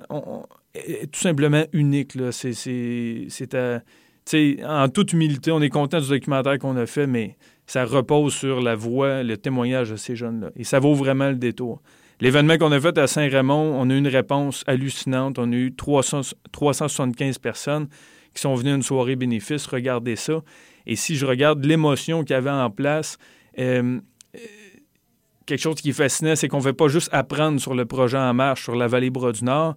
est 0.74 1.06
tout 1.12 1.20
simplement 1.20 1.62
unique. 1.72 2.18
C'est, 2.32 2.52
c'est, 2.52 4.64
en 4.64 4.88
toute 4.88 5.12
humilité, 5.12 5.52
on 5.52 5.62
est 5.62 5.70
content 5.70 6.00
du 6.00 6.08
documentaire 6.08 6.58
qu'on 6.58 6.76
a 6.76 6.86
fait, 6.86 7.06
mais 7.06 7.36
ça 7.68 7.84
repose 7.84 8.34
sur 8.34 8.60
la 8.60 8.74
voix, 8.74 9.22
le 9.22 9.36
témoignage 9.36 9.90
de 9.90 9.96
ces 9.96 10.16
jeunes-là. 10.16 10.50
Et 10.56 10.64
ça 10.64 10.80
vaut 10.80 10.94
vraiment 10.94 11.28
le 11.28 11.36
détour. 11.36 11.80
L'événement 12.20 12.58
qu'on 12.58 12.72
a 12.72 12.80
fait 12.80 12.98
à 12.98 13.06
Saint-Raymond, 13.06 13.76
on 13.78 13.88
a 13.88 13.94
eu 13.94 13.98
une 13.98 14.08
réponse 14.08 14.64
hallucinante. 14.66 15.38
On 15.38 15.52
a 15.52 15.54
eu 15.54 15.72
300 15.72 16.22
375 16.50 17.38
personnes 17.38 17.86
qui 18.36 18.42
sont 18.42 18.54
venues 18.54 18.70
à 18.72 18.74
une 18.76 18.82
soirée 18.82 19.16
bénéfice 19.16 19.66
regarder 19.66 20.14
ça. 20.16 20.42
Et 20.86 20.94
si 20.96 21.16
je 21.16 21.26
regarde 21.26 21.64
l'émotion 21.64 22.22
qu'il 22.22 22.34
y 22.34 22.36
avait 22.36 22.50
en 22.50 22.70
place, 22.70 23.18
euh, 23.58 23.98
euh, 24.36 24.38
quelque 25.46 25.60
chose 25.60 25.76
qui 25.76 25.90
est 25.90 25.92
fascinant, 25.92 26.36
c'est 26.36 26.48
qu'on 26.48 26.58
ne 26.58 26.62
fait 26.62 26.72
pas 26.72 26.88
juste 26.88 27.08
apprendre 27.12 27.60
sur 27.60 27.74
le 27.74 27.84
projet 27.86 28.18
En 28.18 28.34
Marche, 28.34 28.62
sur 28.64 28.76
la 28.76 28.86
vallée 28.86 29.10
Bras 29.10 29.32
du 29.32 29.44
Nord. 29.44 29.76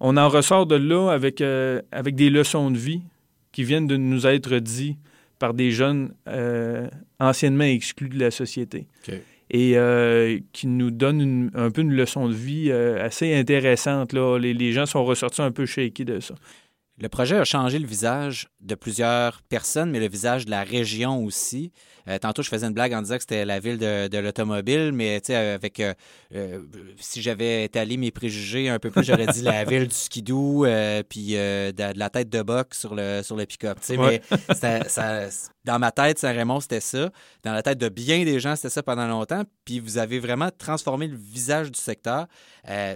On 0.00 0.16
en 0.16 0.28
ressort 0.28 0.66
de 0.66 0.76
là 0.76 1.10
avec, 1.10 1.40
euh, 1.40 1.80
avec 1.92 2.14
des 2.14 2.30
leçons 2.30 2.70
de 2.70 2.78
vie 2.78 3.02
qui 3.52 3.64
viennent 3.64 3.86
de 3.86 3.96
nous 3.96 4.26
être 4.26 4.56
dites 4.58 4.98
par 5.38 5.54
des 5.54 5.70
jeunes 5.70 6.12
euh, 6.28 6.88
anciennement 7.18 7.64
exclus 7.64 8.08
de 8.10 8.18
la 8.18 8.30
société. 8.30 8.86
Et 9.52 9.72
euh, 9.76 10.38
qui 10.52 10.66
nous 10.68 10.90
donnent 10.92 11.20
une- 11.20 11.50
un 11.54 11.70
peu 11.70 11.80
une 11.80 11.92
leçon 11.92 12.28
de 12.28 12.34
vie 12.34 12.70
assez 12.70 13.34
intéressante. 13.34 14.12
Là. 14.12 14.38
Les, 14.38 14.54
les 14.54 14.72
gens 14.72 14.86
sont 14.86 15.04
ressortis 15.04 15.42
un 15.42 15.50
peu 15.50 15.66
shakés 15.66 16.04
de 16.04 16.20
ça. 16.20 16.34
Le 17.00 17.08
projet 17.08 17.38
a 17.38 17.44
changé 17.44 17.78
le 17.78 17.86
visage 17.86 18.48
de 18.60 18.74
plusieurs 18.74 19.40
personnes, 19.40 19.90
mais 19.90 20.00
le 20.00 20.08
visage 20.08 20.44
de 20.44 20.50
la 20.50 20.62
région 20.62 21.24
aussi. 21.24 21.72
Euh, 22.10 22.18
tantôt, 22.18 22.42
je 22.42 22.48
faisais 22.48 22.66
une 22.66 22.74
blague 22.74 22.92
en 22.92 23.00
disant 23.02 23.14
que 23.16 23.22
c'était 23.22 23.44
la 23.44 23.60
ville 23.60 23.78
de, 23.78 24.08
de 24.08 24.18
l'automobile, 24.18 24.90
mais 24.92 25.20
tu 25.20 25.28
sais, 25.28 25.36
avec 25.36 25.80
euh, 25.80 25.94
euh, 26.34 26.60
si 26.98 27.22
j'avais 27.22 27.64
étalé 27.64 27.96
mes 27.96 28.10
préjugés 28.10 28.68
un 28.68 28.78
peu 28.78 28.90
plus, 28.90 29.04
j'aurais 29.04 29.26
dit 29.28 29.42
la 29.42 29.64
ville 29.70 29.86
du 29.86 29.94
skidoo, 29.94 30.64
euh, 30.66 31.02
puis 31.08 31.36
euh, 31.36 31.70
de, 31.72 31.92
de 31.92 31.98
la 31.98 32.10
tête 32.10 32.28
de 32.28 32.42
boc 32.42 32.74
sur 32.74 32.94
le 32.94 33.22
sur 33.22 33.36
le 33.36 33.46
pick-up. 33.46 33.78
Tu 33.80 33.86
sais, 33.86 33.96
Ouais. 33.98 34.20
mais 34.30 34.54
ça, 34.54 34.84
ça- 34.88 35.50
dans 35.64 35.78
ma 35.78 35.92
tête, 35.92 36.18
Saint-Raymond, 36.18 36.60
c'était 36.60 36.80
ça. 36.80 37.10
Dans 37.44 37.52
la 37.52 37.62
tête 37.62 37.76
de 37.78 37.88
bien 37.90 38.24
des 38.24 38.40
gens, 38.40 38.56
c'était 38.56 38.70
ça 38.70 38.82
pendant 38.82 39.06
longtemps. 39.06 39.42
Puis 39.66 39.78
vous 39.78 39.98
avez 39.98 40.18
vraiment 40.18 40.48
transformé 40.56 41.06
le 41.06 41.16
visage 41.16 41.70
du 41.70 41.78
secteur. 41.78 42.26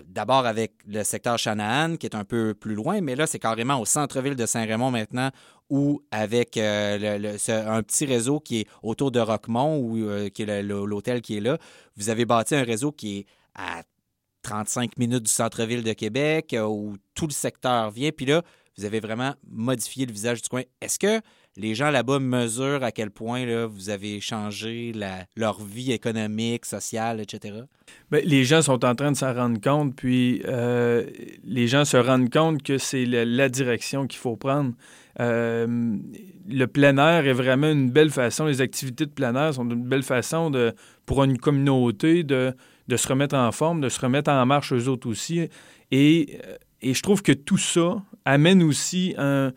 D'abord 0.07 0.47
avec 0.47 0.73
le 0.87 1.05
secteur 1.05 1.39
Chanahan, 1.39 1.97
qui 1.97 2.07
est 2.07 2.15
un 2.15 2.25
peu 2.25 2.55
plus 2.55 2.75
loin, 2.75 3.01
mais 3.03 3.17
là, 3.17 3.27
c'est 3.27 3.39
carrément 3.39 3.79
au 3.81 3.85
centre-ville 3.85 4.35
de 4.35 4.47
Saint-Raymond 4.47 4.91
maintenant, 4.91 5.31
ou 5.71 6.03
avec 6.11 6.57
euh, 6.57 7.37
un 7.49 7.83
petit 7.83 8.05
réseau 8.07 8.41
qui 8.41 8.61
est 8.61 8.69
autour 8.83 9.11
de 9.11 9.21
Roquemont, 9.21 9.79
ou 9.79 9.99
euh, 9.99 10.29
qui 10.29 10.43
est 10.43 10.63
l'hôtel 10.63 11.23
qui 11.23 11.37
est 11.37 11.41
là. 11.41 11.59
Vous 11.97 12.11
avez 12.11 12.25
bâti 12.25 12.55
un 12.55 12.63
réseau 12.63 12.93
qui 12.93 13.19
est 13.19 13.27
à 13.55 13.83
35 14.43 14.99
minutes 14.99 15.25
du 15.25 15.31
centre-ville 15.31 15.83
de 15.83 15.93
Québec, 15.93 16.53
euh, 16.55 16.67
où 16.67 16.97
tout 17.15 17.27
le 17.27 17.33
secteur 17.33 17.91
vient. 17.91 18.11
Puis 18.11 18.27
là, 18.27 18.43
vous 18.77 18.85
avez 18.85 19.01
vraiment 19.01 19.35
modifié 19.49 20.07
le 20.07 20.13
visage 20.13 20.43
du 20.43 20.49
coin. 20.49 20.63
Est-ce 20.81 20.99
que 20.99 21.21
les 21.57 21.75
gens 21.75 21.91
là-bas 21.91 22.19
mesurent 22.19 22.83
à 22.83 22.91
quel 22.91 23.11
point 23.11 23.47
là, 23.47 23.67
vous 23.67 23.91
avez 23.91 24.21
changé 24.21 24.93
leur 25.37 25.63
vie 25.63 25.93
économique, 25.93 26.65
sociale, 26.67 27.21
etc.? 27.21 27.61
Ben, 28.11 28.23
les 28.25 28.45
gens 28.45 28.63
sont 28.63 28.85
en 28.85 28.95
train 28.95 29.13
de 29.13 29.17
s'en 29.17 29.33
rendre 29.33 29.61
compte, 29.61 29.95
puis 29.95 30.43
euh, 30.47 31.07
les 31.45 31.69
gens 31.69 31.85
se 31.85 31.97
rendent 31.97 32.31
compte 32.31 32.63
que 32.63 32.79
c'est 32.79 33.05
la 33.05 33.49
direction 33.49 34.07
qu'il 34.07 34.19
faut 34.19 34.37
prendre. 34.37 34.73
Euh, 35.21 35.97
le 36.49 36.67
plein 36.67 36.97
air 36.99 37.27
est 37.27 37.33
vraiment 37.33 37.71
une 37.71 37.91
belle 37.91 38.11
façon, 38.11 38.47
les 38.47 38.61
activités 38.61 39.07
de 39.07 39.11
plein 39.11 39.35
air 39.37 39.55
sont 39.55 39.69
une 39.69 39.85
belle 39.85 40.03
façon 40.03 40.51
de, 40.51 40.75
pour 41.07 41.23
une 41.23 41.39
communauté 41.39 42.25
de, 42.25 42.55
se 42.95 43.09
remettre 43.09 43.37
en 43.37 43.53
forme, 43.53 43.81
de 43.81 43.89
se 43.89 44.01
remettre 44.01 44.31
en 44.31 44.45
marche 44.45 44.73
eux 44.73 44.89
autres 44.89 45.09
aussi. 45.09 45.49
Et, 45.91 46.39
je 46.83 47.01
trouve 47.01 47.23
que 47.23 47.33
tout 47.33 47.57
ça 47.57 48.03
amène 48.27 48.63
aussi 48.63 49.15
un, 49.17 49.53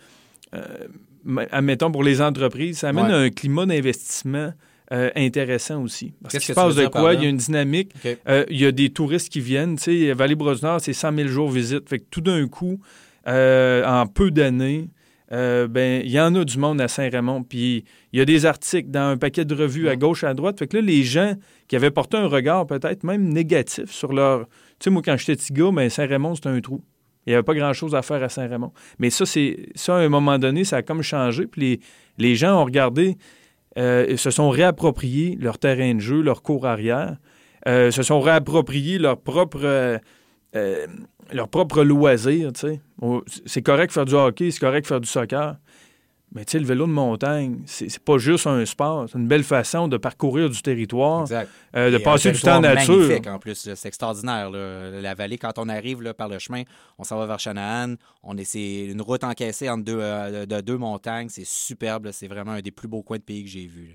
admettons 1.52 1.92
pour 1.92 2.04
les 2.04 2.22
entreprises, 2.22 2.80
ça 2.80 2.90
amène 2.90 3.08
Ouais. 3.08 3.14
un 3.14 3.30
climat 3.30 3.66
d'investissement 3.66 4.54
euh, 4.94 5.10
intéressant 5.16 5.84
aussi. 5.84 6.14
Parce 6.22 6.32
qu'il 6.34 6.40
que 6.40 6.46
se 6.46 6.54
passe 6.54 6.76
de 6.76 6.88
quoi? 6.88 7.14
Il 7.14 7.22
y 7.24 7.26
a 7.26 7.30
une 7.30 7.38
dynamique. 7.38 7.92
Euh, 8.30 8.46
il 8.50 8.60
y 8.62 8.66
a 8.66 8.72
des 8.72 8.90
touristes 8.90 9.30
qui 9.30 9.42
viennent. 9.42 9.76
Tu 9.78 10.08
sais, 10.08 10.14
Vallée 10.14 10.38
c'est 10.80 10.94
100 10.94 11.14
000 11.16 11.28
jours 11.28 11.50
visite. 11.50 11.90
Fait 11.90 12.00
que 12.00 12.06
tout 12.10 12.22
d'un 12.22 12.48
coup, 12.48 12.80
euh, 13.28 13.86
en 13.86 14.08
peu 14.08 14.32
d'années, 14.32 14.90
ben, 15.30 16.02
il 16.06 16.10
y 16.10 16.20
en 16.22 16.34
a 16.36 16.46
du 16.46 16.58
monde 16.58 16.80
à 16.80 16.88
Saint-Raymond. 16.88 17.44
Puis 17.44 17.84
il 18.14 18.20
y 18.20 18.22
a 18.22 18.26
des 18.26 18.46
articles 18.46 18.90
dans 18.90 19.10
un 19.12 19.18
paquet 19.18 19.44
de 19.44 19.54
revues 19.54 19.90
à 19.90 19.98
gauche, 19.98 20.24
à 20.24 20.34
droite. 20.34 20.58
Fait 20.60 20.68
que 20.68 20.78
là, 20.78 20.82
les 20.82 21.04
gens 21.04 21.34
qui 21.68 21.76
avaient 21.76 21.92
porté 21.92 22.16
un 22.16 22.28
regard 22.28 22.66
peut-être 22.66 23.04
même 23.04 23.28
négatif 23.34 23.92
sur 23.92 24.14
leur. 24.14 24.48
Tu 24.80 24.86
sais, 24.86 24.90
moi, 24.90 25.02
quand 25.04 25.18
j'étais 25.18 25.36
petit 25.36 25.52
gars, 25.52 25.72
ben, 25.74 25.90
Saint-Raymond, 25.90 26.36
c'était 26.36 26.48
un 26.50 26.62
trou. 26.62 26.82
Il 27.28 27.32
n'y 27.32 27.34
avait 27.34 27.44
pas 27.44 27.54
grand-chose 27.54 27.94
à 27.94 28.02
faire 28.02 28.24
à 28.24 28.30
Saint-Raymond. 28.30 28.72
Mais 29.00 29.10
ça, 29.10 29.26
c'est 29.26 29.68
ça, 29.76 29.98
à 29.98 30.00
un 30.00 30.08
moment 30.08 30.40
donné, 30.40 30.64
ça 30.64 30.78
a 30.78 30.82
comme 30.82 31.02
changé. 31.02 31.46
Puis 31.46 31.62
les, 31.62 31.80
les 32.18 32.36
gens 32.36 32.62
ont 32.62 32.64
regardé, 32.64 33.18
euh, 33.78 34.16
se 34.16 34.32
sont 34.32 34.50
réappropriés 34.50 35.38
leur 35.40 35.60
terrain 35.60 35.94
de 35.94 36.00
jeu, 36.00 36.22
leur 36.22 36.42
cours 36.42 36.66
arrière, 36.66 37.18
euh, 37.68 37.92
se 37.92 38.02
sont 38.02 38.22
réappropriés 38.22 38.98
leur 38.98 39.20
propre, 39.20 39.60
euh, 40.56 40.88
leur 41.34 41.50
propre 41.50 41.84
loisir. 41.84 42.52
C'est 43.46 43.62
correct 43.62 43.90
de 43.90 43.94
faire 43.94 44.06
du 44.06 44.14
hockey, 44.14 44.50
c'est 44.50 44.62
correct 44.62 44.84
de 44.84 44.88
faire 44.88 45.02
du 45.02 45.10
soccer. 45.10 45.58
Mais 46.36 46.44
tu 46.44 46.52
sais, 46.52 46.60
le 46.60 46.66
vélo 46.66 46.86
de 46.88 46.92
montagne, 46.92 47.60
c'est 47.66 48.00
pas 48.00 48.18
juste 48.18 48.48
un 48.48 48.66
sport. 48.66 49.08
C'est 49.10 49.18
une 49.18 49.28
belle 49.30 49.46
façon 49.46 49.88
de 49.88 49.96
parcourir 49.96 50.50
du 50.50 50.62
territoire, 50.62 51.22
Exact. 51.22 51.50
euh, 51.76 51.90
de 51.90 51.96
Et 51.98 52.00
passer 52.04 52.32
du 52.34 52.42
temps 52.42 52.58
en 52.58 52.62
nature. 52.62 52.98
magnifique 52.98 53.28
en 53.28 53.40
plus, 53.40 53.70
c'est 53.76 53.88
extraordinaire. 53.88 54.50
là. 54.52 55.00
La 55.02 55.14
vallée, 55.16 55.38
quand 55.38 55.58
on 55.58 55.70
arrive 55.70 56.02
là, 56.02 56.14
par 56.14 56.28
le 56.28 56.38
chemin, 56.38 56.64
on 56.98 57.06
s'en 57.06 57.18
va 57.18 57.26
vers 57.28 57.40
est, 58.38 58.44
c'est 58.44 58.86
une 58.88 59.02
route 59.02 59.24
encaissée 59.24 59.70
entre 59.70 59.86
deux, 59.86 60.00
euh, 60.00 60.46
de, 60.46 60.56
de 60.56 60.62
deux 60.62 60.78
montagnes. 60.78 61.30
C'est 61.30 61.46
superbe. 61.46 62.10
C'est 62.12 62.28
vraiment 62.28 62.52
un 62.52 62.62
des 62.62 62.72
plus 62.72 62.90
beaux 62.90 63.04
coins 63.04 63.18
de 63.18 63.24
pays 63.24 63.44
que 63.46 63.50
j'ai 63.50 63.66
vu. 63.66 63.88
là. 63.88 63.94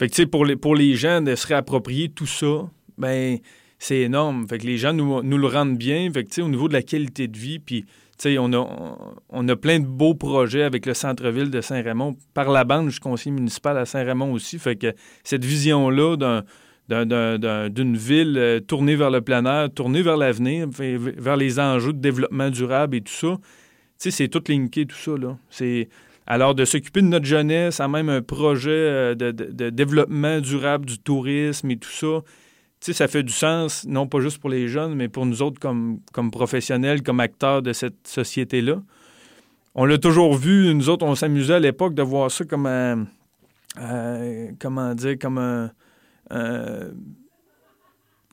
Fait 0.00 0.08
que, 0.08 0.14
tu 0.14 0.22
sais, 0.22 0.26
pour 0.26 0.44
les, 0.44 0.56
pour 0.56 0.74
les 0.74 0.94
gens 0.96 1.20
de 1.22 1.34
se 1.36 1.46
réapproprier 1.46 2.08
tout 2.08 2.26
ça, 2.26 2.68
ben 2.98 3.38
c'est 3.78 3.98
énorme. 4.00 4.48
Fait 4.48 4.58
que 4.58 4.66
les 4.66 4.78
gens 4.78 4.92
nous, 4.92 5.22
nous 5.22 5.38
le 5.38 5.46
rendent 5.46 5.78
bien. 5.78 6.10
Fait 6.12 6.24
que, 6.24 6.28
tu 6.28 6.34
sais, 6.36 6.42
au 6.42 6.48
niveau 6.48 6.66
de 6.66 6.72
la 6.72 6.82
qualité 6.82 7.28
de 7.28 7.38
vie, 7.38 7.60
puis, 7.60 7.84
on 8.26 8.52
a, 8.52 9.16
on 9.28 9.48
a 9.48 9.56
plein 9.56 9.80
de 9.80 9.86
beaux 9.86 10.14
projets 10.14 10.62
avec 10.62 10.86
le 10.86 10.94
centre-ville 10.94 11.50
de 11.50 11.60
Saint-Raymond. 11.60 12.16
Par 12.34 12.50
la 12.50 12.64
bande, 12.64 12.90
suis 12.90 13.00
conseiller 13.00 13.32
municipal 13.32 13.76
à 13.78 13.84
Saint-Raymond 13.86 14.32
aussi. 14.32 14.58
Fait 14.58 14.76
que 14.76 14.92
cette 15.24 15.44
vision-là 15.44 16.16
d'un- 16.16 16.42
d'un- 16.88 17.06
d'un- 17.06 17.38
d'un- 17.38 17.68
d'une 17.68 17.96
ville 17.96 18.36
euh, 18.38 18.60
tournée 18.60 18.96
vers 18.96 19.10
le 19.10 19.20
plein 19.20 19.44
air, 19.44 19.68
tournée 19.72 20.02
vers 20.02 20.16
l'avenir, 20.16 20.66
vers 20.70 21.36
les 21.36 21.60
enjeux 21.60 21.92
de 21.92 21.98
développement 22.00 22.50
durable 22.50 22.96
et 22.96 23.00
tout 23.02 23.12
ça, 23.12 23.36
c'est 23.98 24.28
tout 24.28 24.42
linké, 24.48 24.86
tout 24.86 24.96
ça, 24.96 25.12
là. 25.16 25.36
Alors, 26.26 26.54
de 26.54 26.64
s'occuper 26.66 27.00
de 27.00 27.06
notre 27.06 27.24
jeunesse, 27.24 27.80
à 27.80 27.88
même 27.88 28.08
un 28.10 28.20
projet 28.20 28.70
euh, 28.70 29.14
de- 29.14 29.30
de 29.30 29.70
développement 29.70 30.40
durable 30.40 30.84
du 30.86 30.98
tourisme 30.98 31.70
et 31.70 31.76
tout 31.78 31.88
ça, 31.90 32.20
ça 32.80 33.08
fait 33.08 33.22
du 33.22 33.32
sens, 33.32 33.84
non 33.86 34.06
pas 34.06 34.20
juste 34.20 34.38
pour 34.38 34.50
les 34.50 34.68
jeunes, 34.68 34.94
mais 34.94 35.08
pour 35.08 35.26
nous 35.26 35.42
autres 35.42 35.58
comme, 35.60 36.00
comme 36.12 36.30
professionnels, 36.30 37.02
comme 37.02 37.20
acteurs 37.20 37.62
de 37.62 37.72
cette 37.72 38.06
société-là. 38.06 38.80
On 39.74 39.84
l'a 39.84 39.98
toujours 39.98 40.34
vu, 40.34 40.74
nous 40.74 40.88
autres, 40.88 41.04
on 41.04 41.14
s'amusait 41.14 41.54
à 41.54 41.60
l'époque 41.60 41.94
de 41.94 42.02
voir 42.02 42.30
ça 42.30 42.44
comme 42.44 42.66
un. 42.66 43.06
euh, 43.80 44.50
comment 44.58 44.94
dire, 44.94 45.16
comme 45.20 45.38
un. 45.38 45.70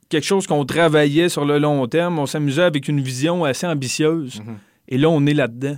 quelque 0.08 0.24
chose 0.24 0.46
qu'on 0.46 0.64
travaillait 0.64 1.28
sur 1.28 1.44
le 1.44 1.58
long 1.58 1.86
terme. 1.86 2.18
On 2.18 2.26
s'amusait 2.26 2.62
avec 2.62 2.88
une 2.88 3.00
vision 3.00 3.44
assez 3.44 3.66
ambitieuse. 3.66 4.40
Mhm. 4.40 4.56
Et 4.88 4.98
là, 4.98 5.08
on 5.08 5.24
est 5.26 5.34
là-dedans. 5.34 5.76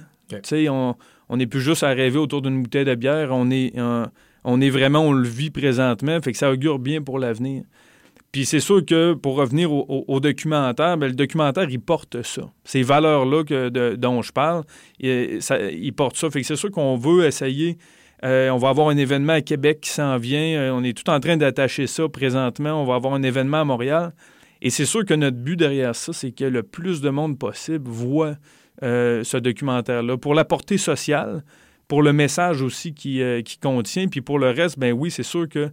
On 1.31 1.37
n'est 1.37 1.47
plus 1.47 1.61
juste 1.61 1.83
à 1.83 1.89
rêver 1.89 2.19
autour 2.19 2.43
d'une 2.43 2.63
bouteille 2.63 2.85
de 2.85 2.95
bière. 2.95 3.31
On 3.33 3.51
est, 3.51 3.75
on 4.45 4.61
est 4.61 4.71
vraiment, 4.71 5.01
on 5.01 5.13
le 5.13 5.29
vit 5.29 5.51
présentement. 5.51 6.21
Fait 6.23 6.33
que 6.33 6.39
ça 6.39 6.51
augure 6.51 6.79
bien 6.79 7.03
pour 7.03 7.19
l'avenir. 7.19 7.65
Puis 8.33 8.45
c'est 8.45 8.61
sûr 8.61 8.85
que 8.85 9.15
pour 9.15 9.37
revenir 9.37 9.73
au, 9.73 10.21
documentaire, 10.21 10.99
bien, 10.99 11.09
le 11.09 11.15
documentaire, 11.15 11.69
il 11.71 11.81
porte 11.81 12.23
ça. 12.23 12.43
Ces 12.65 12.83
valeurs-là 12.83 13.45
dont 13.97 14.21
je 14.21 14.33
parle, 14.33 14.65
il 15.01 15.93
porte 15.97 16.17
ça. 16.17 16.31
Fait 16.31 16.43
que 16.43 16.47
c'est 16.47 16.57
sûr 16.57 16.71
qu'on 16.71 16.97
veut 16.97 17.25
essayer. 17.25 17.79
Euh, 18.25 18.51
on 18.51 18.59
va 18.59 18.71
avoir 18.71 18.89
un 18.89 18.97
événement 18.97 19.35
à 19.35 19.41
Québec 19.41 19.81
qui 19.81 19.91
s'en 19.91 20.19
vient. 20.19 20.59
Euh, 20.59 20.71
on 20.73 20.83
est 20.83 20.97
tout 20.97 21.09
en 21.09 21.21
train 21.21 21.37
d'attacher 21.37 21.87
ça 21.87 22.09
présentement. 22.09 22.83
On 22.83 22.85
va 22.85 22.97
avoir 22.97 23.15
un 23.15 23.23
événement 23.23 23.61
à 23.61 23.65
Montréal. 23.65 24.13
Et 24.61 24.71
c'est 24.71 24.87
sûr 24.87 25.05
que 25.05 25.15
notre 25.15 25.37
but 25.37 25.57
derrière 25.57 25.95
ça, 25.95 26.13
c'est 26.13 26.33
que 26.33 26.45
le 26.45 26.65
plus 26.65 27.01
de 27.01 27.11
monde 27.11 27.39
possible 27.39 27.89
voit 27.89 28.35
euh, 28.83 29.23
ce 29.23 29.37
documentaire-là. 29.37 30.17
Pour 30.19 30.35
la 30.35 30.45
portée 30.45 30.79
sociale, 30.79 31.45
pour 31.87 32.03
le 32.03 32.13
message 32.13 32.61
aussi 32.61 32.93
qui, 32.93 33.23
qui 33.45 33.59
contient, 33.59 34.09
puis 34.09 34.21
pour 34.21 34.39
le 34.39 34.51
reste, 34.51 34.79
ben 34.79 34.93
oui, 34.93 35.11
c'est 35.11 35.23
sûr 35.23 35.49
que 35.49 35.71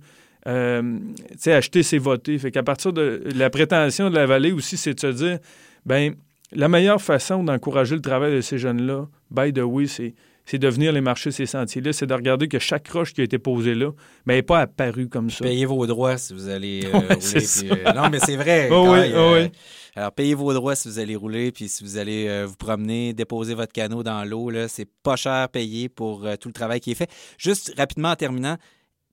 euh, 0.47 0.99
acheter, 1.45 1.83
c'est 1.83 1.97
voter. 1.97 2.37
Fait 2.37 2.51
qu'à 2.51 2.63
partir 2.63 2.93
de 2.93 3.23
la 3.35 3.49
prétention 3.49 4.09
de 4.09 4.15
la 4.15 4.25
vallée 4.25 4.51
aussi, 4.51 4.77
c'est 4.77 4.93
de 4.93 4.99
se 4.99 5.07
dire, 5.07 5.39
ben 5.85 6.15
la 6.51 6.67
meilleure 6.67 7.01
façon 7.01 7.43
d'encourager 7.43 7.95
le 7.95 8.01
travail 8.01 8.33
de 8.33 8.41
ces 8.41 8.57
jeunes-là, 8.57 9.07
by 9.31 9.51
the 9.51 9.59
way, 9.59 9.87
c'est 9.87 10.13
c'est 10.45 10.59
de 10.59 10.67
venir 10.67 10.91
les 10.91 11.01
marcher 11.01 11.31
ces 11.31 11.47
sentiers-là, 11.47 11.91
c'est 11.91 12.05
de 12.05 12.13
regarder 12.13 12.47
que 12.47 12.59
chaque 12.59 12.87
roche 12.89 13.13
qui 13.13 13.21
a 13.21 13.23
été 13.23 13.39
posée 13.39 13.73
là, 13.73 13.91
mais 14.25 14.35
n'est 14.35 14.43
pas 14.43 14.61
apparue 14.61 15.09
comme 15.09 15.29
ça. 15.29 15.43
Payez 15.43 15.65
vos 15.65 15.85
droits 15.87 16.17
si 16.17 16.33
vous 16.33 16.49
allez 16.49 16.85
euh, 16.85 16.99
rouler. 16.99 17.85
Euh, 17.87 17.93
non, 17.93 18.09
mais 18.11 18.19
c'est 18.19 18.35
vrai. 18.35 18.69
Oh 18.71 18.89
oui, 18.91 19.11
oh 19.15 19.33
oui. 19.33 19.51
Alors, 19.95 20.11
payez 20.11 20.35
vos 20.35 20.53
droits 20.53 20.75
si 20.75 20.87
vous 20.87 20.99
allez 20.99 21.15
rouler, 21.15 21.51
puis 21.51 21.67
si 21.67 21.83
vous 21.83 21.97
allez 21.97 22.27
euh, 22.27 22.45
vous 22.45 22.57
promener, 22.57 23.13
déposer 23.13 23.55
votre 23.55 23.73
canot 23.73 24.03
dans 24.03 24.23
l'eau, 24.23 24.51
c'est 24.67 24.87
pas 25.01 25.15
cher 25.15 25.49
payé 25.49 25.89
pour 25.89 26.27
tout 26.39 26.49
le 26.49 26.53
travail 26.53 26.79
qui 26.79 26.91
est 26.91 26.95
fait. 26.95 27.09
Juste 27.37 27.73
rapidement 27.77 28.11
en 28.11 28.15
terminant, 28.15 28.57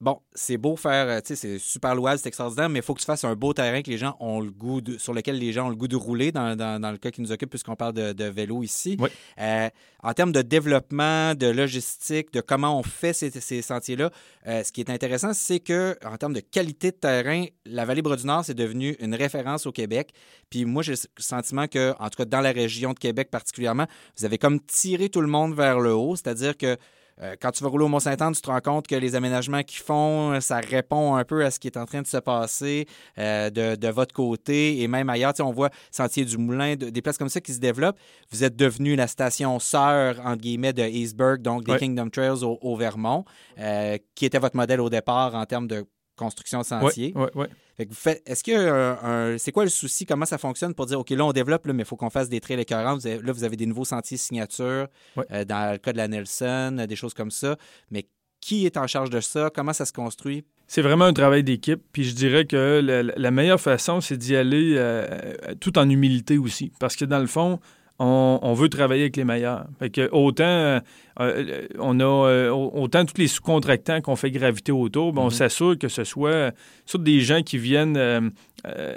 bon, 0.02 0.20
c'est 0.34 0.56
beau 0.56 0.74
faire, 0.74 1.06
euh, 1.08 1.20
tu 1.20 1.28
sais, 1.28 1.36
c'est 1.36 1.58
super 1.60 1.94
louable, 1.94 2.18
c'est 2.18 2.26
extraordinaire, 2.26 2.68
mais 2.68 2.80
il 2.80 2.82
faut 2.82 2.92
que 2.92 3.00
tu 3.00 3.06
fasses 3.06 3.22
un 3.22 3.36
beau 3.36 3.54
terrain 3.54 3.82
que 3.82 3.90
les 3.90 3.98
gens 3.98 4.16
ont 4.18 4.40
le 4.40 4.50
goût 4.50 4.80
sur 4.98 5.14
lequel 5.14 5.38
les 5.38 5.52
gens 5.52 5.68
ont 5.68 5.70
le 5.70 5.76
gout 5.76 5.86
de 5.86 5.94
rouler 5.94 6.32
dans, 6.32 6.56
le 6.58 6.96
cas 6.96 7.12
qui 7.12 7.22
nous 7.22 7.30
occupe, 7.30 7.50
puisqu'on 7.50 7.76
parle 7.76 7.94
de, 7.94 8.24
vélo 8.24 8.64
ici. 8.64 8.98
Euh, 9.38 9.68
en 10.02 10.12
termes 10.12 10.32
de 10.32 10.42
développement, 10.42 11.36
de 11.36 11.46
logistique, 11.46 12.32
de 12.32 12.40
comment 12.40 12.76
on 12.76 12.82
fait 12.82 13.12
ces, 13.12 13.62
sentiers-là, 13.62 14.10
euh, 14.48 14.64
ce 14.64 14.72
qui 14.72 14.80
est 14.80 14.90
intéressant, 14.90 15.32
c'est 15.34 15.60
que 15.60 15.96
en 16.04 16.16
termes 16.16 16.34
de 16.34 16.40
qualité 16.40 16.90
de 16.90 16.96
terrain, 16.96 17.44
la 17.64 17.84
vallée 17.84 18.02
Bras 18.02 18.16
du 18.16 18.26
Nord, 18.26 18.44
c'est 18.44 18.54
devenu 18.54 18.96
une 18.98 19.14
référence 19.14 19.66
au 19.66 19.72
Québec. 19.72 20.10
Puis 20.50 20.64
moi, 20.64 20.82
j'ai 20.82 20.92
le 20.92 21.22
sentiment 21.22 21.68
que, 21.68 21.94
en 22.00 22.10
tout 22.10 22.16
cas, 22.16 22.24
dans 22.24 22.40
la 22.40 22.50
région 22.50 22.92
de 22.92 22.98
Québec 22.98 23.30
particulièrement, 23.30 23.86
vous 24.18 24.24
avez 24.24 24.38
comme 24.38 24.58
tiré 24.60 25.08
tout 25.10 25.20
le 25.20 25.28
monde 25.28 25.54
vers 25.54 25.78
le 25.78 25.94
haut, 25.94 26.16
c'est-à-dire 26.16 26.56
que 26.56 26.76
euh, 27.20 27.36
quand 27.40 27.50
tu 27.50 27.62
vas 27.62 27.70
rouler 27.70 27.84
au 27.84 27.88
Mont-Saint-Anne, 27.88 28.34
tu 28.34 28.40
te 28.40 28.50
rends 28.50 28.60
compte 28.60 28.86
que 28.86 28.94
les 28.94 29.14
aménagements 29.14 29.62
qu'ils 29.62 29.82
font, 29.82 30.40
ça 30.40 30.58
répond 30.58 31.14
un 31.14 31.24
peu 31.24 31.44
à 31.44 31.50
ce 31.50 31.58
qui 31.58 31.68
est 31.68 31.76
en 31.76 31.84
train 31.84 32.02
de 32.02 32.06
se 32.06 32.16
passer 32.16 32.86
euh, 33.18 33.50
de, 33.50 33.88
votre 33.88 34.14
côté 34.14 34.80
et 34.80 34.88
même 34.88 35.10
ailleurs. 35.10 35.34
on 35.40 35.52
voit 35.52 35.70
Sentier 35.90 36.24
du 36.24 36.38
Moulin, 36.38 36.76
des 36.76 37.02
places 37.02 37.18
comme 37.18 37.28
ça 37.28 37.40
qui 37.40 37.52
se 37.52 37.60
développent. 37.60 37.98
Vous 38.30 38.44
êtes 38.44 38.56
devenu 38.56 38.96
la 38.96 39.06
station 39.06 39.58
sœur, 39.58 40.20
entre 40.24 40.40
guillemets, 40.40 40.72
de 40.72 40.82
Eastburg, 40.82 41.42
donc 41.42 41.64
des 41.64 41.76
Kingdom 41.76 42.08
Trails 42.08 42.42
au, 42.42 42.76
Vermont, 42.76 43.24
euh, 43.58 43.98
qui 44.14 44.24
était 44.24 44.38
votre 44.38 44.56
modèle 44.56 44.80
au 44.80 44.88
départ 44.88 45.34
en 45.34 45.44
termes 45.44 45.66
de 45.66 45.84
construction 46.22 46.60
de 46.60 46.64
sentier. 46.64 47.12
Oui, 47.14 47.26
oui, 47.34 47.46
est-ce 47.78 48.44
que 48.44 49.38
c'est 49.38 49.52
quoi 49.52 49.64
le 49.64 49.70
souci? 49.70 50.06
Comment 50.06 50.26
ça 50.26 50.38
fonctionne 50.38 50.74
pour 50.74 50.86
dire, 50.86 51.00
OK, 51.00 51.10
là, 51.10 51.24
on 51.24 51.32
développe, 51.32 51.66
mais 51.66 51.82
il 51.82 51.84
faut 51.84 51.96
qu'on 51.96 52.10
fasse 52.10 52.28
des 52.28 52.40
trails 52.40 52.60
écœurants. 52.60 52.98
là, 53.04 53.32
vous 53.32 53.44
avez 53.44 53.56
des 53.56 53.66
nouveaux 53.66 53.84
sentiers 53.84 54.16
signature, 54.16 54.88
euh, 55.30 55.44
dans 55.44 55.72
le 55.72 55.78
cas 55.78 55.92
de 55.92 55.98
la 55.98 56.08
Nelson, 56.08 56.76
euh, 56.78 56.86
des 56.86 56.96
choses 56.96 57.14
comme 57.14 57.30
ça. 57.30 57.56
Mais 57.90 58.06
qui 58.40 58.66
est 58.66 58.76
en 58.76 58.86
charge 58.86 59.10
de 59.10 59.20
ça? 59.20 59.50
Comment 59.54 59.72
ça 59.72 59.84
se 59.84 59.92
construit? 59.92 60.44
C'est 60.66 60.82
vraiment 60.82 61.04
un 61.04 61.12
travail 61.12 61.44
d'équipe. 61.44 61.80
Puis 61.92 62.04
je 62.04 62.14
dirais 62.14 62.44
que 62.44 62.80
la, 63.16 63.30
meilleure 63.30 63.60
façon, 63.60 64.00
c'est 64.00 64.16
d'y 64.16 64.36
aller 64.36 64.74
euh, 64.76 65.34
tout 65.60 65.78
en 65.78 65.88
humilité 65.88 66.38
aussi. 66.38 66.72
Parce 66.80 66.96
que 66.96 67.04
dans 67.04 67.18
le 67.18 67.26
fond, 67.26 67.60
on, 67.98 68.54
veut 68.54 68.68
travailler 68.68 69.02
avec 69.02 69.16
les 69.16 69.24
meilleurs. 69.24 69.66
Fait 69.78 69.90
que 69.90 70.08
autant 70.12 70.44
euh, 70.44 70.80
euh, 71.20 71.66
on 71.78 72.00
a 72.00 72.04
euh, 72.04 72.50
autant 72.50 73.04
tous 73.04 73.18
les 73.18 73.28
sous-contractants 73.28 74.00
qu'on 74.00 74.16
fait 74.16 74.30
graviter 74.30 74.72
autour, 74.72 75.12
ben, 75.12 75.22
on 75.22 75.28
mm-hmm. 75.28 75.32
s'assure 75.32 75.78
que 75.78 75.88
ce 75.88 76.04
soit, 76.04 76.52
des 76.94 77.20
gens 77.20 77.42
qui 77.42 77.58
viennent 77.58 78.32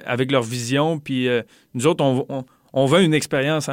avec 0.05 0.31
leur 0.31 0.43
vision. 0.43 0.99
Puis 0.99 1.27
nous 1.73 1.87
autres, 1.87 2.03
on, 2.73 2.85
veut 2.85 3.03
une 3.03 3.13
expérience 3.13 3.69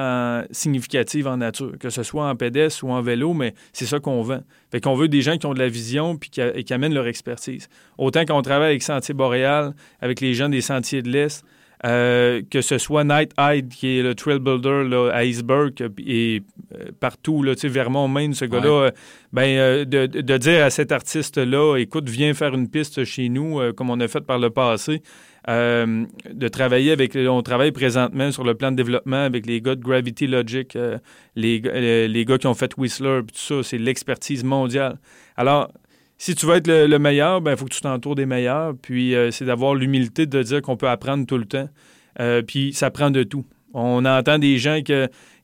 significative 0.51 1.27
en 1.27 1.39
nature, 1.39 1.73
que 1.79 1.91
ce 1.91 2.03
soit 2.03 2.29
en 2.29 2.37
pédestre 2.37 2.85
ou 2.85 2.91
en 2.91 3.03
vélo, 3.03 3.33
mais 3.33 3.55
c'est 3.73 3.87
ça 3.87 4.01
qu'on 4.01 4.23
veut. 4.23 4.43
Fait 4.71 4.81
qu'on 4.81 4.95
veut 4.95 5.09
des 5.09 5.23
gens 5.23 5.39
qui 5.39 5.47
ont 5.47 5.55
de 5.55 5.59
la 5.59 5.69
vision 5.69 6.17
puis 6.17 6.31
qui, 6.31 6.65
qui 6.65 6.75
amènent 6.75 6.95
leur 6.95 7.07
expertise. 7.07 7.69
Autant 7.99 8.25
qu'on 8.25 8.43
travaille 8.43 8.71
avec 8.71 8.83
Sentier 8.83 9.15
Boréal, 9.15 9.75
avec 10.01 10.21
les 10.21 10.35
gens 10.35 10.49
des 10.49 10.61
Sentiers 10.61 11.03
de 11.03 11.11
l'Est, 11.11 11.45
euh, 11.85 12.43
que 12.49 12.61
ce 12.61 12.79
soit 12.79 13.03
Night 13.03 13.33
Hyde, 13.37 13.71
qui 13.71 13.99
est 13.99 14.03
le 14.03 14.15
trail 14.15 14.39
builder 14.39 14.85
là, 14.89 15.11
à 15.13 15.25
Iceberg 15.25 15.73
et 15.99 16.43
euh, 16.75 16.91
partout, 17.01 17.43
là, 17.43 17.55
Vermont, 17.65 18.07
Maine, 18.07 18.35
ce 18.35 18.45
gars-là, 18.45 18.69
euh, 18.69 18.91
ben, 19.33 19.85
de, 19.85 20.07
de, 20.07 20.37
dire 20.37 20.65
à 20.65 20.71
cet 20.71 20.93
artiste-là, 20.93 21.79
écoute, 21.79 22.09
viens 22.09 22.35
faire 22.35 22.55
une 22.55 22.69
piste 22.69 23.03
chez 23.05 23.29
nous, 23.29 23.61
comme 23.75 23.91
on 23.91 23.99
a 23.99 24.07
fait 24.07 24.21
par 24.21 24.39
le 24.39 24.51
passé, 24.51 25.03
de 25.49 26.49
travailler 26.49 26.93
avec, 26.93 27.17
on 27.17 27.43
travaille 27.43 27.73
présentement 27.73 28.31
sur 28.31 28.45
le 28.45 28.55
plan 28.55 28.71
de 28.71 28.77
développement 28.77 29.25
avec 29.25 29.47
les 29.47 29.61
gars 29.61 29.75
de 29.75 29.83
Gravity 29.83 30.29
Logic, 30.29 30.79
les, 31.35 31.59
les, 32.07 32.25
gars 32.25 32.39
qui 32.39 32.47
ont 32.47 32.55
fait 32.55 32.77
Whistler, 32.77 33.23
tout 33.23 33.35
ça, 33.35 33.63
c'est 33.65 33.79
l'expertise 33.79 34.45
mondiale. 34.45 34.99
Alors, 35.37 35.73
si 36.23 36.37
tu 36.37 36.47
veux 36.47 36.55
être 36.55 36.69
le, 36.69 36.99
meilleur, 37.01 37.39
il 37.39 37.43
ben, 37.43 37.57
faut 37.57 37.65
que 37.65 37.75
tu 37.75 37.81
t'entoures 37.81 38.15
des 38.15 38.27
meilleurs. 38.27 38.75
Puis 38.81 39.17
euh, 39.17 39.33
c'est 39.33 39.45
d'avoir 39.45 39.75
l'humilité 39.75 40.25
de 40.25 40.41
dire 40.41 40.63
qu'on 40.63 40.77
peut 40.77 40.89
apprendre 40.89 41.27
tout 41.27 41.37
le 41.37 41.47
temps. 41.47 41.69
Euh, 42.21 42.43
puis 42.43 42.73
ça 42.73 42.93
prend 42.93 43.11
de 43.11 43.25
tout. 43.25 43.45
On 43.75 44.05
entend 44.05 44.39
des 44.39 44.57
gens 44.59 44.83
qui 44.83 44.93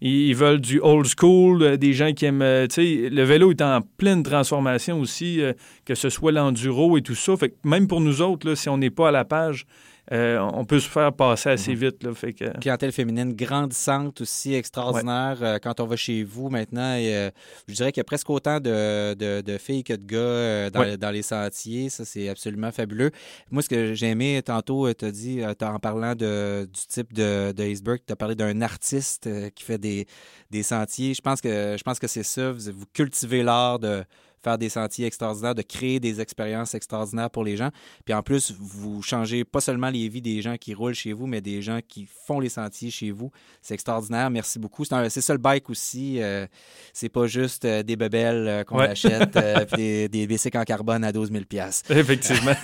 ils 0.01 0.37
veulent 0.37 0.61
du 0.61 0.79
old 0.81 1.07
school, 1.19 1.63
euh, 1.65 1.77
des 1.77 1.95
gens 1.95 2.13
qui 2.13 2.27
aiment. 2.27 2.69
tu 2.69 2.75
sais, 2.77 3.09
le 3.11 3.23
vélo 3.25 3.51
est 3.51 3.61
en 3.61 3.81
pleine 3.97 4.23
transformation 4.23 5.01
aussi, 5.01 5.41
que 5.85 5.97
ce 5.97 6.11
soit 6.11 6.31
l'enduro 6.31 6.97
et 6.97 7.03
tout 7.03 7.17
ça. 7.17 7.37
Fait 7.37 7.49
que 7.49 7.57
même 7.65 7.89
pour 7.89 8.01
nous 8.01 8.23
autres, 8.23 8.49
là, 8.49 8.55
si 8.55 8.69
on 8.69 8.79
n'est 8.79 8.91
pas 8.91 9.09
à 9.09 9.11
la 9.11 9.25
page, 9.25 9.67
euh, 10.13 10.39
on 10.55 10.65
peut 10.65 10.81
se 10.81 10.89
faire 10.89 11.13
passer 11.13 11.51
assez 11.51 11.73
mhm. 11.73 11.79
vite. 11.79 12.03
Là, 12.03 12.15
fait 12.15 12.33
que... 12.33 12.59
Clientèle 12.59 12.93
féminine 12.93 13.35
grandissante 13.35 14.21
aussi, 14.21 14.55
extraordinaire. 14.55 15.39
Euh, 15.43 15.59
quand 15.63 15.81
on 15.81 15.87
va 15.87 15.97
chez 15.97 16.25
vous 16.25 16.49
maintenant, 16.49 16.97
je 16.97 17.75
dirais 17.75 17.93
qu'il 17.93 18.01
y 18.01 18.03
a 18.03 18.05
presque 18.05 18.31
autant 18.31 18.59
de, 18.61 19.59
filles 19.59 19.85
que 19.85 19.93
de 19.93 20.07
gars 20.07 20.19
euh, 20.19 20.97
dans, 20.97 21.11
les 21.11 21.23
sentiers. 21.23 21.91
Ça, 21.91 22.05
c'est 22.05 22.29
absolument 22.29 22.73
fabuleux. 22.73 23.11
Moi, 23.51 23.63
ce 23.63 23.69
que 23.69 23.95
j'ai 23.95 24.09
aimé 24.09 24.41
tantôt, 24.45 24.93
tu 24.95 25.05
as 25.05 25.11
dit, 25.11 25.43
en 25.45 25.79
parlant 25.79 26.15
du 26.15 26.67
type 26.89 27.13
de, 27.13 27.53
de 27.53 27.97
tu 27.97 28.13
as 28.13 28.17
parlé 28.17 28.35
d'un 28.35 28.63
artiste 28.63 29.29
qui 29.55 29.65
fait 29.65 29.79
des, 29.79 30.07
des 30.51 30.63
sentiers. 30.63 31.15
Je 31.15 31.21
pense 31.21 31.41
que, 31.41 31.77
je 31.79 31.83
pense 31.83 31.99
que 31.99 32.07
c'est 32.07 32.23
ça. 32.23 32.53
vous 32.53 32.87
cultivez 32.93 33.43
l'art 33.43 33.79
de 33.79 34.05
faire 34.43 34.59
des 34.59 34.69
sentiers 34.69 35.07
extraordinaires, 35.07 35.55
de 35.55 35.63
créer 35.63 36.01
des 36.01 36.21
expériences 36.21 36.75
extraordinaires 36.75 37.31
pour 37.31 37.45
les 37.45 37.57
gens. 37.57 37.71
Puis 38.05 38.15
en 38.15 38.23
plus, 38.23 38.53
vous 38.59 39.03
changez 39.03 39.45
pas 39.45 39.61
seulement 39.61 39.91
les 39.91 40.09
vies 40.09 40.23
des 40.23 40.43
gens 40.43 40.57
qui 40.57 40.75
roulent 40.75 40.95
chez 40.95 41.13
vous, 41.13 41.27
mais 41.27 41.41
des 41.41 41.63
gens 41.63 41.81
qui 41.87 42.09
font 42.27 42.41
les 42.41 42.49
sentiers 42.49 42.91
chez 42.91 43.11
vous. 43.11 43.31
C'est 43.63 43.75
extraordinaire. 43.75 44.31
Merci 44.31 44.59
beaucoup. 44.59 44.85
C'est 44.85 45.21
ça 45.21 45.33
le 45.33 45.39
bike 45.39 45.71
aussi. 45.71 46.21
Euh, 46.21 46.47
c'est 46.93 47.09
pas 47.09 47.27
juste 47.27 47.65
euh, 47.65 47.83
des 47.83 47.97
bebelles 47.97 48.49
euh, 48.49 48.65
qu'on 48.65 48.79
achète, 48.79 49.33
puis 49.73 50.09
des, 50.09 50.27
des 50.27 50.39
en 50.55 50.65
carbone 50.65 51.05
à 51.05 51.13
12 51.13 51.31
000 51.33 51.45
Effectivement. 51.91 52.55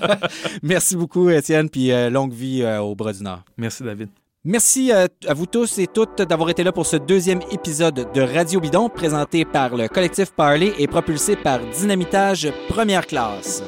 Merci 0.62 0.96
beaucoup, 0.96 1.28
Étienne, 1.30 1.68
puis 1.68 1.90
longue 2.10 2.32
vie 2.32 2.64
au 2.80 2.94
Bras 2.94 3.12
du 3.12 3.22
Nord. 3.22 3.44
Merci, 3.56 3.82
David. 3.82 4.23
Merci 4.46 4.92
à, 4.92 5.08
vous 5.34 5.46
tous 5.46 5.78
et 5.78 5.86
toutes 5.86 6.20
d'avoir 6.20 6.50
été 6.50 6.62
là 6.62 6.70
pour 6.70 6.84
ce 6.84 6.96
deuxième 6.96 7.40
épisode 7.50 8.12
de 8.12 8.20
Radio 8.20 8.60
Bidon 8.60 8.90
présenté 8.90 9.46
par 9.46 9.74
le 9.74 9.88
collectif 9.88 10.32
Parley 10.32 10.74
et 10.78 10.86
propulsé 10.86 11.34
par 11.34 11.60
Dynamitage 11.60 12.52
Première 12.68 13.06
Classe. 13.06 13.62